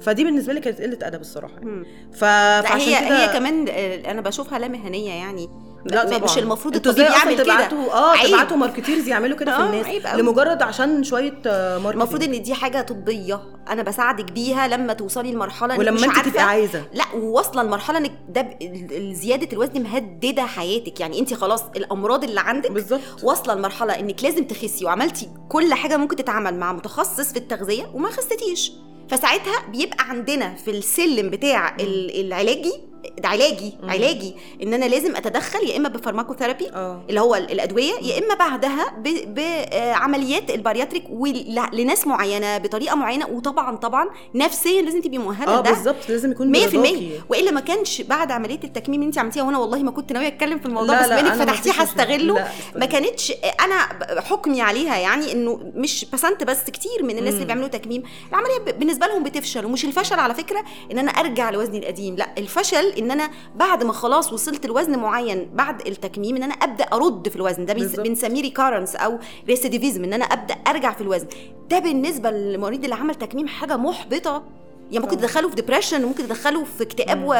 فدي 0.00 0.24
بالنسبة 0.24 0.52
لي 0.52 0.60
كانت 0.60 0.80
قلة 0.80 0.98
أدب 1.02 1.20
الصراحة 1.20 1.60
مم. 1.62 1.84
ف... 2.12 2.24
فعشان 2.24 2.78
هي 2.94 3.06
كده 3.08 3.24
هي 3.30 3.32
كمان 3.38 3.68
آه، 3.68 4.10
أنا 4.10 4.20
بشوفها 4.20 4.58
لا 4.58 4.68
مهنية 4.68 5.10
يعني 5.12 5.48
لا 5.84 6.04
طبعا. 6.04 6.18
مش 6.24 6.38
المفروض 6.38 6.74
الطبيب 6.76 6.98
يعمل 7.06 7.34
كده؟ 7.34 7.44
تبعتوا 7.44 7.92
آه. 7.92 8.26
تبعتوا 8.26 8.56
ماركتيرز 8.56 9.08
يعملوا 9.08 9.36
كده 9.38 9.56
في 9.56 9.62
آه، 9.62 9.66
الناس 9.66 9.86
عيب 9.86 10.06
قوي. 10.06 10.22
لمجرد 10.22 10.62
عشان 10.62 11.04
شوية 11.04 11.38
آه، 11.46 11.78
marketing 11.78 12.02
المفروض 12.02 12.22
إن 12.22 12.42
دي 12.42 12.54
حاجة 12.54 12.80
طبية. 12.80 13.40
أنا 13.68 13.82
بساعدك 13.82 14.32
بيها 14.32 14.68
لما 14.68 14.92
توصلي 14.92 15.32
لمرحلة 15.32 15.78
ولما 15.78 15.90
مش 15.90 16.04
أنت 16.04 16.14
عارفة. 16.16 16.30
تبقي 16.30 16.42
عايزه 16.44 16.82
لا 16.94 17.04
وواصلة 17.14 17.62
لمرحلة 17.62 17.98
إنك 17.98 18.12
ده 18.28 18.48
زيادة 19.12 19.48
الوزن 19.52 19.82
مهددة 19.82 20.42
حياتك. 20.46 21.00
يعني 21.00 21.18
أنت 21.18 21.34
خلاص 21.34 21.62
الأمراض 21.76 22.24
اللي 22.24 22.40
عندك 22.40 22.70
بالظبط. 22.72 23.00
واصلة 23.22 23.54
لمرحلة 23.54 23.92
إنك 24.00 24.24
لازم 24.24 24.44
تخسي 24.44 24.84
وعملتي 24.84 25.28
كل 25.48 25.74
حاجة 25.74 25.96
ممكن 25.96 26.16
تتعمل 26.16 26.58
مع 26.58 26.72
متخصص 26.72 27.30
في 27.32 27.36
التغذية 27.36 27.90
وما 27.94 28.10
خستيش. 28.10 28.72
فساعتها 29.10 29.62
بيبقى 29.72 30.04
عندنا 30.08 30.54
في 30.54 30.70
السلم 30.70 31.30
بتاع 31.30 31.76
ال- 31.80 32.20
العلاجي 32.26 32.72
ده 33.18 33.28
علاجي 33.28 33.72
مم. 33.82 33.90
علاجي. 33.90 34.34
إن 34.62 34.74
أنا 34.74 34.84
لازم 34.84 35.16
أتدخل 35.16 35.64
يا 35.68 35.76
إما 35.76 35.88
بفارماكوثيرابي 35.88 36.68
آه. 36.70 37.02
اللي 37.08 37.20
هو 37.20 37.34
ال- 37.34 37.50
الأدوية 37.52 37.92
يا 38.02 38.18
إما 38.18 38.34
بعدها 38.34 38.92
بعمليات 39.26 40.50
البارياتريك 40.50 41.04
ول- 41.10 41.44
لناس 41.72 42.06
معينة 42.06 42.58
بطريقة 42.58 42.96
معينة. 42.96 43.26
وطبعا 43.28 43.76
طبعا 43.76 44.06
نفسيا 44.34 44.82
لازم 44.82 45.00
تبقي 45.00 45.18
مؤهلة 45.18 45.58
آه 45.58 45.60
بالظبط 45.60 46.08
لازم 46.08 46.30
يكون 46.30 46.52
100% 46.52 46.76
برضاكي. 46.76 47.20
وإلا 47.28 47.50
ما 47.50 47.60
كانش 47.60 48.00
بعد 48.02 48.32
عملية 48.32 48.60
التكميم 48.64 49.00
اللي 49.00 49.06
انت 49.06 49.18
عملتيها 49.18 49.42
وأنا 49.42 49.58
والله 49.58 49.82
ما 49.82 49.90
كنت 49.90 50.12
ناوية 50.12 50.26
أتكلم 50.28 50.58
في 50.58 50.66
الموضوع 50.66 50.94
لا 51.00 51.06
بس 51.06 51.12
أنا 51.12 51.44
فتحتيه. 51.44 51.70
هستغله. 51.72 52.46
ما 52.76 52.86
كانتش 52.86 53.32
أنا 53.64 53.74
حكمي 54.20 54.62
عليها 54.62 54.96
يعني 54.96 55.32
إنه 55.32 55.72
مش 55.74 56.04
بسنت 56.12 56.44
بس 56.44 56.64
كتير 56.70 57.02
من 57.02 57.10
الناس 57.18 57.32
اللي 57.34 57.40
مم. 57.40 57.46
بيعملوا 57.46 57.68
تكميم. 57.68 58.02
العملية 58.30 58.58
بالنسبة 58.78 59.06
لهم 59.06 59.22
بتفشل. 59.22 59.64
ومش 59.66 59.84
الفشل 59.84 60.18
على 60.20 60.34
فكرة 60.34 60.64
إن 60.92 60.98
أنا 60.98 61.10
أرجع 61.10 61.50
لوزني 61.50 61.78
القديم 61.78 62.16
لا 62.16 62.26
الفشل 62.38 62.91
إن 62.98 63.10
أنا 63.10 63.30
بعد 63.56 63.84
ما 63.84 63.92
خلاص 63.92 64.32
وصلت 64.32 64.66
لوزن 64.66 64.98
معين 64.98 65.50
بعد 65.54 65.86
التكميم 65.86 66.36
إن 66.36 66.42
أنا 66.42 66.54
أبدأ 66.54 66.84
أرد 66.84 67.28
في 67.28 67.36
الوزن. 67.36 67.64
ده. 67.64 67.74
بنسميه 68.02 68.42
recurrence 68.42 68.96
أو 68.96 69.18
recidivism 69.48 70.04
إن 70.04 70.12
أنا 70.12 70.24
أبدأ 70.24 70.54
أرجع 70.54 70.92
في 70.92 71.00
الوزن. 71.00 71.26
ده 71.70 71.78
بالنسبة 71.78 72.30
للمريض 72.30 72.84
اللي 72.84 72.94
عمل 72.94 73.14
تكميم 73.14 73.48
حاجة 73.48 73.76
محبطة. 73.76 74.42
يعني 74.92 75.04
ممكن 75.04 75.16
طبعا. 75.16 75.26
تدخله 75.28 75.48
في 75.48 75.54
depression 75.54 76.02
ممكن 76.04 76.26
تدخله 76.26 76.64
في 76.64 76.82
اكتئاب 76.82 77.18
مم. 77.18 77.24
و... 77.24 77.34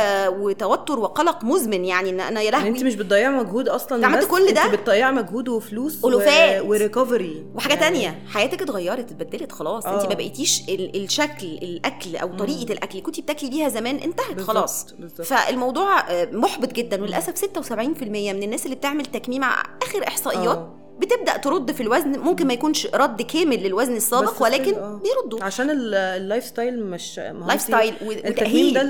وتوتر 0.47 0.99
وقلق 0.99 1.45
مزمن 1.45 1.85
يعني 1.85 2.11
ان 2.11 2.21
أنا 2.21 2.41
يا 2.41 2.51
يعني 2.51 2.69
انت 2.69 2.74
يا 2.74 2.77
لهوي 2.77 2.89
مش 2.89 2.95
بتضيعي 2.95 3.29
مجهود 3.29 3.69
أصلا 3.69 3.97
انت 3.97 4.05
عملت 4.05 4.29
كل 4.31 4.53
ده؟ 4.55 4.65
انت 4.65 4.75
بتضيعي 4.75 5.13
مجهود 5.13 5.49
وفلوس 5.49 6.05
ألوفات. 6.05 6.63
و... 6.63 6.69
و 6.71 6.79
recovery 6.79 7.47
وحاجة 7.55 7.75
تانية 7.75 8.23
حياتك 8.29 8.63
اتغيرت 8.63 8.99
اتبدلت 9.13 9.53
خلاص 9.53 9.87
انت 9.87 10.05
آه. 10.05 10.09
ما 10.09 10.15
بقيتيش 10.15 10.61
ال... 10.69 11.05
الشكل 11.05 11.47
الأكل 11.47 12.17
أو 12.17 12.29
مم. 12.29 12.37
طريقة 12.37 12.73
الأكل 12.73 12.91
اللي 12.91 13.03
كنت 13.03 13.21
بتاكلي 13.21 13.51
بيها 13.51 13.69
زمان 13.69 13.97
انتهت 13.97 14.35
بالظبط، 14.35 14.57
خلاص 14.57 14.87
بالظبط. 14.99 15.23
فالموضوع 15.27 16.11
آه، 16.11 16.29
محبط 16.33 16.73
جدا 16.73 17.03
وللأسف 17.03 17.35
76% 17.45 18.03
من 18.03 18.43
الناس 18.43 18.65
اللي 18.65 18.77
بتعمل 18.77 19.07
تكميم 19.07 19.45
ع- 19.45 19.63
آخر 19.83 20.09
إحصائيات 20.09 20.57
آه. 20.57 20.82
بتبدأ 20.99 21.37
ترد 21.37 21.73
في 21.73 21.83
الوزن 21.83 22.19
ممكن 22.19 22.47
ما 22.47 22.53
يكونش 22.53 22.87
رد 22.95 23.23
كامل 23.23 23.63
للوزن 23.63 23.97
السابق 23.97 24.43
ولكن 24.43 24.75
آه. 24.75 25.01
بيردوا. 25.03 25.45
عشان 25.45 25.71
ال- 25.71 25.95
ال 25.95 26.45
lifestyle 26.45 26.85
مش 26.85 27.19
lifestyle 27.47 27.95
و- 28.07 28.11
التكميم 28.13 28.75
ده 28.75 28.83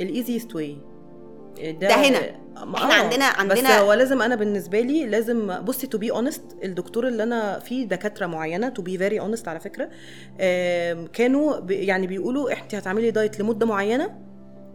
ال 0.00 0.07
easiest 0.07 0.54
way 0.54 0.76
ده 1.80 1.88
هنا. 1.94 2.18
إحنا 2.74 2.94
عندنا- 2.94 3.24
عندنا- 3.24 3.54
بس 3.76 3.82
هو 3.82 3.92
لازم 3.92 4.22
أنا 4.22 4.34
بالنسبة 4.34 4.80
لي 4.80 5.06
لازم 5.06 5.60
بصي 5.60 5.86
to 5.86 5.98
be 5.98 6.10
honest 6.10 6.42
الدكتور 6.64 7.08
اللي 7.08 7.22
أنا 7.22 7.58
فيه 7.58 7.84
دكاترة 7.88 8.26
معينة 8.26 8.68
to 8.68 8.82
be 8.82 8.98
very 8.98 9.20
honest 9.20 9.48
على 9.48 9.60
فكرة 9.60 9.88
كانوا 11.12 11.54
يعني 11.70 12.06
بيقولوا 12.06 12.52
انت 12.62 12.74
هتعملي 12.74 13.10
diet 13.10 13.40
لمدة 13.40 13.66
معينة 13.66 14.10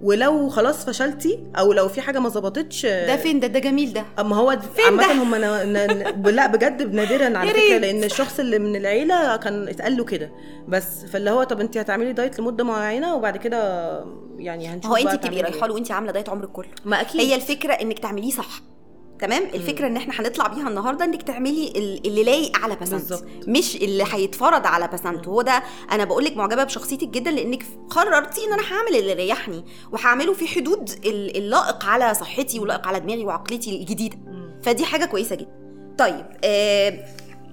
ولو 0.04 0.50
خلاص 0.50 0.86
فشلتي 0.86 1.40
أو 1.58 1.74
لو 1.74 1.88
في 1.88 2.02
حاجة 2.02 2.20
ما 2.20 2.30
ظبطتش 2.30 2.86
ده 2.86 3.18
فين 3.18 3.40
ده 3.40 3.48
ده 3.48 3.60
جميل 3.60 3.94
ده 3.94 4.06
اما 4.20 4.36
هو 4.36 4.60
فين 4.76 4.98
ده؟ 4.98 5.14
هم 5.14 5.36
نا... 5.36 5.64
نا... 5.66 5.86
لا 6.30 6.48
بجد 6.48 6.94
نادرا 6.96 7.38
على 7.38 7.50
فكرة. 7.54 7.78
لأن 7.78 8.04
الشخص 8.04 8.40
اللي 8.40 8.60
من 8.60 8.76
العيلة 8.76 9.36
كان 9.36 9.68
اتقال 9.68 9.98
له 9.98 10.04
كده 10.06 10.32
بس 10.68 11.06
فاللي 11.06 11.30
هو 11.32 11.44
طب 11.44 11.60
انت 11.60 11.78
هتعملي 11.78 12.14
دايت 12.14 12.40
لمدة 12.40 12.64
معينة 12.64 13.16
وبعد 13.16 13.38
كده 13.38 13.90
يعني 14.38 14.68
هنشوف 14.68 14.92
هو 14.92 14.96
انت 14.98 15.16
بتبقي 15.16 15.42
رايحه 15.42 15.68
له 15.68 15.74
وانت 15.74 15.92
عاملة 15.92 16.12
دايت 16.12 16.30
عمرك 16.30 16.50
كله. 16.50 16.68
ما 16.86 17.02
أكيد 17.02 17.22
هي 17.22 17.36
الفكرة 17.36 17.74
إنك 17.74 18.00
تعمليه 18.00 18.32
صح 18.32 18.62
تمام؟ 19.22 19.44
الفكرة 19.54 19.88
إن 19.88 19.98
إحنا 19.98 20.14
هنطلع 20.20 20.48
بيها 20.48 20.68
النهارده 20.70 21.06
إنك 21.06 21.22
تعملي 21.24 21.68
ال- 21.76 22.08
اللي 22.08 22.24
لايق 22.24 22.58
على 22.58 22.76
بالظبط. 22.76 23.24
مش 23.48 23.76
اللي 23.76 24.04
هيتفرض 24.12 24.68
على 24.68 24.88
بسنت 24.88 25.28
هو 25.28 25.42
ده 25.42 25.64
أنا 25.92 26.04
بقول 26.04 26.26
لك 26.26 26.38
معجبة 26.38 26.64
بشخصيتك 26.64 27.08
جدا 27.08 27.32
لإنك 27.32 27.64
قررتي 27.90 28.42
إن 28.48 28.54
أنا 28.54 28.64
هعمل 28.74 28.96
اللي 28.96 29.12
يريحني 29.12 29.64
وهعمله 29.92 30.34
في 30.34 30.48
حدود 30.48 30.90
ال- 31.06 31.38
اللائق 31.38 31.86
على 31.86 32.14
صحتي 32.14 32.60
واللائق 32.60 32.88
على 32.88 33.00
دماغي 33.00 33.24
وعقلتي 33.26 33.76
الجديدة. 33.82 34.18
فدي 34.64 34.86
حاجة 34.86 35.06
كويسة 35.06 35.36
جدا. 35.36 35.62
طيب 35.98 36.26
آه 36.44 37.06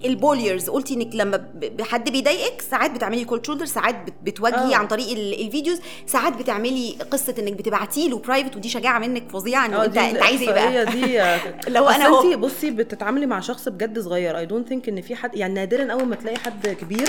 ال 0.04 0.13
bullies 0.13 0.70
قلتي 0.70 0.94
إنك 0.94 1.14
لما 1.14 1.44
حد 1.80 2.10
بيضايقك 2.10 2.60
ساعات 2.60 2.90
بتعملي 2.90 3.24
cold 3.24 3.40
shoulder 3.46 3.64
ساعات 3.66 3.94
بت- 4.06 4.14
بتواجهي 4.22 4.74
آه. 4.74 4.76
عن 4.76 4.86
طريق 4.86 5.10
ال- 5.10 5.46
ال 5.46 5.51
videos 5.51 5.80
ساعات 6.06 6.36
بتعملي 6.36 6.96
قصة 7.10 7.34
إنك 7.38 7.52
بتبعتي 7.52 8.08
له 8.08 8.18
private 8.18 8.56
ودي 8.56 8.68
شجاعة 8.68 8.98
منك 8.98 9.30
فظيعة 9.30 9.66
إنه 9.66 9.76
آه 9.76 9.84
أنت 9.84 9.96
أنت 9.98 10.22
عايزه 10.22 10.42
إيه 10.42 10.52
بقى 10.52 10.86
دي 10.86 11.18
لو 11.74 11.84
أصل 11.84 12.02
هو- 12.02 12.36
بصي 12.36 12.70
بتتعاملي 12.70 13.26
مع 13.26 13.40
شخص 13.40 13.68
بجد 13.68 13.98
صغير 13.98 14.38
I 14.38 14.46
don't 14.46 14.68
think 14.68 14.88
إن 14.88 15.00
في 15.00 15.14
حد 15.14 15.36
يعني 15.36 15.54
نادرا 15.54 15.92
أول 15.92 16.04
ما 16.06 16.16
تلاقي 16.16 16.36
حد 16.38 16.68
كبير. 16.68 17.08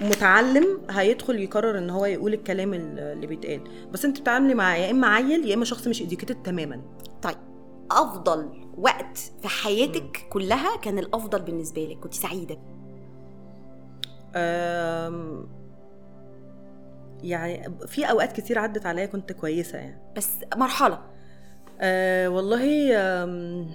متعلم 0.00 0.66
هيدخل 0.90 1.38
يقرر 1.40 1.78
إن 1.78 1.90
هو 1.90 2.04
يقول 2.06 2.34
الكلام 2.34 2.74
اللي 2.74 3.26
بيتقال 3.26 3.60
بس 3.92 4.04
انت 4.04 4.18
بتتعاملي 4.20 4.54
مع 4.54 4.76
يا 4.76 4.90
إما 4.90 5.06
عيل 5.06 5.46
يا 5.48 5.54
إما 5.54 5.64
شخص 5.64 5.86
مش 5.86 6.02
educated 6.02 6.42
تماما 6.42 6.80
طيب 7.22 7.36
أفضل 7.90 8.48
وقت 8.78 9.18
في 9.42 9.48
حياتك 9.48 10.26
كلها 10.30 10.76
كان 10.76 10.98
الأفضل 10.98 11.42
بالنسبة 11.42 11.84
لك 11.84 11.98
كنت 11.98 12.14
سعيدة؟ 12.14 12.58
أم، 14.36 15.46
يعني 17.22 17.72
في 17.86 18.04
أوقات 18.04 18.32
كتير 18.32 18.58
عدت 18.58 18.86
عليا 18.86 19.06
كنت 19.06 19.32
كويسة 19.32 19.78
يعني. 19.78 20.00
بس 20.16 20.28
مرحلة. 20.56 21.00
أه 21.80 22.28
والله 22.28 22.96
أم، 22.96 23.70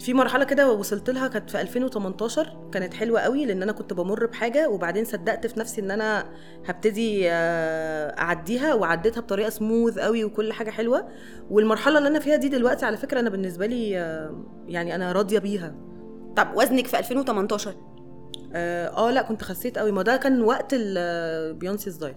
في 0.00 0.14
مرحلة 0.14 0.44
كده 0.44 0.72
وصلت 0.72 1.10
لها 1.10 1.28
كانت 1.28 1.50
في 1.50 1.60
2018 1.60 2.56
كانت 2.72 2.94
حلوة 2.94 3.20
قوي 3.20 3.46
لأن 3.46 3.62
أنا 3.62 3.72
كنت 3.72 3.92
بمر 3.92 4.26
بحاجة 4.26 4.68
وبعدين 4.68 5.04
صدقت 5.04 5.46
في 5.46 5.60
نفسي 5.60 5.80
إن 5.80 5.90
أنا 5.90 6.26
هبتدي 6.66 7.30
آه، 7.30 8.20
أعديها 8.20 8.74
وعديتها 8.74 9.20
بطريقة 9.20 9.50
سموث 9.50 9.98
قوي 9.98 10.24
وكل 10.24 10.52
حاجة 10.52 10.70
حلوة. 10.70 11.08
والمرحلة 11.50 11.98
اللي 11.98 12.08
أنا 12.08 12.18
فيها 12.18 12.36
دي 12.36 12.48
دلوقتي 12.48 12.86
على 12.86 12.96
فكرة 12.96 13.20
أنا 13.20 13.30
بالنسبة 13.30 13.66
لي 13.66 13.98
آه، 13.98 14.44
يعني 14.66 14.94
أنا 14.94 15.12
راضية 15.12 15.38
بيها. 15.38 15.74
طب 16.36 16.48
وزنك 16.56 16.86
في 16.86 16.98
2018 16.98 17.74
آه 18.52 18.88
آه، 18.88 19.10
لأ 19.10 19.22
كنت 19.22 19.42
خسيت 19.42 19.78
قوي. 19.78 19.92
ما 19.92 20.02
ده 20.02 20.16
كان 20.16 20.42
وقت 20.42 20.68
ال 20.72 20.84
Beyoncé's 20.84 21.96
diet 21.96 22.16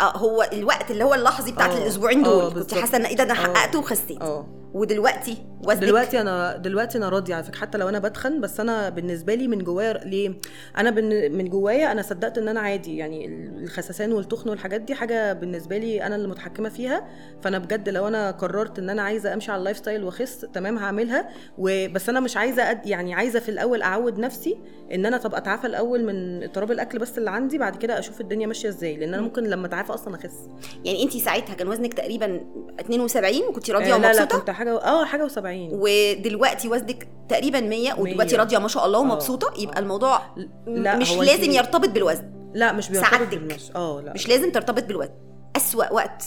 هو 0.00 0.48
الوقت 0.52 0.90
اللي 0.90 1.04
هو 1.04 1.14
اللحظي 1.14 1.52
بتاعت 1.52 1.76
الأسبوعين 1.76 2.22
دول. 2.22 2.52
كنت. 2.54 2.74
حاسة 2.74 2.96
إن 2.96 3.04
إيه 3.04 3.16
ده 3.16 3.24
أنا. 3.24 3.34
حققته 3.34 3.78
وخسيت. 3.78 4.22
آه. 4.22 4.46
ودلوقتي 4.74 5.36
وزنك. 5.66 5.84
دلوقتي 5.84 6.20
أنا 6.20 6.56
دلوقتي 6.56 6.98
أنا 6.98 7.08
راضيه 7.08 7.34
على 7.34 7.44
فكرة 7.44 7.58
حتى 7.58 7.78
لو 7.78 7.88
أنا 7.88 7.98
بتخن 7.98 8.40
بس 8.40 8.60
أنا 8.60 8.88
بالنسبة 8.88 9.34
لي 9.34 9.48
من 9.48 9.58
جوايا 9.64 9.92
ليه؟ 10.04 10.32
أنا 10.78 10.90
من 11.28 11.48
جوايا 11.48 11.92
أنا 11.92 12.02
صدقت 12.02 12.38
إن 12.38 12.48
أنا 12.48 12.60
عادي 12.60 12.96
يعني 12.96 13.26
الخسسان 13.62 14.12
والتخن 14.12 14.50
والحاجات 14.50 14.80
دي 14.80 14.94
حاجة 14.94 15.32
بالنسبة 15.32 15.78
لي 15.78 16.02
أنا 16.02 16.16
اللي 16.16 16.28
متحكمة 16.28 16.68
فيها. 16.68 17.08
فأنا 17.42 17.58
بجد 17.58 17.88
لو 17.88 18.08
أنا 18.08 18.30
قررت 18.30 18.78
إن 18.78 18.90
أنا 18.90 19.02
عايزة 19.02 19.34
أمشي 19.34 19.50
على 19.52 19.58
ال 19.58 19.76
lifestyle 19.76 20.04
واخس 20.04 20.40
تمام 20.40 20.78
هعملها. 20.78 21.28
وبس 21.58 22.08
أنا 22.08 22.20
مش 22.20 22.36
عايزة 22.36 22.70
أد 22.70 22.86
يعني 22.86 23.14
عايزة 23.14 23.40
في 23.40 23.48
الأول 23.48 23.82
أعود 23.82 24.18
نفسي 24.18 24.58
إن 24.94 25.06
أنا 25.06 25.16
طب 25.16 25.34
أتعافى 25.34 25.66
الأول 25.66 26.04
من 26.04 26.42
اضطراب 26.42 26.70
الأكل 26.72 26.98
بس 26.98 27.18
اللي 27.18 27.30
عندي 27.30 27.58
بعد 27.58 27.76
كده 27.76 27.98
أشوف 27.98 28.20
الدنيا 28.20 28.46
ماشية 28.46 28.68
إزاي. 28.68 28.96
لأن 28.96 29.14
أنا 29.14 29.22
ممكن 29.22 29.44
لما 29.44 29.66
أتعافى 29.66 29.94
أصلا 29.94 30.14
أخس. 30.14 30.48
يعني 30.84 31.02
انت 31.02 31.16
ساعتها 31.16 31.54
كان 31.54 31.68
وزنك 31.68 31.94
تقريبا 31.94 32.40
72 32.80 33.42
وكنت 33.48 33.70
راضية 33.70 33.94
آه، 33.94 33.98
لا 33.98 34.02
لا 34.02 34.08
ومبسوطة؟ 34.08 34.38
كنت 34.38 34.50
حاجة 34.58 34.76
آه 34.82 35.04
حاجة 35.04 35.28
و70 35.28 35.44
ودلوقتي 35.72 36.68
وزنك 36.68 37.08
تقريبا 37.28 37.60
100 37.60 37.92
ودلوقتي 38.00 38.32
100. 38.36 38.36
راضية 38.38 38.58
ما 38.58 38.68
شاء 38.68 38.86
الله 38.86 38.98
آه، 38.98 39.02
ومبسوطة 39.02 39.62
يبقى. 39.62 39.78
الموضوع 39.78 40.20
لا، 40.66 40.96
مش 40.96 41.12
لازم 41.16 41.50
يرتبط 41.50 41.88
بالوزن 41.88 42.30
لا 42.54 42.72
مش 42.72 42.88
بيرتبط 42.90 43.10
سعادتك. 43.10 43.76
آه 43.76 44.00
لا 44.00 44.12
مش 44.12 44.28
لازم 44.28 44.50
ترتبط 44.52 44.84
بالوزن 44.84 45.10
أسوأ 45.56 45.92
وقت 45.92 46.24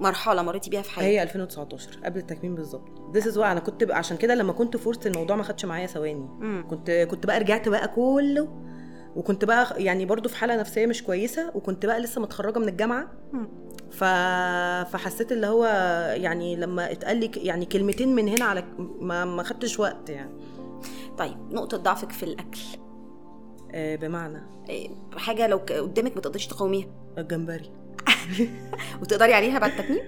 مرحلة 0.00 0.42
مريتي 0.42 0.70
بيها 0.70 0.82
في 0.82 0.90
حياتك 0.90 1.08
هي 1.10 1.22
2019 1.22 1.88
قبل 2.04 2.18
التكميم 2.18 2.54
بالظبط 2.54 2.88
this 3.14 3.26
is 3.26 3.38
أنا 3.38 3.60
كنت 3.60 3.84
بقى 3.84 3.98
عشان 3.98 4.16
كده 4.16 4.34
لما 4.34 4.52
كنت 4.52 4.76
forced 4.76 5.06
الموضوع 5.06 5.36
ما 5.36 5.42
خدش 5.42 5.64
معايا 5.64 5.86
ثواني 5.86 6.28
مم. 6.40 6.64
كنت 6.70 6.90
كنت 6.90 7.26
بقى 7.26 7.38
رجعت 7.40 7.68
بقى 7.68 7.88
كله 7.88 8.48
وكنت 9.16 9.44
بقى 9.44 9.82
يعني 9.84 10.04
برضو 10.04 10.28
في 10.28 10.36
حالة 10.36 10.56
نفسية 10.56 10.86
مش 10.86 11.02
كويسة 11.02 11.50
وكنت 11.54 11.86
بقى 11.86 12.00
لسه 12.00 12.20
متخرجة 12.20 12.58
من 12.58 12.68
الجامعة 12.68 13.08
مم. 13.32 13.48
ف... 13.92 14.04
فحسيت 14.92 15.32
اللي 15.32 15.46
هو 15.46 15.64
يعني 16.16 16.56
لما 16.56 16.92
اتقال 16.92 17.16
لي 17.16 17.30
يعني 17.36 17.64
كلمتين 17.66 18.14
من 18.14 18.28
هنا 18.28 18.44
على 18.44 18.64
ما 19.00 19.24
ما 19.24 19.42
خدتش 19.42 19.80
وقت 19.80 20.10
يعني. 20.10 20.30
طيب 21.18 21.36
نقطة 21.52 21.76
ضعفك 21.76 22.12
في 22.12 22.22
الأكل. 22.22 22.60
آه 23.72 23.96
بمعنى؟ 23.96 24.42
إيه، 24.68 24.90
حاجة 25.16 25.46
لو 25.46 25.56
قدامك 25.56 26.14
ما 26.16 26.20
تقدريش 26.22 26.46
تقاوميها. 26.46 26.86
الجمبري. 27.18 27.70
وتقدري 29.02 29.34
عليها 29.34 29.58
بعد 29.58 29.70
التكميم 29.70 30.00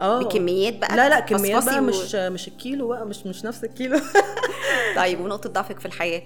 آه. 0.00 0.18
بكميات 0.22 0.78
بقى؟ 0.78 0.96
لا 0.96 1.08
لا 1.08 1.20
كميات 1.20 1.64
بقى 1.64 1.78
و- 1.78 1.82
مش 1.82 2.14
مش 2.14 2.48
الكيلو 2.48 2.88
بقى 2.88 3.06
مش 3.06 3.26
مش 3.26 3.44
نفس 3.44 3.64
الكيلو. 3.64 3.98
طيب 4.96 5.20
ونقطة 5.20 5.50
ضعفك 5.50 5.80
في 5.80 5.86
الحياة. 5.86 6.22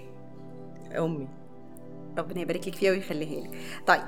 أمي. 0.97 1.27
ربنا 2.17 2.41
يبارك 2.41 2.67
لك 2.67 2.75
فيها 2.75 2.91
ويخليها 2.91 3.43
لك. 3.43 3.49
طيب 3.87 4.01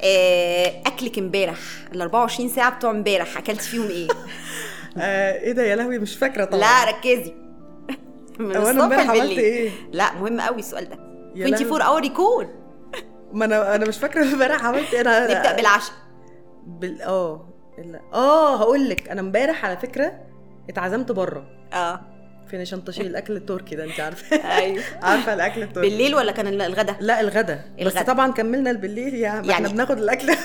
آه، 0.00 0.82
أكلك 0.86 1.18
امبارح 1.18 1.58
ال 1.94 2.00
24 2.00 2.48
ساعة 2.48 2.76
بتوع 2.76 2.90
امبارح 2.90 3.38
اكلتي 3.38 3.68
فيهم 3.68 3.88
إيه؟ 3.88 4.08
آه 4.98 5.32
إيه 5.40 5.52
ده 5.52 5.62
يا 5.62 5.76
لهوي 5.76 5.98
مش 5.98 6.16
فاكرة 6.16 6.44
طبعا. 6.44 6.60
لا 6.60 6.84
ركزي. 6.90 7.34
من 8.38 8.56
هو 8.56 8.70
أنا 8.70 8.84
امبارح 8.84 9.10
عملت. 9.10 9.38
إيه؟ 9.38 9.70
لا 9.92 10.14
مهم 10.14 10.40
قوي 10.40 10.58
السؤال 10.58 10.88
ده. 10.88 10.96
يا 11.34 11.44
24 11.46 11.68
لهوي. 11.78 11.82
اور 11.82 12.00
ريكول 12.00 12.48
ما 13.32 13.44
أنا 13.44 13.74
أنا 13.74 13.88
مش 13.88 13.98
فاكرة 13.98 14.22
امبارح 14.22 14.64
عملت 14.64 14.94
إيه. 14.94 15.00
أنا 15.00 15.24
نبدأ 15.24 15.56
بالعشاء. 15.56 15.94
بال 16.66 17.02
آه. 17.02 17.48
آه 18.14 18.56
هقول 18.56 18.88
لك. 18.88 19.08
أنا 19.08 19.20
امبارح 19.20 19.64
على 19.64 19.76
فكرة 19.76 20.12
اتعزمت 20.70 21.12
بره 21.12 21.46
آه. 21.72 22.00
في 22.50 22.58
نشنطشي 22.58 23.02
الأكل 23.02 23.36
التركي 23.36 23.76
ده 23.76 23.84
أنت 23.84 24.00
عارفه 24.00 24.36
أيوه. 24.36 24.82
عارفة 25.02 25.34
الأكل 25.34 25.62
التركي؟ 25.62 25.88
بالليل 25.88 26.14
ولا 26.14 26.32
كان 26.32 26.46
الغدا؟ 26.62 26.96
لا 27.00 27.20
الغدا. 27.20 27.54
بس 27.54 27.82
الغدا. 27.82 28.02
طبعا 28.02 28.32
كملنا 28.32 28.72
بالليل 28.72 29.14
يا 29.14 29.20
يعني 29.20 29.40
إحنا 29.40 29.52
يعني- 29.52 29.68
بناخد 29.72 29.98
الأكل. 29.98 30.28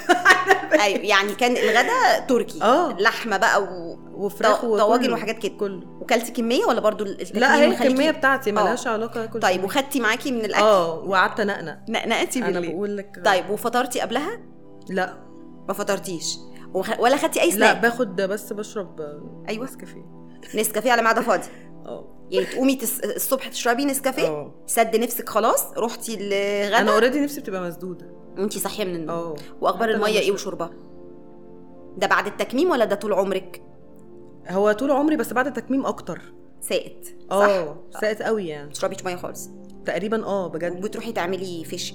أيوه 0.82 1.00
يعني 1.06 1.36
كان 1.36 1.52
الغدا 1.58 2.20
تركي. 2.28 2.62
آه. 2.64 2.98
لحمة 3.00 3.38
بقى 3.38 3.64
و... 3.64 4.00
وفراخ 4.14 4.62
طو- 4.62 4.78
طواجن 4.78 5.04
وكله. 5.04 5.14
وحاجات 5.14 5.38
كده. 5.40 5.54
كله. 5.58 5.82
وكلتي 6.02 6.32
كمية 6.32 6.66
ولا 6.66 6.80
برضو 6.80 7.06
لا 7.34 7.56
هي 7.56 7.66
الكمية 7.66 8.12
بتاعتي 8.12 8.50
آه. 8.50 8.54
ملهاش 8.54 8.88
علاقة 8.88 9.26
كل 9.26 9.40
طيب. 9.40 9.64
وخدتي 9.64 10.00
معاكي 10.00 10.32
من 10.32 10.46
الأكل؟ 10.46 10.64
آه 10.64 11.00
وقعدت 11.00 11.40
أنقنق. 11.40 11.78
نقنقتي 11.90 12.40
أنا 12.40 12.48
بالليل. 12.52 12.72
بقول 12.72 12.98
لك. 12.98 13.22
طيب 13.26 13.50
وفطرتي 13.50 14.00
قبلها؟ 14.02 14.40
لا. 14.90 15.14
ما 15.68 15.74
فطرتيش. 15.74 16.38
ولا 17.00 17.18
خدتي 17.18 17.42
أي 17.42 17.48
لا 17.50 17.56
سناك 17.56 17.78
باخد 17.78 18.16
بس 18.16 18.54
بشرب 18.54 19.02
أيوة. 19.50 19.64
نسكافيه. 19.66 20.18
نسكافيه 20.56 20.92
على 20.92 21.02
معدة 21.02 21.22
فاضية. 21.22 21.48
آه 21.88 22.28
يعني 22.32 22.46
تقومي 22.46 22.76
تس... 22.76 23.00
الصبح 23.00 23.48
تشربي 23.48 23.86
نسكافيه 23.86 24.52
سد 24.66 24.96
نفسك 24.96 25.30
خلاص 25.30 25.64
رحتي 25.78 26.14
أنا 26.68 26.80
الغدا 26.80 26.94
اوريدي 26.94 27.20
نفسي 27.20 27.42
بتبقى 27.42 27.62
مسدودة. 27.62 28.12
وأنتي 28.38 28.60
صاحية 28.60 28.86
من 28.86 28.96
النوم. 28.96 29.36
وأخبار 29.62 29.90
المية 29.90 30.20
إيه. 30.20 30.32
وشربها؟ 30.32 30.70
ده 31.98 32.08
بعد 32.08 32.28
التكميم 32.28 32.70
ولا 32.70 32.86
ده 32.86 32.96
طول 32.96 33.14
عمرك؟ 33.14 33.62
هو 34.50 34.72
طول 34.72 34.92
عمري 34.92 35.16
بس 35.16 35.34
بعد 35.34 35.48
التكميم 35.48 35.86
أكتر. 35.86 36.22
سائت 36.62 37.08
آه 37.32 37.78
ساقت 38.02 38.22
قوي 38.22 38.48
يعني. 38.48 38.68
ما 38.68 38.74
تشربيش 38.74 39.06
مية 39.06 39.16
خالص. 39.16 39.50
تقريبا 39.86 40.26
آه 40.26 40.48
بجد. 40.48 40.78
وبتروحي 40.78 41.12
تعملي 41.12 41.64
فيش. 41.64 41.94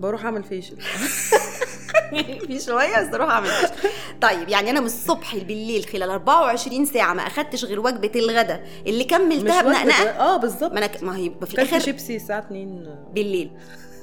بروح 0.00 0.24
أعمل 0.24 0.42
فيشل 0.42 0.76
في 2.46 2.60
شوية 2.66 3.00
بس 3.08 3.14
أروح 3.14 3.30
أعمل 3.30 3.48
كشك. 3.48 3.90
طيب 4.20 4.48
يعني 4.48 4.70
أنا 4.70 4.80
من 4.80 4.86
الصبح 4.86 5.36
بالليل 5.36 5.84
خلال 5.84 6.10
24 6.10 6.84
ساعة 6.84 7.14
ما 7.14 7.26
أخدتش 7.26 7.64
غير 7.64 7.80
وجبة 7.80 8.12
الغداء 8.16 8.62
اللي 8.86 9.04
كملتها 9.04 9.62
بنقنقة. 9.62 10.10
آه 10.10 10.36
بالظبط. 10.36 10.72
ما 10.72 10.78
أنا 10.78 10.86
ك- 10.86 11.02
ما 11.02 11.16
هي 11.16 11.30
في 11.46 11.54
الآخر 11.54 11.78
شيبسي 11.78 12.16
الساعة 12.16 12.38
2 12.38 12.86
بالليل. 13.14 13.50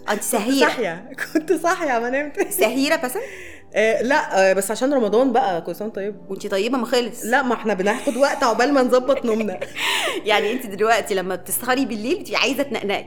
أنت 0.10 0.24
سهيرة. 0.24 0.60
صاحية. 0.68 1.10
كنت 1.34 1.54
صاحية 1.54 2.00
ما 2.00 2.10
نمت 2.10 2.48
سهيرة 2.54 2.96
بس؟ 2.96 3.12
آه 3.76 4.02
لا 4.02 4.50
آه 4.50 4.54
بس 4.54 4.72
عشان 4.72 4.94
رمضان 4.94 5.32
بقى 5.34 5.62
كل 5.62 5.76
سنة 5.76 5.90
طيب 5.90 6.16
وأنت 6.30 6.48
طيبة؟ 6.48 6.78
ما 6.78 6.86
خلص. 6.86 7.24
لا 7.26 7.42
ما 7.42 7.54
إحنا 7.54 7.74
بناخد 7.74 8.18
وقت 8.18 8.44
عقبال 8.44 8.74
ما 8.74 8.82
نظبط 8.84 9.26
نومنا. 9.26 9.60
يعني 10.26 10.52
أنت 10.52 10.66
دلوقتي 10.66 11.14
لما 11.16 11.36
بتسهري 11.36 11.86
بالليل 11.86 12.20
بتبقي 12.20 12.36
عايزة 12.42 12.64
تنقنقي. 12.64 13.06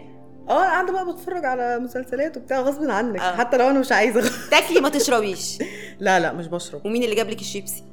آه 0.48 0.54
قاعدة 0.64 0.92
بقى 0.92 1.12
بتفرج 1.12 1.44
على 1.44 1.78
مسلسلات 1.78 2.36
وبتاع 2.36 2.60
غصب 2.60 2.90
عنك 2.90 3.20
آه. 3.20 3.36
حتى 3.36 3.56
لو 3.56 3.70
أنا 3.70 3.78
مش 3.80 3.92
عايزة. 3.92 4.30
تاكلي 4.50 4.80
ما 4.80 4.88
تشربيش. 4.98 5.58
لا 6.00 6.20
لا 6.20 6.32
مش 6.32 6.46
بشرب. 6.46 6.86
ومين 6.86 7.02
اللي 7.02 7.14
جاب 7.14 7.28
لك 7.30 7.40
الشيبسي؟ 7.40 7.84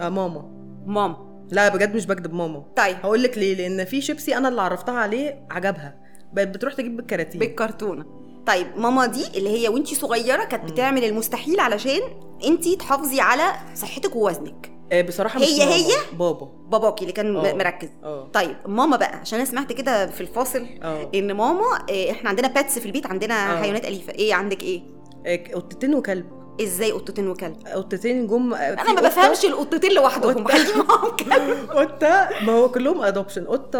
آه 0.00 0.08
ماما. 0.08 0.42
ماما. 0.86 1.30
لا 1.50 1.68
بجد 1.68 1.94
مش 1.94 2.06
بكدب 2.06 2.34
ماما. 2.34 2.64
طيب. 2.76 2.96
هقول 3.02 3.22
لك 3.22 3.38
ليه 3.38 3.54
لأن 3.54 3.84
في 3.84 4.00
شيبسي 4.00 4.36
أنا 4.36 4.48
اللي 4.48 4.62
عرفتها 4.62 4.94
عليه 4.94 5.46
عجبها. 5.50 5.94
بقت 6.32 6.48
بتروح 6.48 6.74
تجيب 6.74 6.96
بالكراتين. 6.96 7.38
بالكرتونة. 7.40 8.04
طيب 8.46 8.66
ماما 8.76 9.06
دي 9.06 9.26
اللي 9.36 9.48
هي 9.64 9.68
وأنتي 9.68 9.94
صغيرة 9.94 10.44
كانت 10.44 10.70
بتعمل 10.72 11.04
المستحيل 11.04 11.60
علشان 11.60 12.00
أنتي 12.46 12.76
تحافظي 12.76 13.20
على 13.20 13.42
صحتك 13.74 14.16
ووزنك. 14.16 14.70
آه 14.92 15.02
بصراحة 15.02 15.40
مش 15.40 15.46
هي- 15.46 15.58
ماما، 15.58 15.74
هي؟ 15.76 15.92
بابا. 16.18 16.48
باباكي 16.68 17.02
اللي 17.02 17.12
كان 17.12 17.36
آه. 17.36 17.52
م- 17.54 17.58
مركز. 17.58 17.88
آه. 18.04 18.28
طيب 18.32 18.56
ماما 18.66 18.96
بقى 18.96 19.16
عشان 19.16 19.38
أنا 19.38 19.48
سمعت 19.48 19.72
كده 19.72 20.06
في 20.06 20.20
الفاصل 20.20 20.66
آه. 20.82 21.10
إن 21.14 21.32
ماما 21.32 21.64
إيه، 21.88 22.10
إحنا 22.10 22.28
عندنا 22.28 22.48
pets 22.48 22.78
في 22.78 22.86
البيت 22.86 23.06
عندنا 23.06 23.52
آه. 23.58 23.62
حيوانات 23.62 23.84
أليفة. 23.84 24.12
إيه 24.12 24.34
عندك 24.34 24.62
إيه؟ 24.62 24.82
آه، 25.26 25.40
قطتين 25.54 25.94
وكلب. 25.94 26.26
إزاي 26.62 26.90
قطتين 26.92 27.28
وكلب؟ 27.28 27.56
قطتين 27.74 28.26
جم 28.26 28.54
أنا 28.54 28.92
ما 28.92 29.00
بفهمش 29.00 29.44
القطتين 29.44 29.92
لوحدهم. 29.92 30.44
بخلي 30.44 30.74
معاهم 30.88 31.16
كلب. 31.16 31.70
قطة 31.80 32.28
ما 32.46 32.52
هو 32.52 32.70
كلهم 32.70 33.02
adoption 33.02 33.44
قطة 33.44 33.78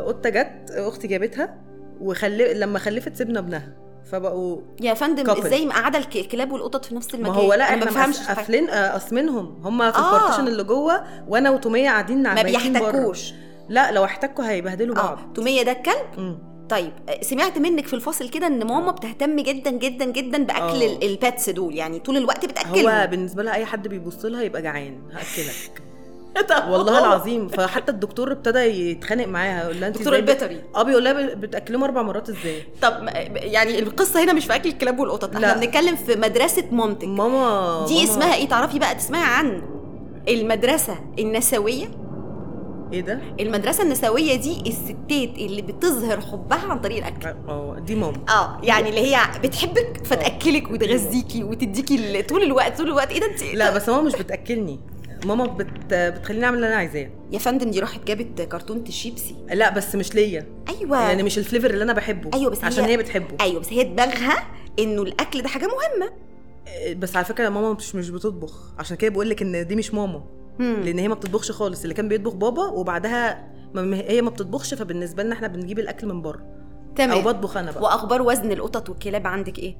قطة 0.00 0.28
جت 0.30 0.70
أختي 0.70 1.06
جابتها 1.08 1.58
وخلي 2.00 2.54
لما 2.54 2.78
خلفت 2.78 3.16
سيبنا 3.16 3.38
ابنها. 3.38 3.76
فبقوا 4.10 4.60
يا 4.80 4.94
فندم 4.94 5.24
Couple. 5.34 5.44
إزاي 5.46 5.66
مقعدة 5.66 5.98
الك- 5.98 6.16
الكلاب 6.16 6.52
والقطط 6.52 6.84
في 6.84 6.94
نفس 6.94 7.14
ما 7.14 7.20
المكان 7.20 7.34
هو 7.44 7.54
لا 7.54 7.54
أنا 7.54 7.64
إحنا 7.64 7.84
ما 7.84 7.90
بفهمش. 7.90 8.28
قافلين 8.28 8.70
آه، 8.70 8.92
قاسمينهم 8.92 9.60
هم 9.64 9.92
في 9.92 9.98
آه. 9.98 10.14
البارتيشن 10.16 10.48
اللي 10.48 10.64
جوه 10.64 11.04
وأنا 11.28 11.50
وتومية 11.50 11.90
قاعدين 11.90 12.22
ما 12.22 12.42
بايتين 12.42 12.72
بره. 12.72 12.80
بيحتكوش 12.90 13.32
لا 13.68 13.92
لو 13.92 14.04
احتكوا 14.04 14.50
هيبهدلوا 14.50 14.94
بعض 14.94 15.18
آه 15.18 15.32
تومية 15.34 15.62
ده 15.62 15.72
الكلب 15.72 16.18
مم. 16.18 16.38
طيب 16.68 16.92
سمعت 17.20 17.58
منك 17.58 17.86
في 17.86 17.94
الفاصل 17.94 18.28
كده 18.28 18.46
إن 18.46 18.66
ماما 18.66 18.90
بتهتم 18.90 19.36
جدا 19.36 19.70
جدا 19.70 20.04
جدا 20.04 20.44
بأكل 20.44 20.82
آه. 20.82 20.86
ال- 20.86 21.04
ال 21.04 21.13
pets 21.13 21.50
دول 21.50 21.74
يعني 21.74 21.98
طول 21.98 22.16
الوقت 22.16 22.44
هو 22.44 22.48
بتاكلهم 22.50 23.06
بالنسبة 23.06 23.42
لها 23.42 23.54
أي 23.54 23.64
حد 23.64 23.88
بيبص 23.88 24.24
لها 24.24 24.42
يبقى 24.42 24.62
جعان 24.62 25.02
هأكلك 25.12 25.82
والله 26.68 26.98
العظيم. 26.98 27.48
فحتى 27.48 27.92
الدكتور 27.92 28.32
ابتدى 28.32 28.58
يتخانق 28.58 29.26
معاها 29.26 29.64
يقول 29.64 29.80
لها 29.80 29.88
انت 29.88 29.98
دكتور 29.98 30.16
البيطري. 30.16 30.60
آه 30.76 30.82
بيقول 30.82 31.04
لها 31.04 31.34
بتاكلهم 31.34 31.84
أربع 31.84 32.02
مرات 32.02 32.28
إزاي؟ 32.28 32.62
طب 32.82 33.08
يعني 33.34 33.78
القصة 33.78 34.24
هنا 34.24 34.32
مش 34.32 34.44
في 34.46 34.54
أكل 34.54 34.68
الكلاب 34.68 34.98
والقطط. 34.98 35.34
إحنا. 35.34 35.54
بنتكلم 35.54 35.96
في 35.96 36.16
مدرسة 36.16 36.64
مامتك. 36.72 37.08
ماما 37.08 37.84
دي 37.88 37.94
ماما- 37.94 38.04
اسمها 38.04 38.34
إيه؟ 38.34 38.48
تعرفي 38.48 38.78
بقى 38.78 38.94
تسمعي 38.94 39.24
عن 39.24 39.62
المدرسة 40.28 40.98
النسوية؟ 41.18 41.88
إيه 42.92 43.00
ده؟ 43.00 43.20
المدرسة 43.40 43.82
النسوية 43.84 44.34
دي 44.36 44.60
الستات 44.66 45.38
اللي 45.38 45.62
بتظهر 45.62 46.20
حبها 46.20 46.58
عن 46.58 46.80
طريق 46.80 46.98
الأكل. 47.06 47.28
آه 47.48 47.76
دي 47.86 47.94
ماما. 47.94 48.16
آه 48.28 48.58
يعني 48.62 48.88
اللي 48.88 49.00
هي 49.00 49.18
بتحبك 49.44 50.00
فتأكلك 50.04 50.70
وتغذيكي 50.70 51.44
وتديكي 51.44 52.22
طول 52.22 52.42
الوقت 52.42 52.78
طول 52.78 52.86
الوقت. 52.86 53.10
إيه 53.10 53.20
ده 53.20 53.26
أنت؟ 53.26 53.42
لا 53.54 53.74
بس 53.76 53.88
ماما 53.88 54.02
مش 54.02 54.12
بتأكلني. 54.12 54.80
ماما 55.26 55.46
بت... 55.46 55.94
بتخليني 55.94 56.44
أعمل 56.44 56.56
اللي 56.56 56.66
أنا 56.68 56.76
عايزاه. 56.76 57.10
يا 57.32 57.38
فندم 57.38 57.70
دي 57.70 57.80
راحت 57.80 58.04
جابت 58.06 58.42
كرتونه 58.42 58.82
الشيبسي. 58.88 59.36
لا 59.52 59.70
بس 59.70 59.94
مش 59.94 60.14
ليا. 60.14 60.46
أيوه. 60.68 61.02
يعني 61.02 61.22
مش 61.22 61.38
ال 61.38 61.43
flavor 61.43 61.70
اللي 61.70 61.84
أنا 61.84 61.92
بحبه. 61.92 62.30
أيوة، 62.34 62.50
بس 62.50 62.64
عشان 62.64 62.84
هي- 62.84 62.90
هي 62.92 62.96
بتحبه. 62.96 63.36
أيوه 63.40 63.60
بس 63.60 63.72
هي 63.72 63.84
دماغها 63.84 64.46
إنه 64.78 65.02
الأكل 65.02 65.42
ده 65.42 65.48
حاجة 65.48 65.66
مهمة. 65.66 66.12
بس 66.96 67.16
على 67.16 67.24
فكرة 67.24 67.48
ماما 67.48 67.72
مش 67.72 67.94
مش 67.94 68.10
بتطبخ. 68.10 68.72
عشان 68.78 68.96
كده 68.96 69.10
بقول 69.10 69.30
لك 69.30 69.42
إن 69.42 69.66
دي 69.66 69.76
مش 69.76 69.94
ماما. 69.94 70.24
مم. 70.58 70.76
لأن 70.84 70.98
هي 70.98 71.08
ما 71.08 71.14
بتطبخش 71.14 71.50
خالص. 71.50 71.82
اللي 71.82 71.94
كان 71.94 72.08
بيطبخ 72.08 72.34
بابا 72.34 72.62
وبعدها 72.66 73.52
ما 73.74 73.96
هي 73.96 74.22
ما 74.22 74.30
بتطبخش 74.30 74.74
فبالنسبة 74.74 75.22
لنا 75.22 75.34
إحنا 75.34 75.48
بنجيب 75.48 75.78
الأكل 75.78 76.06
من 76.06 76.22
بره. 76.22 76.38
أو 76.40 76.94
تمام 76.96 77.22
بطبخ 77.24 77.56
أنا 77.56 77.70
بقى. 77.70 77.82
وأخبار 77.82 78.22
وزن 78.22 78.52
القطط 78.52 78.88
والكلاب 78.88 79.26
عندك 79.26 79.58
إيه؟ 79.58 79.76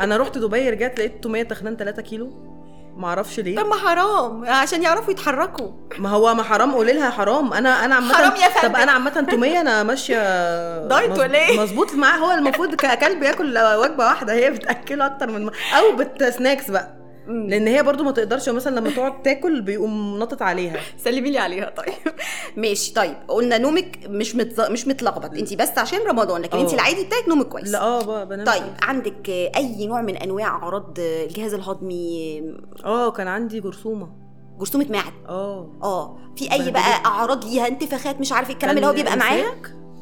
أنا 0.00 0.16
رحت 0.16 0.38
دبي 0.38 0.70
رجعت 0.70 0.98
لقيت 0.98 1.22
توميه 1.22 1.42
تخنان 1.42 1.76
3 1.76 2.02
كيلو. 2.02 2.51
ما 2.96 3.08
أعرفش 3.08 3.36
طب 3.36 3.44
ليه 3.44 3.62
ما 3.62 3.74
حرام 3.76 4.44
عشان 4.44 4.82
يعرفوا 4.82 5.10
يتحركوا 5.12 5.68
ما 5.98 6.08
هو 6.08 6.34
ما 6.34 6.42
حرام 6.42 6.74
قولي 6.74 6.92
لها 6.92 7.10
حرام 7.10 7.52
أنا 7.52 7.84
أنا 7.84 7.94
عامه 7.94 8.14
حرام 8.14 8.32
يا 8.36 8.48
فندم. 8.48 8.68
طب 8.74 8.76
أنا 8.80 8.92
عامة 8.92 9.26
تومية 9.30 9.60
أنا 9.60 9.82
ماشية 9.82 10.16
دايت 10.88 11.18
ولا 11.18 11.38
إيه؟ 11.48 11.60
مظبوط 11.60 11.94
معاه 11.94 12.18
هو 12.18 12.30
المفروض 12.30 12.74
ككلب 12.74 13.22
ياكل 13.22 13.58
وجبة 13.58 14.04
واحدة 14.04 14.32
هي 14.32 14.50
بتأكله 14.50 15.06
أكتر 15.06 15.30
من 15.30 15.50
أو 15.78 15.96
بتسناكس 15.96 16.70
بقى 16.70 16.88
مم. 16.96 17.01
لأن 17.26 17.66
هي 17.66 17.82
برضو 17.82 18.04
ما 18.04 18.10
تقدرش 18.10 18.48
مثلا 18.48 18.80
لما 18.80 18.90
تقعد 18.90 19.22
تاكل 19.22 19.60
بيقوم 19.60 20.18
نطط 20.18 20.42
عليها. 20.42 20.80
سلمي 21.04 21.30
لي 21.30 21.38
عليها 21.38 21.70
طيب. 21.70 21.94
ماشي 22.56 22.94
طيب. 22.94 23.14
قلنا 23.28 23.58
نومك 23.58 23.98
مش 24.06 24.36
متز... 24.36 24.60
مش 24.60 24.86
متلخبط. 24.88 25.34
انت 25.34 25.54
بس 25.54 25.78
عشان 25.78 25.98
رمضان 26.08 26.42
لكن 26.42 26.58
آه. 26.58 26.60
انت 26.60 26.74
العادي 26.74 27.04
بتاعك 27.04 27.28
نومك 27.28 27.46
كويس. 27.48 27.68
لا 27.70 27.82
آه 27.82 28.24
بنام 28.24 28.46
طيب 28.46 28.62
كويس. 28.62 28.74
عندك 28.82 29.30
أي 29.30 29.86
نوع 29.86 30.02
من 30.02 30.16
أنواع 30.16 30.46
أعراض 30.46 30.94
الجهاز 30.98 31.54
الهضمي؟ 31.54 32.42
آه 32.84 33.10
كان 33.10 33.28
عندي 33.28 33.60
جرثومة. 33.60 34.12
جرثومة 34.58 34.86
معد. 34.90 35.12
آه. 35.28 35.72
آه. 35.82 36.18
في 36.36 36.52
أي. 36.52 36.70
بقى 36.70 37.04
أعراض 37.06 37.44
ليها 37.44 37.68
انتفاخات؟ 37.68 38.20
مش 38.20 38.32
عارف 38.32 38.50
الكلام 38.50 38.76
اللي 38.76 38.86
هو 38.88 38.92
بيبقى 38.92 39.16
معايا؟ 39.16 39.46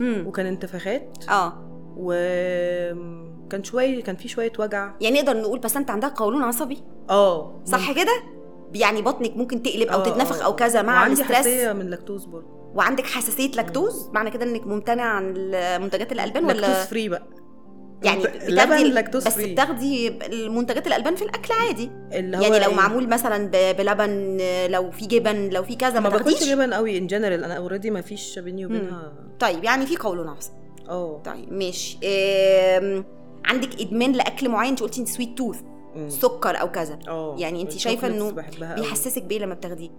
وكان 0.00 0.46
انتفاخات. 0.46 1.24
آه. 1.30 1.52
وكان 3.50 3.64
شوية 3.64 4.02
كان 4.02 4.16
في 4.16 4.28
شوية 4.28 4.52
وجع. 4.58 4.92
يعني 5.00 5.20
نقدر 5.20 5.40
نقول 5.40 5.58
بس 5.58 5.76
أنت 5.76 5.90
عندها 5.90 6.08
قولون 6.08 6.42
عصبي؟ 6.42 6.78
آه. 7.10 7.62
صح 7.64 7.92
كده؟ 7.92 8.22
يعني 8.74 9.02
بطنك 9.02 9.36
ممكن 9.36 9.62
تقلب 9.62 9.88
أو 9.88 10.00
آه، 10.00 10.04
تتنفخ 10.04 10.40
آه. 10.40 10.44
أو 10.44 10.54
كذا 10.54 10.82
مع 10.82 10.92
وعندي 10.92 11.14
الاسترس؟ 11.14 11.36
حساسية 11.36 11.72
من 11.72 11.86
لاكتوز 11.86 12.24
برضه. 12.24 12.46
وعندك 12.74 13.06
حساسية 13.06 13.50
لاكتوز؟ 13.50 14.10
معنى 14.12 14.30
كده 14.30 14.44
إنك 14.44 14.66
ممتنع 14.66 15.02
عن 15.02 15.34
منتجات 15.82 16.12
الألبان 16.12 16.46
لاكتوز 16.46 16.64
ولا 16.64 16.84
فري 16.84 17.08
بقى. 17.08 17.22
يعني 18.02 18.22
بتاخدي 18.22 18.84
لاكتوز 18.84 19.26
بس 19.26 19.34
free 19.34 19.52
بتاخدي 19.52 20.08
المنتجات 20.26 20.86
الألبان 20.86 21.14
في 21.14 21.22
الأكل 21.22 21.54
عادي. 21.54 21.90
اللي 22.12 22.36
هو 22.36 22.42
يعني 22.42 22.58
لو 22.58 22.70
إيه؟ 22.70 22.76
معمول 22.76 23.08
مثلا 23.08 23.50
بلبن 23.72 24.38
لو 24.70 24.90
في 24.90 25.06
جبن 25.06 25.48
لو 25.48 25.62
في 25.62 25.76
كذا 25.76 26.00
ما 26.00 26.00
ما 26.00 26.16
باكلش 26.16 26.44
جبن 26.44 26.74
قوي 26.74 26.98
in 26.98 27.06
general 27.06 27.44
أنا 27.44 27.54
already 27.56 27.90
ما 27.90 28.00
فيش 28.00 28.38
بيني 28.38 28.66
وبينها. 28.66 29.12
طيب 29.40 29.64
يعني 29.64 29.86
في 29.86 29.96
قولون 29.96 30.28
عصبي. 30.28 30.60
آه. 30.88 31.22
طيب 31.24 31.52
ماشي. 31.52 31.98
عندك 33.44 33.80
إدمان 33.80 34.12
لأكل 34.12 34.48
معين 34.48 34.70
انت 34.70 34.80
قلتي 34.80 35.00
انت 35.00 35.08
sweet 35.08 35.38
tooth. 35.38 35.60
سكر 36.08 36.60
أو 36.60 36.70
كذا. 36.70 36.98
آه 37.08 37.36
يعني 37.38 37.62
انت 37.62 37.88
بحبها 37.88 38.74
قوي. 38.74 38.80
بيحسسك 38.80 39.22
بإيه 39.22 39.38
لما 39.38 39.54
بتاخديه؟ 39.54 39.90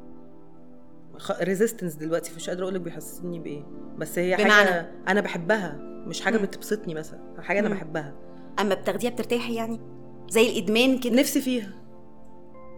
resistance 1.42 1.96
دلوقتي 1.96 2.32
مش 2.36 2.50
قادرة 2.50 2.64
أقول 2.64 2.76
لك 2.76 2.82
بيحسسني 2.82 3.40
بإيه. 3.40 3.64
بس 3.98 4.20
هي 4.20 4.36
بمعنى؟ 4.36 4.52
حاجة 4.52 4.92
أنا 5.08 5.22
بحبها 5.22 5.78
مش 6.08 6.22
حاجة 6.22 6.38
مم. 6.38 6.44
بتبسطني 6.44 6.94
مثلا 6.94 7.20
حاجة 7.42 7.60
أنا 7.60 7.70
مم. 7.70 7.76
بحبها. 7.76 8.16
أما 8.60 8.76
بتاخديها 8.76 9.10
بترتاحي 9.12 9.56
يعني؟ 9.56 9.80
زي 10.30 10.50
الإدمان 10.50 11.00
كده؟ 11.00 11.16
نفسي 11.16 11.42
فيها. 11.42 11.72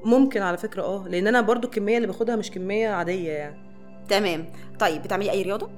ممكن 0.06 0.42
على 0.42 0.58
فكرة 0.58 0.82
أه. 0.82 1.08
لأن 1.08 1.28
أنا 1.28 1.42
برضو 1.42 1.68
الكمية 1.68 1.98
اللي 1.98 2.08
باخدها 2.08 2.36
مش 2.36 2.52
كمية 2.52 2.90
عادية 2.90 3.32
يعني. 3.32 3.64
تمام. 4.10 4.46
طيب 4.80 5.02
بتعملي 5.02 5.32
أي 5.32 5.42
رياضة؟ 5.42 5.70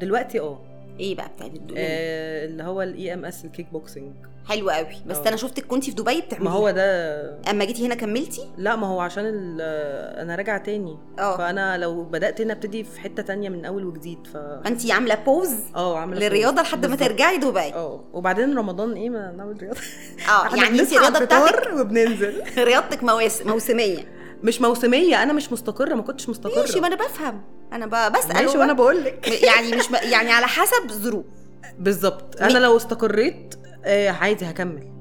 دلوقتي 0.00 0.40
أه. 0.40 0.60
إيه 1.02 1.14
بقى 1.14 1.28
بتعملي 1.36 1.60
آه، 1.76 2.44
اللي 2.46 2.62
هو 2.62 2.82
ال 2.82 3.14
EMS 3.14 3.44
ال 3.44 3.66
kickboxing 3.72 4.12
حلو 4.48 4.70
قوي. 4.70 4.86
بس 5.06 5.16
آه. 5.16 5.28
أنا 5.28 5.36
شفتك 5.36 5.66
كنتي 5.66 5.90
في 5.90 5.96
دبي 5.96 6.20
بتعملي 6.20 6.44
ما 6.44 6.50
هو 6.50 6.70
ده 6.70 6.84
أما 7.50 7.64
جيتي 7.64 7.86
هنا 7.86 7.94
كملتي؟ 7.94 8.40
لا 8.58 8.76
ما 8.76 8.86
هو 8.86 9.00
عشان 9.00 9.24
ال- 9.26 9.60
أنا 10.20 10.34
راجعة 10.36 10.58
تاني. 10.58 10.98
آه. 11.18 11.36
فأنا 11.36 11.78
لو 11.78 12.04
بدأت 12.04 12.40
هنا 12.40 12.52
أبتدي 12.52 12.84
في 12.84 13.00
حتة 13.00 13.22
تانية 13.22 13.48
من 13.48 13.64
أول 13.64 13.84
وجديد 13.84 14.26
ف 14.26 14.36
فانت 14.36 14.90
عاملة 14.90 15.14
بوز 15.14 15.50
آه 15.76 15.98
عاملة 15.98 16.20
للرياضة 16.20 16.62
لحد 16.62 16.86
ما. 16.86 16.96
ترجعي 16.96 17.36
دبي. 17.38 17.60
آه 17.60 18.04
وبعدين 18.12 18.58
رمضان 18.58 18.92
إيه 18.92 19.10
ما 19.10 19.32
نعمل 19.36 19.62
رياضة؟ 19.62 19.80
آه 20.28 20.56
يعني 20.62 20.80
انت 20.80 20.92
الرياضة 20.92 21.20
بتاعتك 21.24 21.72
وبننزل. 21.80 22.42
رياضتك 22.64 23.02
مواسم 23.04 23.50
موسمية. 23.50 24.21
مش 24.42 24.60
موسمية 24.60 25.22
أنا 25.22 25.32
مش 25.32 25.52
مستقرة 25.52 25.94
ما 25.94 26.02
كنتش 26.02 26.28
مستقرة. 26.28 26.60
ماشي 26.60 26.80
ما 26.80 26.86
أنا 26.86 26.96
بفهم. 26.96 27.42
أنا 27.72 28.08
بسأل 28.08 28.44
ماشي 28.44 28.58
وأنا 28.58 28.72
بقول 28.72 29.04
لك 29.04 29.28
يعني 29.48 29.76
مش 29.76 29.88
ب... 29.88 29.94
يعني 29.94 30.30
على 30.32 30.46
حسب 30.46 30.90
ظروف. 30.92 31.24
بالظبط. 31.78 32.40
أنا 32.42 32.58
لو 32.58 32.76
استقريت 32.76 33.54
آه 33.84 34.08
عادي 34.08 34.44
هكمل. 34.44 34.92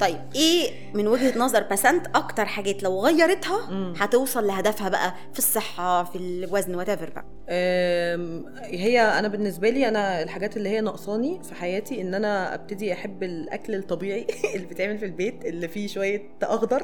طيب 0.00 0.18
إيه 0.34 0.70
من 0.94 1.08
وجهة 1.08 1.38
نظر 1.38 1.62
بسنت 1.70 2.06
أكتر 2.14 2.44
حاجات 2.44 2.82
لو 2.82 3.00
غيرتها 3.06 3.70
مم. 3.70 3.94
هتوصل 3.98 4.46
لهدفها 4.46 4.88
بقى 4.88 5.14
في 5.32 5.38
الصحة 5.38 6.04
في 6.04 6.18
الوزن 6.18 6.74
وات 6.74 6.90
بقى؟ 6.90 7.24
أم، 7.48 8.44
هي 8.62 9.00
أنا 9.00 9.28
بالنسبة 9.28 9.68
لي 9.70 9.88
أنا 9.88 10.22
الحاجات 10.22 10.56
اللي 10.56 10.68
هي 10.68 10.80
ناقصاني 10.80 11.40
في 11.42 11.54
حياتي 11.54 12.00
إن 12.00 12.14
أنا 12.14 12.54
أبتدي 12.54 12.92
أحب 12.92 13.22
الأكل 13.22 13.74
الطبيعي 13.74 14.26
اللي 14.54 14.66
بيتعمل 14.66 14.98
في 14.98 15.04
البيت 15.04 15.44
اللي 15.44 15.68
فيه 15.68 15.88
شوية 15.88 16.22
أخضر. 16.42 16.82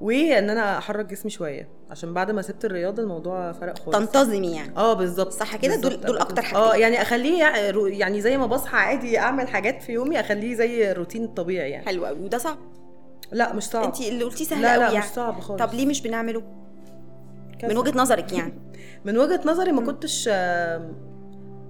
وان 0.00 0.50
أنا 0.50 0.78
احرك 0.78 1.06
جسمي 1.06 1.30
شوية 1.30 1.68
عشان 1.90 2.14
بعد 2.14 2.30
ما 2.30 2.42
سبت 2.42 2.64
الرياضه 2.64 3.02
الموضوع 3.02 3.52
فرق 3.52 3.78
خالص. 3.78 3.98
تنتظمي 3.98 4.56
يعني. 4.56 4.76
آه 4.76 4.92
بالظبط. 4.92 5.32
صح 5.32 5.56
كده؟ 5.56 5.76
دول-. 5.76 6.06
دول 6.06 6.18
أكتر 6.18 6.42
آه 6.42 6.44
حاجتين. 6.44 6.80
يعني 6.80 7.02
أخليه 7.02 7.44
يعني 7.86 8.20
زي 8.20 8.36
ما 8.36 8.46
بصحى 8.46 8.76
عادي 8.76 9.18
أعمل 9.18 9.48
حاجات 9.48 9.82
في 9.82 9.92
يومي 9.92 10.20
أخليه 10.20 10.54
زي 10.54 10.90
الروتين 10.90 11.24
الطبيعي 11.24 11.70
يعني. 11.70 11.86
حلو 11.86 12.06
قوي 12.06 12.20
وده 12.20 12.38
صعب؟ 12.38 12.58
لا 13.32 13.52
مش 13.52 13.62
صعب. 13.62 13.84
انت 13.84 14.00
اللي 14.00 14.24
قلتيه 14.24 14.44
سهل 14.44 14.62
لا 14.62 14.72
قوي 14.72 14.84
لا 14.84 14.92
يعني 14.92 15.06
مش 15.06 15.12
صعب 15.12 15.40
خالص. 15.40 15.62
طب 15.62 15.74
ليه 15.74 15.86
مش 15.86 16.02
بنعمله؟ 16.02 16.42
كسل. 17.58 17.68
من 17.68 17.76
وجهة 17.76 17.98
نظرك 17.98 18.32
يعني. 18.32 18.54
من 19.06 19.18
وجهة 19.18 19.40
نظري 19.44 19.72
ما 19.72 19.80
كنتش 19.86 20.26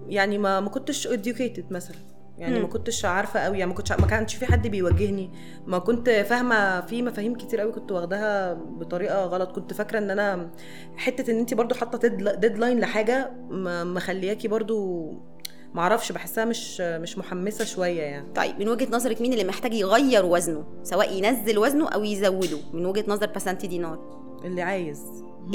يعني 0.06 0.38
ما 0.38 0.60
ما 0.60 0.68
كنتش 0.68 1.08
educated 1.08 1.64
مثلا. 1.70 1.96
يعني 2.38 2.54
مم. 2.54 2.62
ما 2.62 2.68
كنتش 2.68 3.04
عارفة 3.04 3.40
قوي 3.40 3.58
يعني 3.58 3.70
ما 3.70 3.76
كنتش 3.76 3.92
ما 3.92 4.06
كانش 4.06 4.34
في 4.34 4.46
حد 4.46 4.66
بيوجهني. 4.68 5.30
ما 5.66 5.78
كنت 5.78 6.10
فاهمة 6.10 6.80
في 6.80 7.02
مفاهيم 7.02 7.34
كتير 7.34 7.60
قوي 7.60 7.72
كنت 7.72 7.92
واخداها 7.92 8.54
بطريقة 8.54 9.24
غلط. 9.24 9.52
كنت 9.52 9.72
فاكرة 9.72 9.98
إن 9.98 10.10
أنا 10.10 10.50
حتة 10.96 11.30
إن 11.30 11.38
انت 11.38 11.54
برضو 11.54 11.74
حاطة 11.74 12.08
ديدلاين 12.08 12.80
لحاجة 12.80 13.30
مخلياكي 13.84 14.48
برضو 14.48 15.08
معرفش 15.74 16.12
بحسها 16.12 16.44
مش 16.44 16.80
مش 16.80 17.18
محمسة 17.18 17.64
شوية 17.64 18.02
يعني. 18.02 18.32
طيب 18.34 18.58
من 18.58 18.68
وجهة 18.68 18.88
نظرك 18.90 19.20
مين 19.20 19.32
اللي 19.32 19.44
محتاج 19.44 19.74
يغير 19.74 20.24
وزنه؟ 20.26 20.64
سواء 20.82 21.12
ينزل 21.12 21.58
وزنه 21.58 21.88
أو 21.88 22.04
يزوده 22.04 22.58
من 22.72 22.86
وجهة 22.86 23.04
نظر 23.08 23.26
بسنتي 23.36 23.66
دينار. 23.66 24.18
اللي 24.44 24.62
عايز. 24.62 25.02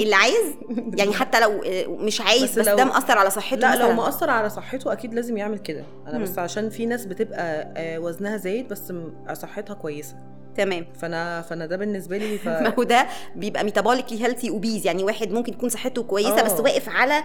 اللي 0.00 0.14
عايز؟ 0.14 0.54
يعني 0.96 1.12
حتى 1.12 1.40
لو 1.40 1.62
آه، 1.66 1.86
مش 1.86 2.20
عايز 2.20 2.42
بس 2.42 2.58
بس, 2.58 2.68
لو- 2.68 2.76
ده 2.76 2.84
مأثر 2.84 3.18
على 3.18 3.30
صحته 3.30 3.56
لا 3.56 3.76
لو 3.76 3.82
مثلاً. 3.82 3.92
مأثر 3.94 4.30
على 4.30 4.50
صحته 4.50 4.92
أكيد 4.92 5.14
لازم 5.14 5.36
يعمل 5.36 5.58
كده. 5.58 5.84
أنا 6.06 6.18
مم. 6.18 6.24
بس 6.24 6.38
عشان 6.38 6.70
في 6.70 6.86
ناس 6.86 7.06
بتبقى 7.06 7.72
آه، 7.76 7.98
وزنها 7.98 8.36
زايد 8.36 8.68
بس 8.68 8.90
م- 8.90 9.12
صحتها 9.34 9.74
كويسة. 9.74 10.14
تمام. 10.56 10.86
فأنا 11.00 11.42
فأنا 11.42 11.66
ده 11.66 11.76
بالنسبة 11.76 12.16
لي 12.18 12.38
ف... 12.38 12.48
ما 12.64 12.74
هو 12.78 12.82
ده 12.82 13.06
بيبقى 13.36 13.64
metabolically 13.64 14.24
healthy 14.24 14.50
obese 14.50 14.86
يعني 14.86 15.04
واحد 15.04 15.30
ممكن 15.32 15.52
يكون 15.52 15.68
صحته 15.68 16.02
كويسة 16.02 16.40
آه. 16.40 16.42
بس 16.42 16.60
واقف 16.60 16.88
على 16.88 17.22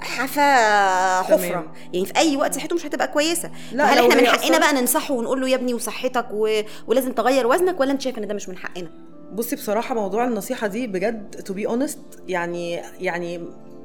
حافة 0.00 1.22
حفرة. 1.22 1.36
تمام. 1.36 1.72
يعني 1.92 2.06
في 2.06 2.16
أي 2.16 2.36
وقت 2.36 2.54
صحته 2.54 2.74
مش 2.76 2.86
هتبقى 2.86 3.08
كويسة. 3.08 3.50
لا، 3.72 3.94
لو 3.96 4.02
إحنا 4.10 4.20
من 4.20 4.26
حقنا 4.26 4.56
أصلاً- 4.56 4.60
بقى 4.60 4.72
ننصحه 4.72 5.14
ونقول 5.14 5.40
له 5.40 5.48
يا 5.48 5.54
ابني 5.56 5.74
وصحتك 5.74 6.26
و... 6.32 6.60
ولازم 6.86 7.12
تغير 7.12 7.46
وزنك 7.46 7.80
ولا 7.80 7.92
أنت 7.92 8.00
شايف 8.02 8.18
إن 8.18 8.26
ده 8.26 8.34
مش 8.34 8.48
من 8.48 8.56
حقنا؟ 8.56 8.90
بصي 9.32 9.56
بصراحة 9.56 9.94
موضوع 9.94 10.24
النصيحة 10.26 10.66
دي 10.66 10.86
بجد 10.86 11.30
to 11.30 11.54
be 11.54 11.66
honest 11.66 11.98
يعني 12.28 12.80
يعني 13.00 13.40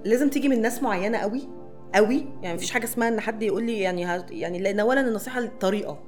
لازم 0.05 0.29
تيجي 0.29 0.49
من 0.49 0.61
ناس 0.61 0.83
معينة 0.83 1.17
قوي 1.17 1.41
قوي 1.95 2.25
يعني 2.41 2.55
مفيش 2.55 2.71
حاجة 2.71 2.83
اسمها 2.83 3.07
إن 3.07 3.19
حد 3.19 3.43
يقول 3.43 3.63
لي 3.63 3.79
يعني 3.79 4.05
ه... 4.05 4.25
يعني 4.29 4.59
لأن 4.59 4.79
اولا 4.79 5.01
النصيحة 5.01 5.39
الطريقة 5.39 5.99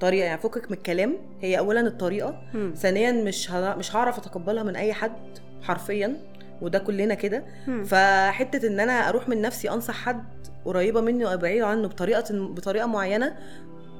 طريقة 0.00 0.24
يعني 0.26 0.40
فكك 0.40 0.70
من 0.70 0.76
الكلام 0.76 1.16
هي 1.40 1.58
اولا 1.58 1.80
الطريقة 1.80 2.42
مم. 2.54 2.74
ثانيا 2.76 3.12
مش 3.12 3.50
ه... 3.50 3.74
مش 3.76 3.96
هعرف 3.96 4.18
أتقبلها 4.18 4.62
من 4.62 4.76
أي 4.76 4.92
حد 4.92 5.38
حرفيا 5.62 6.16
وده 6.62 6.78
كلنا 6.78 7.14
كده 7.14 7.44
مم. 7.66 7.84
فحتة 7.84 8.66
إن 8.68 8.80
أنا 8.80 9.08
أروح 9.08 9.28
من 9.28 9.40
نفسي 9.42 9.70
أنصح 9.70 9.94
حد 9.94 10.24
قريبة 10.64 11.00
مني 11.00 11.24
وأبعده 11.24 11.66
عنه 11.66 11.88
بطريقة 11.88 12.24
بطريقة 12.48 12.86
معينة 12.86 13.36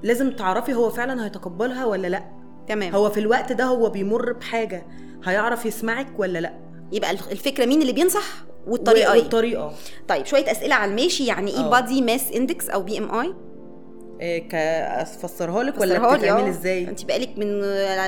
لازم 0.02 0.30
تعرفي 0.32 0.74
هو 0.74 0.90
فعلا 0.90 1.24
هيتقبلها 1.26 1.84
ولا 1.86 2.06
لأ 2.06 2.22
تمام. 2.68 2.94
هو 2.94 3.10
في 3.10 3.20
الوقت 3.20 3.52
ده 3.52 3.64
هو 3.64 3.90
بيمر 3.90 4.32
بحاجة 4.32 4.86
هيعرف 5.24 5.66
يسمعك 5.66 6.06
ولا 6.18 6.38
لأ؟ 6.38 6.52
يبقى 6.92 7.10
الف- 7.10 7.32
الفكرة 7.32 7.64
مين 7.66 7.82
اللي 7.82 7.92
بينصح؟ 7.92 8.24
والطريقة 8.66 9.12
إيه؟ 9.12 9.20
والطريقة. 9.20 9.72
طيب 10.08 10.26
شوية 10.26 10.50
أسئلة 10.50 10.74
على 10.74 10.90
الماشي 10.90 11.26
يعني 11.26 11.50
إيه. 11.50 11.70
body 11.70 12.02
mass 12.02 12.32
index 12.32 12.70
أو 12.70 12.82
BMI 12.82 13.34
إيه 14.20 14.48
أفسرها 15.02 15.62
لك 15.62 15.80
ولا 15.80 16.14
بتتعمل 16.16 16.40
آه. 16.44 16.48
إزاي؟ 16.48 16.88
أنت 16.88 17.04
بقالك 17.04 17.38
من 17.38 17.46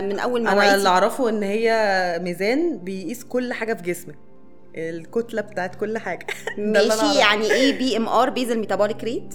من 0.08 0.18
أول 0.18 0.42
ما 0.42 0.52
أنا 0.52 0.74
اللي 0.74 0.88
أعرفه 0.88 1.28
إن 1.28 1.42
هي 1.42 2.18
ميزان 2.22 2.78
بيقيس 2.78 3.24
كل 3.24 3.52
حاجة 3.52 3.74
في 3.74 3.82
جسمك. 3.82 4.18
الكتلة 4.74 5.40
بتاعت 5.42 5.74
كل 5.74 5.98
حاجة. 5.98 6.26
ماشي. 6.58 7.18
يعني 7.18 7.52
إيه 7.52 7.78
BMR 7.78 8.30
basal 8.30 8.58
metabolic 8.58 9.04
rate 9.04 9.34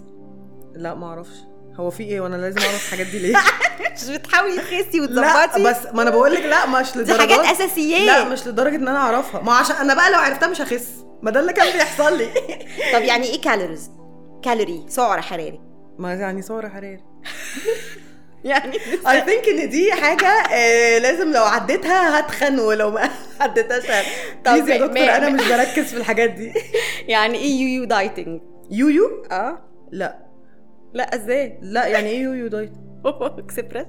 لا 0.76 0.94
ما 0.96 1.06
أعرفش. 1.08 1.38
هو 1.80 1.90
في 1.90 2.04
إيه؟ 2.04 2.22
وأنا 2.22 2.36
لازم 2.36 2.60
أعرف 2.60 2.86
الحاجات 2.86 3.08
دي 3.08 3.20
ليه؟ 3.20 3.36
مش 3.96 4.10
بتحاولي 4.10 4.58
تخسي 4.58 5.00
لا 5.00 5.44
وتظبطي 5.44 5.64
بس 5.64 5.78
ما 5.94 6.02
أنا 6.02 6.10
بقول 6.10 6.34
لك 6.34 6.42
لا 6.42 6.66
مش 6.66 6.92
دي 6.94 7.00
لدرجة 7.00 7.20
حاجات 7.20 7.40
أساسيات. 7.40 8.02
لا 8.02 8.24
مش 8.24 8.48
لدرجة 8.48 8.76
إن 8.76 8.88
أنا 8.88 8.98
أعرفها. 8.98 9.42
ما 9.42 9.54
عشان 9.54 9.76
أنا 9.76 9.94
بقى 9.94 10.12
لو 10.12 10.18
عرفتها 10.20 10.48
مش 10.48 10.62
هخس. 10.62 10.90
ما 11.22 11.32
ده 11.32 11.40
اللي 11.40 11.54
كان 11.54 11.74
بيحصل 11.74 12.18
لي. 12.18 12.26
طب 12.94 13.02
يعني 13.02 13.28
إيه 13.28 13.42
calories 13.42 13.92
calorie 14.44 14.86
سعر 14.88 15.22
حراري. 15.22 15.60
ما 16.00 16.14
يعني 16.14 16.42
سعر 16.42 16.70
حراري. 16.70 17.04
يعني 18.44 18.78
I 19.08 19.22
think 19.22 19.48
إن 19.48 19.70
دي 19.70 19.94
حاجة 19.94 20.28
آه 20.28 20.98
لازم 20.98 21.32
لو 21.34 21.44
عديتها 21.44 22.20
هتخن 22.20 22.60
ولو 22.60 22.92
ما 22.92 23.10
عديتهاش 23.40 23.84
طب 24.46 24.68
يا 24.68 24.78
دكتور 24.78 25.04
أنا 25.04 25.30
مش 25.30 25.42
بركز 25.42 25.86
في 25.86 25.98
الحاجات 25.98 26.30
دي. 26.30 26.54
يعني 27.08 27.38
إيه 27.38 27.62
yo-yo 27.62 27.68
dieting 27.68 28.42
yo-yo 28.72 29.24
آه. 29.32 29.60
لا. 29.92 30.23
لا 30.94 31.16
إزاي؟ 31.16 31.60
لا 31.62 31.88
يعني 31.88 32.10
إيه 32.10 32.22
yo-yo 32.22 32.48
diet؟ 32.48 32.72
اكسبرس 33.40 33.86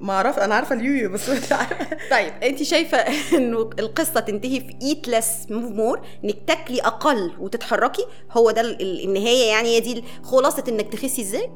ما 0.00 0.12
أعرف 0.12 0.38
أنا 0.38 0.54
عارفة 0.54 0.74
ال 0.74 0.80
yo-yo 0.80 1.10
بس 1.12 1.28
مش 1.28 1.52
عارفة. 1.52 1.86
طيب 2.10 2.32
انت 2.42 2.62
شايفة 2.62 2.98
إنه 3.38 3.70
القصة 3.78 4.20
تنتهي 4.20 4.60
في 4.60 4.76
eat 4.82 5.08
less 5.08 5.46
move 5.50 5.70
more 5.70 6.00
إنك 6.24 6.36
تاكلي 6.46 6.80
أقل 6.80 7.32
وتتحركي؟ 7.38 8.02
هو 8.30 8.50
ده 8.50 8.60
ال- 8.60 8.82
ال- 8.82 9.04
النهاية 9.04 9.48
يعني 9.48 9.68
هي 9.68 9.80
دي 9.80 10.04
خلاصة 10.22 10.64
إنك 10.68 10.92
تخسي 10.92 11.22
إزاي؟ 11.22 11.50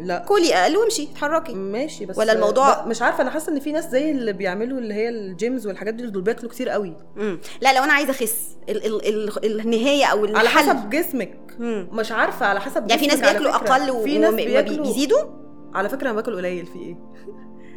لا. 0.00 0.18
كلي 0.28 0.54
أقل 0.54 0.76
وامشي 0.76 1.02
اتحركي. 1.12 1.54
ماشي 1.54 2.06
بس 2.06 2.18
ولا 2.18 2.32
الموضوع- 2.32 2.86
مش 2.86 3.02
عارفة 3.02 3.22
أنا 3.22 3.30
حاسة 3.30 3.52
إن 3.52 3.60
في 3.60 3.72
ناس 3.72 3.88
زي 3.88 4.10
اللي 4.10 4.32
بيعملوا 4.32 4.78
اللي 4.78 4.94
هي 4.94 5.08
ال 5.08 5.20
gyms 5.20 5.66
والحاجات 5.66 5.94
دي 5.94 6.06
دول 6.06 6.22
بياكلوا 6.22 6.50
كتير 6.50 6.68
قوي. 6.68 6.96
مم. 7.16 7.38
لا 7.60 7.78
لو 7.78 7.84
أنا 7.84 7.92
عايزة 7.92 8.10
أخس 8.10 8.48
ال 8.68 8.86
ال 8.86 9.28
ال 9.44 9.60
النهاية 9.60 10.04
أو 10.04 10.18
على 10.24 10.40
الحل. 10.40 10.68
حسب 10.70 10.90
جسمك. 10.90 11.38
مم. 11.58 11.88
مش 11.92 12.12
عارفة 12.12 12.46
على 12.46 12.60
حسب 12.60 12.90
يعني 12.90 13.00
في 13.02 13.06
ناس 13.06 13.22
على 13.22 13.38
بياكلوا. 13.38 13.54
أقل 13.54 13.90
وما 13.90 14.30
بيزيدوا؟ 14.82 15.18
على 15.74 15.88
فكرة 15.88 16.06
أنا 16.06 16.12
باكل 16.12 16.36
قليل 16.36 16.66
في 16.66 16.78
إيه؟ 16.78 16.96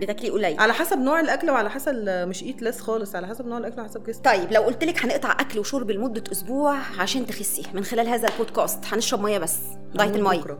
بتاكلي 0.02 0.30
قليل 0.30 0.60
على 0.60 0.74
حسب 0.74 0.98
نوع 0.98 1.20
الأكل 1.20 1.50
وعلى 1.50 1.70
حسب 1.70 1.96
مش 2.10 2.43
eat 2.43 2.62
less 2.62 2.80
خالص 2.82 3.16
على 3.16 3.28
حسب 3.28 3.46
نوع 3.48 3.58
الأكل 3.58 3.76
وعلى 3.78 3.89
حسب 3.89 4.04
جسمك 4.04 4.26
طيب 4.26 4.52
لو 4.52 4.62
قلت 4.62 4.84
لك 4.84 5.06
هنقطع 5.06 5.32
أكل 5.32 5.60
وشرب 5.60 5.91
لمدة 5.91 6.24
أسبوع 6.32 6.78
عشان 7.00 7.26
تخسي 7.28 7.64
من 7.74 7.84
خلال 7.84 8.08
هذا 8.08 8.28
البودكاست 8.30 8.80
هنشرب 8.93 9.22
مية 9.22 9.38
بس 9.38 9.58
diet 9.96 10.16
المية. 10.16 10.41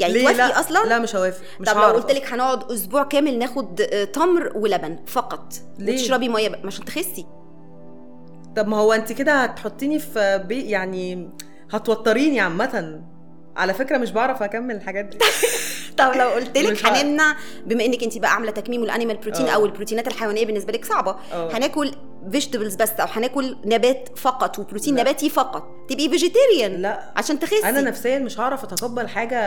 يعني؟ 0.00 0.14
توافقي 0.22 0.36
لا. 0.36 0.60
أصلا 0.60 0.88
لا 0.88 0.98
مش 0.98 1.16
هوافق 1.16 1.42
مش 1.60 1.66
طب 1.68 1.76
لو 1.76 1.82
قلت 1.82 2.10
لك 2.12 2.32
هنقعد 2.32 2.72
أسبوع 2.72 3.02
كامل 3.02 3.38
ناخد 3.38 3.80
آه، 3.80 4.04
تمر 4.04 4.52
ولبن 4.56 4.98
فقط 5.06 5.52
ليه؟ 5.78 5.92
وتشربي 5.94 6.28
مية 6.28 6.48
ب- 6.48 6.66
عشان 6.66 6.84
تخسي 6.84 7.26
طب 8.56 8.68
ما 8.68 8.76
هو 8.76 8.92
أنت 8.92 9.12
كده 9.12 9.42
هتحطيني 9.42 9.98
في 9.98 10.44
بي 10.48 10.62
يعني 10.70 11.30
هتوتريني 11.70 12.40
عامة 12.40 13.02
على 13.56 13.74
فكرة 13.74 13.98
مش 13.98 14.10
بعرف 14.12 14.42
أكمل 14.42 14.74
الحاجات 14.74 15.04
دي 15.04 15.18
طب 15.96 16.12
لو 16.16 16.28
قلت 16.28 16.58
لك. 16.58 16.86
هنمنع 16.86 17.36
بما 17.66 17.84
إنك 17.84 18.02
أنت 18.02 18.18
بقى 18.18 18.32
عاملة 18.34 18.50
تكميم 18.50 18.82
ال 18.82 18.87
animal 18.87 19.16
protein 19.16 19.48
آه. 19.48 19.54
أو 19.54 19.66
البروتينات 19.66 20.06
الحيوانية 20.08 20.46
بالنسبة 20.46 20.72
لك 20.72 20.84
صعبة 20.84 21.16
آه. 21.32 21.52
هناكل 21.56 21.92
vegetables 22.30 22.74
بس 22.74 22.90
أو 22.90 23.06
هناكل 23.10 23.56
نبات 23.64 24.08
فقط 24.16 24.58
وبروتين 24.58 24.94
لا. 24.96 25.00
نباتي 25.02 25.30
فقط 25.30 25.66
تبقي 25.88 26.08
vegetarian 26.08 26.82
لا 26.82 27.00
عشان 27.16 27.38
تخسي 27.38 27.68
أنا 27.68 27.80
نفسيا 27.80 28.18
مش 28.18 28.40
هعرف 28.40 28.64
اتقبل 28.64 29.08
حاجة 29.08 29.38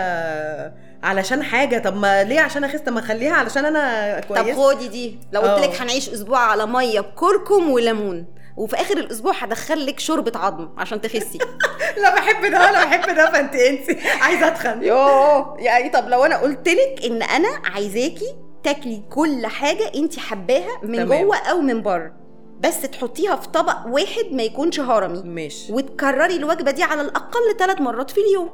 علشان 1.04 1.43
حاجة 1.43 1.78
طب 1.78 1.95
ما 1.98 2.24
ليه 2.24 2.39
عشان 2.39 2.64
أخس 2.64 2.80
طب 2.80 2.93
ما 2.93 3.00
أخليها 3.00 3.34
علشان 3.34 3.66
أنا 3.66 4.20
طب 4.30 4.36
كويس 4.36 4.58
خدي 4.58 4.88
دي 4.88 5.20
لو 5.34 5.41
قلت. 5.41 5.64
لك 5.64 5.82
هنعيش 5.82 6.10
أسبوع 6.10 6.39
على 6.39 6.66
مية 6.66 7.00
بكركم 7.00 7.70
وليمون 7.72 8.26
وفي 8.58 8.76
آخر 8.76 8.97
الأسبوع 8.97 9.34
هدخل 9.34 9.86
لك 9.86 9.99
شوربة 9.99 10.39
عظم 10.39 10.70
عشان 10.78 11.01
تخسي. 11.01 11.38
لا 12.01 12.16
بحب 12.16 12.51
ده 12.51 12.60
ولا 12.60 12.86
بحب 12.86 13.16
ده 13.16 13.32
فانت 13.32 13.55
انت 13.55 13.97
عايزة 14.22 14.47
اتخن 14.47 14.84
يوه 14.84 15.55
يعني 15.60 15.89
طب 15.89 16.08
لو 16.10 16.26
أنا 16.26 16.38
قلت 16.38 16.68
لك 16.70 17.05
إن 17.05 17.24
أنا 17.24 17.47
عايزاكي 17.66 18.36
تاكلي 18.64 19.03
كل 19.10 19.45
حاجة 19.47 19.91
انت 19.95 20.20
حباها 20.20 20.80
من 20.84 20.95
تمام. 20.97 21.24
جوه 21.24 21.38
أو 21.38 21.62
من 21.62 21.82
بره 21.82 22.14
بس 22.60 22.82
تحطيها 22.82 23.36
في 23.36 23.47
طبق 23.47 23.78
واحد 23.88 24.26
ما 24.32 24.43
يكونش 24.43 24.80
هرمي 24.80 25.22
ماشي. 25.24 25.74
وتكرري 25.74 26.36
الوجبة 26.36 26.72
دي 26.72 26.84
على 26.84 27.01
الأقل 27.01 27.58
ثلاث 27.60 27.82
مرات 27.82 28.12
في 28.12 28.18
اليوم. 28.22 28.49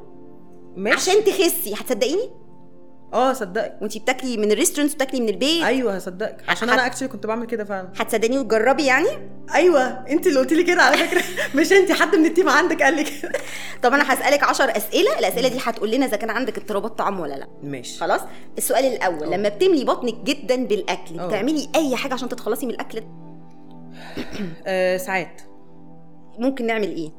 ماشي. 0.76 1.12
عشان 1.12 1.24
تخسي. 1.24 1.74
هتصدقيني؟ 1.74 2.30
آه 3.14 3.34
صدقك. 3.34 3.78
وانت 3.82 3.98
بتاكلي 3.98 4.38
من 4.38 4.52
ال 4.52 4.56
restaurant 4.56 4.96
بتاكلي 4.96 5.22
من 5.22 5.30
البيت. 5.30 5.64
أيوه 5.64 5.96
هصدقك. 5.96 6.38
عشان 6.48 6.70
أنا 6.70 6.86
actually 6.86 7.08
كنت 7.08 7.26
بعمل 7.26 7.46
كده 7.46 7.64
فعلا. 7.64 7.90
هتصدقيني 7.98 8.38
وتجربي 8.40 8.86
يعني؟ 8.86 9.08
أيوه. 9.56 9.82
انت 9.88 10.28
اللي 10.28 10.40
قلتي 10.40 10.56
لي 10.56 10.64
كده 10.64 10.82
على 10.82 10.98
فكرة. 10.98 11.24
مش 11.60 11.72
انت 11.74 11.92
حد 11.92 12.16
من 12.16 12.26
ال 12.26 12.30
team 12.30 12.50
عندك 12.50 12.84
قال 12.84 12.94
لي 12.96 13.04
كده. 13.04 13.32
طب 13.84 13.94
أنا 13.94 14.14
هسألك 14.14 14.44
10 14.44 14.66
أسئلة. 14.78 15.20
الأسئلة 15.20 15.48
دي 15.48 15.58
هتقول 15.64 15.92
لنا 15.92 16.06
إذا 16.06 16.18
كان 16.18 16.30
عندك 16.30 16.58
اضطرابات 16.58 16.98
طعام 16.98 17.20
ولا 17.20 17.34
لأ. 17.34 17.48
ماشي. 17.64 18.00
خلاص؟ 18.00 18.22
السؤال 18.58 18.86
الأول. 18.86 19.34
أه. 19.34 19.38
لما 19.38 19.50
بتملي 19.50 19.84
بطنك 19.86 20.16
جدا 20.16 20.66
بالأكل 20.66 21.20
أه. 21.20 21.28
بتعملي 21.28 21.70
أي 21.76 21.96
حاجة 21.96 22.14
عشان 22.14 22.30
تتخلصي 22.30 22.66
من 22.66 22.72
الأكل؟ 22.72 23.04
آه 24.68 24.98
ساعات. 24.98 25.42
ممكن 26.38 26.66
نعمل 26.66 26.90
إيه؟ 26.96 27.12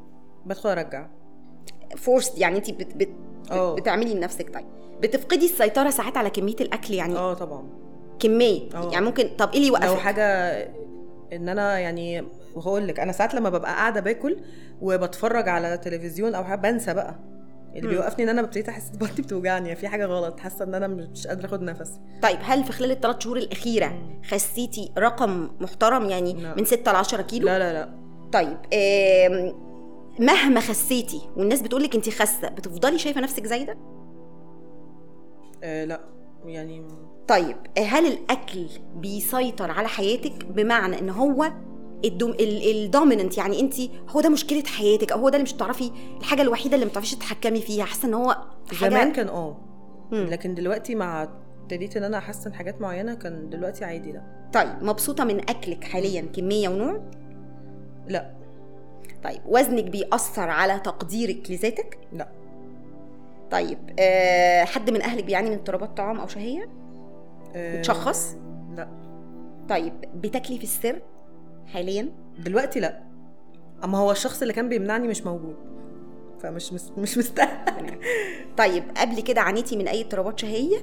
بدخل 0.45 0.69
أرجع. 0.69 1.07
فورست 1.97 2.37
يعني 2.37 2.57
انت 2.57 2.71
بت 2.71 2.95
بت. 2.95 3.09
بتعملي 3.51 4.13
لنفسك 4.13 4.53
طيب. 4.53 4.65
بتفقدي 5.01 5.45
السيطرة 5.45 5.89
ساعات 5.89 6.17
على 6.17 6.29
كمية 6.29 6.55
الأكل 6.61 6.93
يعني. 6.93 7.15
آه 7.17 7.33
طبعا. 7.33 7.63
كمية. 8.19 8.61
آه. 8.75 8.91
يعني 8.91 9.05
ممكن 9.05 9.29
طب 9.37 9.49
إيه 9.51 9.57
اللي 9.57 9.69
لو 9.69 9.75
يوقفك 9.75 9.99
حاجة 9.99 10.23
إن 11.33 11.49
أنا 11.49 11.79
يعني 11.79 12.23
وهقول 12.55 12.87
لك 12.87 12.99
أنا 12.99 13.11
ساعات 13.11 13.33
لما 13.35 13.49
ببقى 13.49 13.73
قاعدة 13.73 13.99
باكل 14.01 14.37
وبتفرج 14.81 15.49
على 15.49 15.77
تلفزيون 15.77 16.35
أو 16.35 16.43
حاجة 16.43 16.59
بنسى 16.59 16.93
بقى. 16.93 17.15
اللي. 17.75 17.87
بيوقفني 17.87 18.23
إن 18.23 18.29
أنا 18.29 18.41
ابتديت 18.41 18.69
أحس 18.69 18.91
بطني 18.95 19.09
بتوجعني 19.25 19.75
في 19.75 19.87
حاجة 19.87 20.05
غلط 20.05 20.39
حاسة 20.39 20.65
إن 20.65 20.75
أنا 20.75 20.87
مش 20.87 21.27
قادرة 21.27 21.45
أخد 21.45 21.61
نفسي 21.61 21.99
طيب 22.21 22.37
هل 22.43 22.63
في 22.63 22.71
خلال 22.71 22.91
الثلاث 22.91 23.15
شهور 23.19 23.37
الأخيرة. 23.37 23.93
خسيتي 24.29 24.91
رقم 24.97 25.49
محترم 25.59 26.09
يعني 26.09 26.33
لا. 26.33 26.55
من 26.55 26.65
6 26.65 26.91
ل 26.91 26.95
10 26.95 27.21
كيلو؟ 27.21 27.45
لا 27.45 27.59
لا 27.59 27.73
لا. 27.73 27.89
طيب 28.33 28.57
مهما 30.19 30.59
خسيتي 30.59 31.21
والناس 31.37 31.61
بتقول 31.61 31.83
لك 31.83 31.95
انت 31.95 32.09
خاسة 32.09 32.47
بتفضلي 32.49 32.97
شايفة 32.97 33.21
نفسك 33.21 33.45
زايدة؟ 33.45 33.77
آه 35.65 35.85
لا 35.85 36.01
يعني 36.45 36.87
طيب 37.27 37.55
هل 37.77 38.05
الأكل 38.05 38.67
بيسيطر 38.95 39.71
على 39.71 39.87
حياتك؟ 39.87 40.45
بمعنى 40.45 40.99
إن 40.99 41.09
هو 41.09 41.51
الدوميننت 42.05 43.37
يعني 43.37 43.59
انت 43.59 43.73
هو 44.09 44.21
ده 44.21 44.29
مشكلة 44.29 44.63
حياتك 44.63 45.11
أو 45.11 45.19
هو 45.19 45.29
ده 45.29 45.35
اللي 45.35 45.43
مش 45.43 45.53
بتعرفي 45.53 45.91
الحاجة 46.19 46.41
الوحيدة 46.41 46.75
اللي 46.75 46.85
ما 46.85 46.91
بتعرفيش 46.91 47.15
تتحكمي 47.15 47.61
فيها 47.61 47.85
حاسة 47.85 48.07
إن 48.07 48.13
هو 48.13 48.37
حاجة 48.73 48.89
زمان 48.89 49.11
كان 49.11 49.27
آه. 49.27 49.57
لكن 50.11 50.55
دلوقتي 50.55 50.95
مع 50.95 51.27
ابتديت 51.63 51.97
إن 51.97 52.03
أنا 52.03 52.17
أحسن 52.17 52.53
حاجات 52.53 52.81
معينة 52.81 53.13
كان 53.13 53.49
دلوقتي 53.49 53.85
عادي 53.85 54.11
لا. 54.11 54.49
طيب 54.53 54.83
مبسوطة 54.83 55.23
من 55.23 55.39
أكلك 55.39 55.83
حاليا 55.83 56.21
كمية 56.21 56.69
ونوع؟ 56.69 57.01
لا. 58.07 58.35
طيب 59.23 59.41
وزنك 59.45 59.83
بيأثر 59.83 60.49
على 60.49 60.79
تقديرك 60.79 61.51
لذاتك؟ 61.51 61.99
لا. 62.13 62.44
طيب 63.51 63.79
أه 63.99 64.63
حد 64.63 64.89
من 64.89 65.01
أهلك 65.01 65.23
بيعاني 65.23 65.49
من 65.49 65.55
اضطرابات 65.55 65.97
طعام 65.97 66.19
أو 66.19 66.27
شهية؟ 66.27 66.69
آه، 67.55 67.77
متشخص؟ 67.77 68.35
لا. 68.75 68.87
طيب 69.69 69.93
بتاكلي 70.15 70.57
في 70.57 70.63
السر 70.63 71.01
حاليا؟ 71.73 72.09
دلوقتي 72.39 72.79
لا. 72.79 73.03
أما 73.83 73.97
هو 73.97 74.11
الشخص 74.11 74.41
اللي 74.41 74.53
كان 74.53 74.69
بيمنعني 74.69 75.07
مش 75.07 75.25
موجود. 75.25 75.55
فمش. 76.39 76.73
مش 76.97 77.17
مستاهل. 77.17 77.99
طيب 78.57 78.83
قبل 78.97 79.21
كده 79.21 79.41
عانيتي 79.41 79.77
من 79.77 79.87
أي 79.87 80.01
اضطرابات 80.01 80.39
شهية؟ 80.39 80.77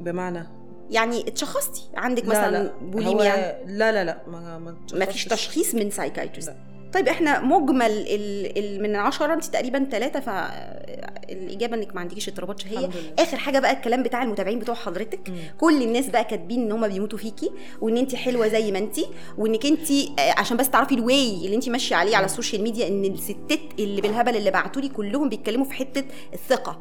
بمعنى؟ 0.00 0.42
يعني 0.90 1.28
اتشخصتي؟ 1.28 1.90
عندك 1.96 2.22
لا 2.22 2.28
مثلا 2.28 2.62
لا. 2.64 2.72
بوليميا 2.82 3.64
لا 3.66 3.92
لا 3.92 4.04
لا. 4.04 4.22
ما 4.28 4.58
ما 4.58 4.76
ما 4.94 5.04
فيش. 5.04 5.24
تشخيص 5.24 5.74
من 5.74 5.90
psychiatrist. 5.90 6.54
طيب 6.96 7.08
إحنا 7.08 7.40
مجمل 7.40 7.90
ال 7.90 8.58
ال 8.58 8.82
من 8.82 8.96
عشرة 8.96 9.34
أنت 9.34 9.44
تقريبا 9.44 9.86
ثلاثة 9.90 10.20
فالإجابة 10.20 11.76
إنك 11.76 11.94
ما 11.94 12.00
عندكيش 12.00 12.28
اضطرابات 12.28 12.60
شهية. 12.60 12.88
آخر 13.18 13.36
حاجة 13.36 13.58
بقى 13.58 13.72
الكلام 13.72 14.02
بتاع 14.02 14.22
المتابعين 14.22 14.58
بتوع 14.58 14.74
حضرتك. 14.74 15.28
مم. 15.28 15.36
كل 15.58 15.82
الناس 15.82 16.06
بقى 16.08 16.24
كاتبين 16.24 16.62
إن 16.62 16.72
هم 16.72 16.88
بيموتوا 16.88 17.18
فيكي 17.18 17.50
وإن 17.80 17.96
أنت 17.96 18.14
حلوة 18.14 18.48
زي 18.48 18.72
ما 18.72 18.78
أنت 18.78 18.96
وإنك 19.38 19.66
أنت 19.66 19.90
آه، 19.90 20.34
عشان 20.40 20.56
بس 20.56 20.70
تعرفي 20.70 20.94
ال 20.94 21.04
way 21.04 21.34
اللي 21.44 21.54
أنت 21.56 21.68
ماشية 21.68 21.96
عليه 21.96 22.16
على 22.16 22.26
ال 22.26 22.31
social 22.31 22.62
media 22.62 22.88
إن 22.88 23.04
الستات 23.04 23.60
اللي 23.78 24.00
بالهبل 24.00 24.36
اللي 24.36 24.50
بعتوا 24.50 24.82
لي 24.82 24.88
كلهم 24.88 25.28
بيتكلموا 25.28 25.64
في 25.66 25.72
حتة 25.72 26.04
الثقة 26.34 26.80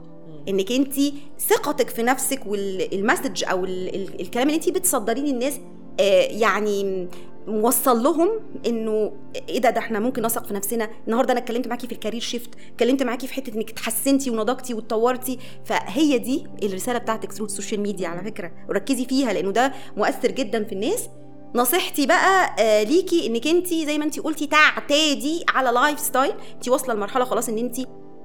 إنك 0.49 0.71
أنت 0.71 0.93
ثقتك 1.39 1.89
في 1.89 2.03
نفسك 2.03 2.45
وال 2.45 2.67
message 2.67 3.43
أو 3.45 3.65
ال 3.65 3.95
ال 3.95 4.21
الكلام 4.21 4.47
اللي 4.47 4.57
أنت 4.57 4.69
بتصدريه 4.69 5.21
للناس 5.21 5.59
آه، 5.99 6.21
يعني 6.21 7.07
موصل 7.47 8.03
لهم 8.03 8.29
إنه 8.67 9.11
إيه 9.49 9.59
ده 9.59 9.69
ده 9.69 9.79
إحنا 9.79 9.99
ممكن 9.99 10.21
نثق 10.21 10.45
في 10.45 10.53
نفسنا. 10.53 10.89
النهارده 11.07 11.31
أنا 11.31 11.39
اتكلمت 11.39 11.67
معاكي 11.67 11.87
في 11.87 11.93
ال 11.93 11.97
career 11.97 12.21
shift 12.21 12.49
اتكلمت 12.73 13.03
معاكي 13.03 13.27
في 13.27 13.33
حتة 13.33 13.55
إنك 13.55 13.69
اتحسنتي 13.71 14.29
ونضجتي 14.29 14.73
واتطورتي. 14.73 15.39
فهي 15.65 16.17
دي 16.17 16.47
الرسالة 16.63 16.99
بتاعتك 16.99 17.31
through 17.31 17.45
ال 17.45 17.50
social 17.50 17.81
media 17.81 18.07
على 18.07 18.23
فكرة. 18.23 18.51
وركزي 18.69 19.05
فيها 19.05 19.33
لأنه 19.33 19.51
ده 19.51 19.73
مؤثر 19.97 20.31
جدا 20.31 20.63
في 20.63 20.71
الناس. 20.71 21.09
نصيحتي 21.55 22.05
بقى 22.05 22.55
آه 22.59 22.83
ليكي 22.83 23.27
إنك 23.27 23.47
انت 23.47 23.67
زي 23.67 23.97
ما 23.97 24.05
انت 24.05 24.19
قلتي 24.19 24.47
تعتادي 24.47 25.43
على 25.49 25.69
lifestyle 25.69 26.33
انت 26.55 26.69
واصلة 26.69 26.93
لمرحلة 26.93 27.25
خلاص 27.25 27.49
إن 27.49 27.57
انت 27.57 27.75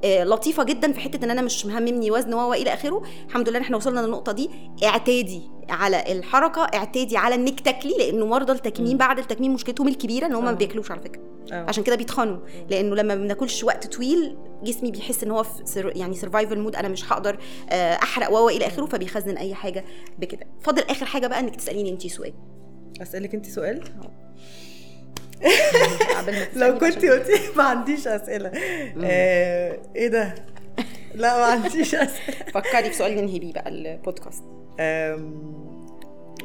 لطيفة 0.04 0.64
جدا 0.64 0.92
في 0.92 1.00
حتة 1.00 1.24
إن 1.24 1.30
أنا 1.30 1.42
مش 1.42 1.66
مهمني 1.66 2.10
وزن 2.10 2.34
و 2.34 2.52
إلى 2.52 2.74
آخره. 2.74 3.02
الحمد 3.28 3.48
لله 3.48 3.60
إحنا 3.60 3.76
وصلنا 3.76 4.00
للنقطة 4.00 4.32
دي. 4.32 4.50
اعتادي 4.84 5.42
على 5.68 6.12
الحركة 6.12 6.62
اعتادي 6.62 7.16
على 7.16 7.34
إنك 7.34 7.60
تاكلي 7.60 7.94
لأنه 7.98 8.26
مرضى 8.26 8.52
التكميم. 8.52 8.96
بعد 8.98 9.18
التكميم 9.18 9.54
مشكلتهم 9.54 9.88
الكبيرة 9.88 10.26
إن 10.26 10.34
هم 10.34 10.44
ما 10.44 10.50
آه. 10.50 10.54
بياكلوش 10.54 10.90
على 10.90 11.00
فكرة. 11.00 11.22
آه. 11.52 11.64
عشان 11.68 11.84
كده 11.84 11.96
بيتخنوا. 11.96 12.38
لأنه 12.70 12.94
لما 12.96 13.14
ما 13.14 13.22
بناكلش 13.22 13.64
وقت 13.64 13.86
طويل 13.96 14.36
جسمي 14.62 14.90
بيحس 14.90 15.24
إن 15.24 15.30
هو 15.30 15.42
في 15.42 15.50
سر 15.64 15.92
يعني 15.96 16.14
survival 16.14 16.58
mode 16.58 16.76
أنا 16.76 16.88
مش 16.88 17.12
هقدر 17.12 17.38
آه، 17.70 17.94
أحرق 17.94 18.32
و 18.32 18.48
إلى 18.48 18.66
آخره 18.66 18.86
فبيخزن 18.86 19.36
أي 19.36 19.54
حاجة 19.54 19.84
بكده. 20.18 20.46
فاضل 20.60 20.82
آخر 20.82 21.06
حاجة 21.06 21.26
بقى 21.26 21.40
إنك 21.40 21.56
تسأليني 21.56 21.90
انت 21.90 22.06
سؤال. 22.06 22.32
أسألك 23.02 23.34
انت 23.34 23.46
سؤال؟ 23.46 23.82
لو 26.54 26.78
كنت 26.78 27.04
قلتي 27.04 27.40
ما 27.56 27.62
عنديش 27.62 28.08
أسئلة. 28.08 28.52
آه 29.04 29.78
إيه 29.96 30.08
ده؟ 30.08 30.34
لا 31.14 31.38
ما 31.38 31.44
عنديش 31.44 31.94
أسئلة. 31.94 32.36
فكري 32.54 32.90
في 32.90 32.96
سؤال 32.96 33.16
ننهي 33.16 33.38
بيه 33.38 33.52
بقى 33.52 33.68
البودكاست. 33.68 34.44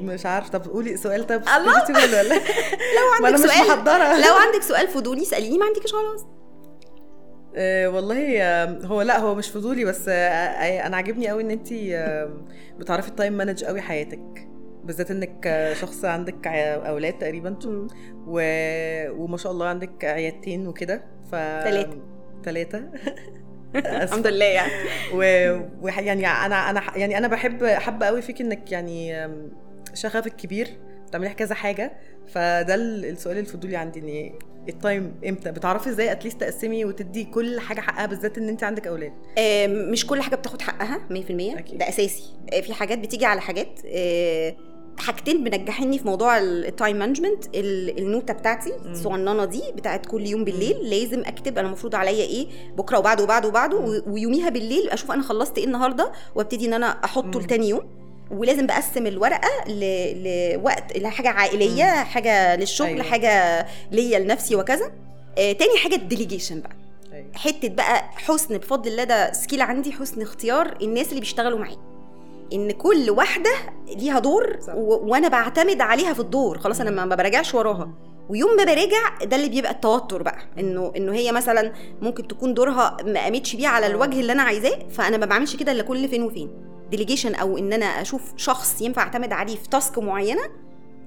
مش 0.02 0.26
عارفه 0.26 0.50
طب 0.52 0.68
قولي 0.72 0.98
سؤال. 0.98 1.28
طب 1.28 1.42
الله! 1.58 1.84
ولا 1.90 2.24
لا؟ 2.24 2.36
لو 2.98 3.26
عندك 3.26 3.38
سؤال 3.38 3.68
محضرة. 3.68 4.28
لو 4.28 4.34
عندك 4.36 4.62
سؤال 4.62 4.88
فضولي 4.88 5.22
اسأليني 5.22 5.58
ما 5.58 5.66
عندكش 5.66 5.92
خلاص. 5.92 6.26
آه 7.56 7.88
والله 7.88 8.64
هو 8.86 9.02
لا 9.02 9.20
هو 9.20 9.36
مش 9.36 9.50
فضولي 9.50 9.86
بس 9.86 10.06
آه، 10.10 10.14
آه، 10.14 10.88
أنا 10.88 10.98
عاجبني 10.98 11.28
قوي 11.28 11.44
إن 11.44 11.52
انت 11.52 11.70
بتعرفي 12.80 13.08
ال 13.08 13.13
time 13.13 13.34
manage 13.34 13.64
قوي 13.64 13.82
حياتك. 13.82 14.48
بالذات 14.86 15.12
إنك 15.12 15.74
شخص 15.82 16.06
عندك 16.06 16.48
أولاد 16.88 17.14
تقريبا. 17.18 17.56
و... 18.28 18.40
وما 19.12 19.38
شاء 19.38 19.52
الله 19.52 19.66
عندك 19.68 20.06
عيادتين 20.06 20.68
وكده 20.68 21.04
ف 21.32 21.32
تلاتة. 21.66 21.98
ثلاثة 22.46 22.84
الحمد 23.76 24.28
لله 24.28 24.46
يعني. 24.46 24.72
و... 25.14 25.18
و... 25.82 25.88
يعني 25.88 26.28
أنا 26.28 26.70
أنا 26.70 26.82
يعني 26.98 27.18
أنا 27.18 27.28
بحب 27.28 27.66
حابة 27.66 28.06
قوي 28.06 28.22
فيك 28.22 28.42
إنك 28.42 28.72
يعني 28.72 29.28
شغفك 29.94 30.36
كبير 30.36 30.68
بتعملي 31.08 31.30
كذا 31.34 31.56
حاجة. 31.56 31.92
فده 32.28 32.76
ال- 32.76 33.06
السؤال 33.06 33.38
الفضولي 33.38 33.76
عندي 33.76 34.00
إن 34.00 34.40
ال 34.70 34.79
time 34.79 35.16
إمتى؟ 35.28 35.52
بتعرفي 35.52 35.90
إزاي 35.90 36.12
at 36.12 36.20
least 36.20 36.42
تقسمي 36.42 36.86
وتدي 36.86 37.24
كل 37.24 37.60
حاجة 37.60 37.82
حقها 37.82 38.06
بالذات 38.06 38.38
إن 38.38 38.50
أنت 38.50 38.64
عندك 38.64 38.88
أولاد؟ 38.88 39.14
آه، 39.38 39.68
مش 39.68 40.08
كل 40.08 40.22
حاجة 40.22 40.36
بتاخد 40.36 40.62
حقها 40.62 41.00
100% 41.10 41.12
أكيد. 41.12 41.78
ده 41.78 41.90
أساسي. 41.90 42.24
آه، 42.54 42.62
في 42.62 42.74
حاجات 42.74 42.98
بتيجي 43.00 43.26
على 43.26 43.42
حاجات. 43.42 43.80
آه، 43.86 44.56
حاجتين 45.00 45.44
منجحيني 45.44 46.00
في 46.00 46.08
موضوع 46.08 46.38
ال 46.40 46.51
time 46.51 46.98
management 46.98 47.44
النوتة 47.56 48.34
بتاعتي 48.34 48.74
الصغننة 48.86 49.46
دي 49.46 49.62
بتاعت 49.76 50.06
كل 50.06 50.28
يوم 50.28 50.44
بالليل 50.44 50.78
لازم 50.90 51.20
أكتب 51.26 51.58
أنا 51.58 51.68
المفروض 51.68 51.96
عليا 51.96 52.24
إيه 52.26 52.48
بكرة 52.78 53.00
وبعده 53.00 53.24
وبعده 53.24 53.48
وبعده 53.48 54.02
ويوميها 54.08 54.50
بالليل 54.50 54.90
أشوف 54.90 55.12
أنا 55.12 55.22
خلصت 55.24 55.58
إيه 55.58 55.66
النهارده 55.66 56.12
وأبتدي 56.36 56.66
إن 56.66 56.74
أنا 56.74 56.86
أحطه 57.06 57.40
مم. 57.40 57.46
لتاني 57.46 57.70
يوم 57.70 57.82
ولازم 58.32 58.68
بقسم 58.68 59.08
الورقة. 59.08 59.50
لوقت 60.56 60.98
لحاجه 60.98 61.30
عائلية 61.30 61.84
حاجة 62.04 62.56
للشغل 62.56 62.88
أيوة. 62.88 63.04
حاجة 63.04 63.66
ليا 63.92 64.20
لنفسي 64.20 64.56
وكذا 64.56 64.92
آه، 65.38 65.52
تاني 65.52 65.78
حاجة 65.78 65.96
ال 65.96 66.02
delegation 66.02 66.62
بقى 66.62 66.72
أيوة. 67.14 67.28
حتة 67.36 67.68
بقى 67.70 68.04
حسن 68.16 68.58
بفضل 68.58 68.92
الله 68.92 69.04
ده 69.04 69.34
skill 69.34 69.62
عندي 69.62 69.92
حسن 69.92 70.22
اختيار 70.22 70.78
الناس 70.82 71.10
اللي 71.10 71.20
بيشتغلوا 71.20 71.60
معايا 71.60 71.78
إن 72.54 72.72
كل 72.72 73.10
واحدة 73.10 73.50
ليها 73.88 74.20
دور. 74.20 74.58
و... 74.76 75.12
وأنا 75.12 75.28
بعتمد 75.28 75.82
عليها 75.82 76.14
في 76.14 76.20
الدور. 76.20 76.58
خلاص 76.58 76.82
أنا 76.82 76.92
ما 76.92 77.06
ما 77.06 77.16
براجعش 77.16 77.56
وراها. 77.56 77.90
ويوم 78.30 78.56
ما 78.58 78.64
براجع 78.64 79.18
ده 79.24 79.36
اللي 79.36 79.50
بيبقى 79.50 79.72
التوتر 79.72 80.24
بقى. 80.24 80.38
إنه 80.60 80.92
إنه 80.98 81.14
هي 81.14 81.32
مثلا 81.32 81.74
ممكن 82.02 82.28
تكون 82.28 82.54
دورها 82.54 82.98
ما 83.06 83.20
قامتش 83.20 83.56
بيه 83.56 83.68
على 83.68 83.88
الوجه 83.88 84.20
اللي 84.20 84.32
أنا 84.32 84.44
عايزاه 84.44 84.80
فأنا 84.90 85.18
ما 85.18 85.26
بعملش 85.26 85.56
كده 85.56 85.72
إلا 85.72 85.84
كل 85.84 86.08
فين 86.08 86.24
وفين. 86.24 86.50
delegation 86.92 87.36
أو 87.36 87.58
إن 87.58 87.74
أنا 87.74 87.86
أشوف 87.86 88.22
شخص 88.38 88.82
ينفع 88.82 89.02
أعتمد 89.02 89.34
عليه 89.34 89.56
في 89.56 89.70
task 89.70 89.98
معينة 90.00 90.42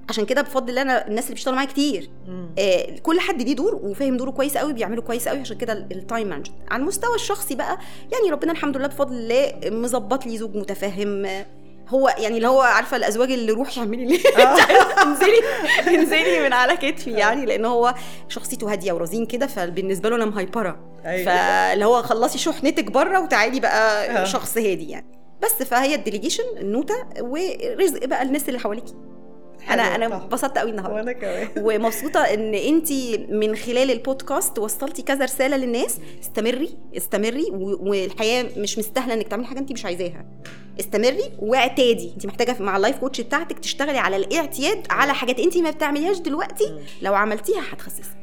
عشان 0.09 0.25
كده 0.25 0.41
بفضل 0.41 0.77
أنا 0.77 1.07
الناس 1.07 1.23
اللي 1.23 1.33
بيشتغلوا 1.35 1.55
معايا 1.55 1.69
كتير. 1.69 2.09
آه، 2.59 2.99
كل 3.03 3.19
حد 3.19 3.41
ليه 3.41 3.55
دور 3.55 3.75
وفاهم 3.75 4.17
دوره 4.17 4.31
كويس 4.31 4.57
قوي 4.57 4.73
بيعمله 4.73 5.01
كويس 5.01 5.27
قوي 5.27 5.39
عشان 5.39 5.57
كده 5.57 5.73
ال 5.73 5.84
time 5.84 6.27
management 6.27 6.57
على 6.71 6.81
المستوى 6.81 7.15
الشخصي 7.15 7.55
بقى 7.55 7.77
يعني 8.11 8.31
ربنا 8.31 8.51
الحمد 8.51 8.77
لله 8.77 8.87
بفضل 8.87 9.15
الله 9.15 9.53
مظبط 9.65 10.25
لي 10.25 10.37
زوج 10.37 10.55
متفهم. 10.55 11.25
آه، 11.25 11.45
هو 11.89 12.15
يعني 12.17 12.37
اللي 12.37 12.47
هو 12.47 12.61
عارفة 12.61 12.97
الأزواج 12.97 13.31
اللي 13.31 13.51
روحي 13.51 13.81
اعملي 13.81 14.05
لي. 14.05 14.19
انزلي 15.03 15.39
انزلي 15.87 16.39
من 16.39 16.53
على 16.53 16.77
كتفي 16.77 17.11
يعني 17.11 17.45
لأن 17.45 17.65
هو 17.65 17.95
شخصيته 18.27 18.71
هادية 18.71 18.93
ورزين 18.93 19.25
كده 19.25 19.47
فبالنسبة 19.47 20.09
له 20.09 20.15
أنا 20.15 20.25
مهيبرة 20.25 20.79
أيوة. 21.05 21.25
فاللي 21.25 21.85
هو 21.85 22.01
خلصي 22.01 22.37
شحنتك 22.37 22.91
بره 22.91 23.19
وتعالي 23.19 23.59
بقى 23.59 24.09
آه. 24.21 24.23
شخص 24.23 24.57
هادي 24.57 24.89
يعني. 24.89 25.19
بس 25.43 25.63
فهي 25.63 25.95
ال 25.95 25.99
delegation 25.99 26.43
النوتة 26.57 26.95
ورزق 27.21 28.05
بقى 28.05 28.21
الناس 28.21 28.49
اللي 28.49 28.59
حواليكي. 28.59 28.93
أنا 29.69 29.95
أنا. 29.95 30.05
انبسطت 30.23 30.57
قوي 30.57 30.69
النهارده. 30.71 30.95
وأنا 30.95 31.11
كمان. 31.11 31.47
ومبسوطة 31.57 32.19
إن 32.19 32.53
انت 32.53 32.91
من 33.29 33.55
خلال 33.55 33.91
البودكاست 33.91 34.59
وصلتي 34.59 35.01
كذا 35.01 35.25
رسالة 35.25 35.57
للناس. 35.57 35.97
استمري 36.21 36.69
استمري 36.97 37.45
والحياة 37.53 38.45
مش 38.57 38.77
مستاهلة 38.79 39.13
إنك 39.13 39.27
تعملي 39.27 39.47
حاجة 39.47 39.59
انت 39.59 39.71
مش 39.71 39.85
عايزاها. 39.85 40.25
استمري 40.79 41.23
واعتادي. 41.39 42.11
انت 42.15 42.25
محتاجة 42.25 42.55
مع 42.59 42.77
ال 42.77 42.81
life 42.81 42.97
coach 42.97 43.21
بتاعتك 43.21 43.59
تشتغلي 43.59 43.97
على 43.97 44.15
الاعتياد 44.15 44.85
على 44.89 45.13
حاجات 45.13 45.39
انت 45.39 45.57
ما 45.57 45.69
بتعمليهاش 45.71 46.17
دلوقتي. 46.19 46.79
لو 47.01 47.15
عملتيها 47.15 47.61
هتخسسك. 47.71 48.19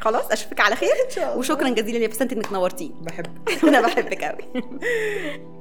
خلاص؟ 0.00 0.30
أشوفك 0.32 0.60
على 0.60 0.76
خير. 0.76 0.88
إن 0.88 1.10
شاء 1.14 1.24
الله. 1.24 1.38
وشكرا 1.38 1.68
جزيلا 1.68 1.98
يا 1.98 2.08
بسنت 2.08 2.32
إنك 2.32 2.52
نورتيني. 2.52 2.94
بحب 3.02 3.26
أنا 3.68 3.80
بحبك 3.80 4.24
قوي 4.24 4.62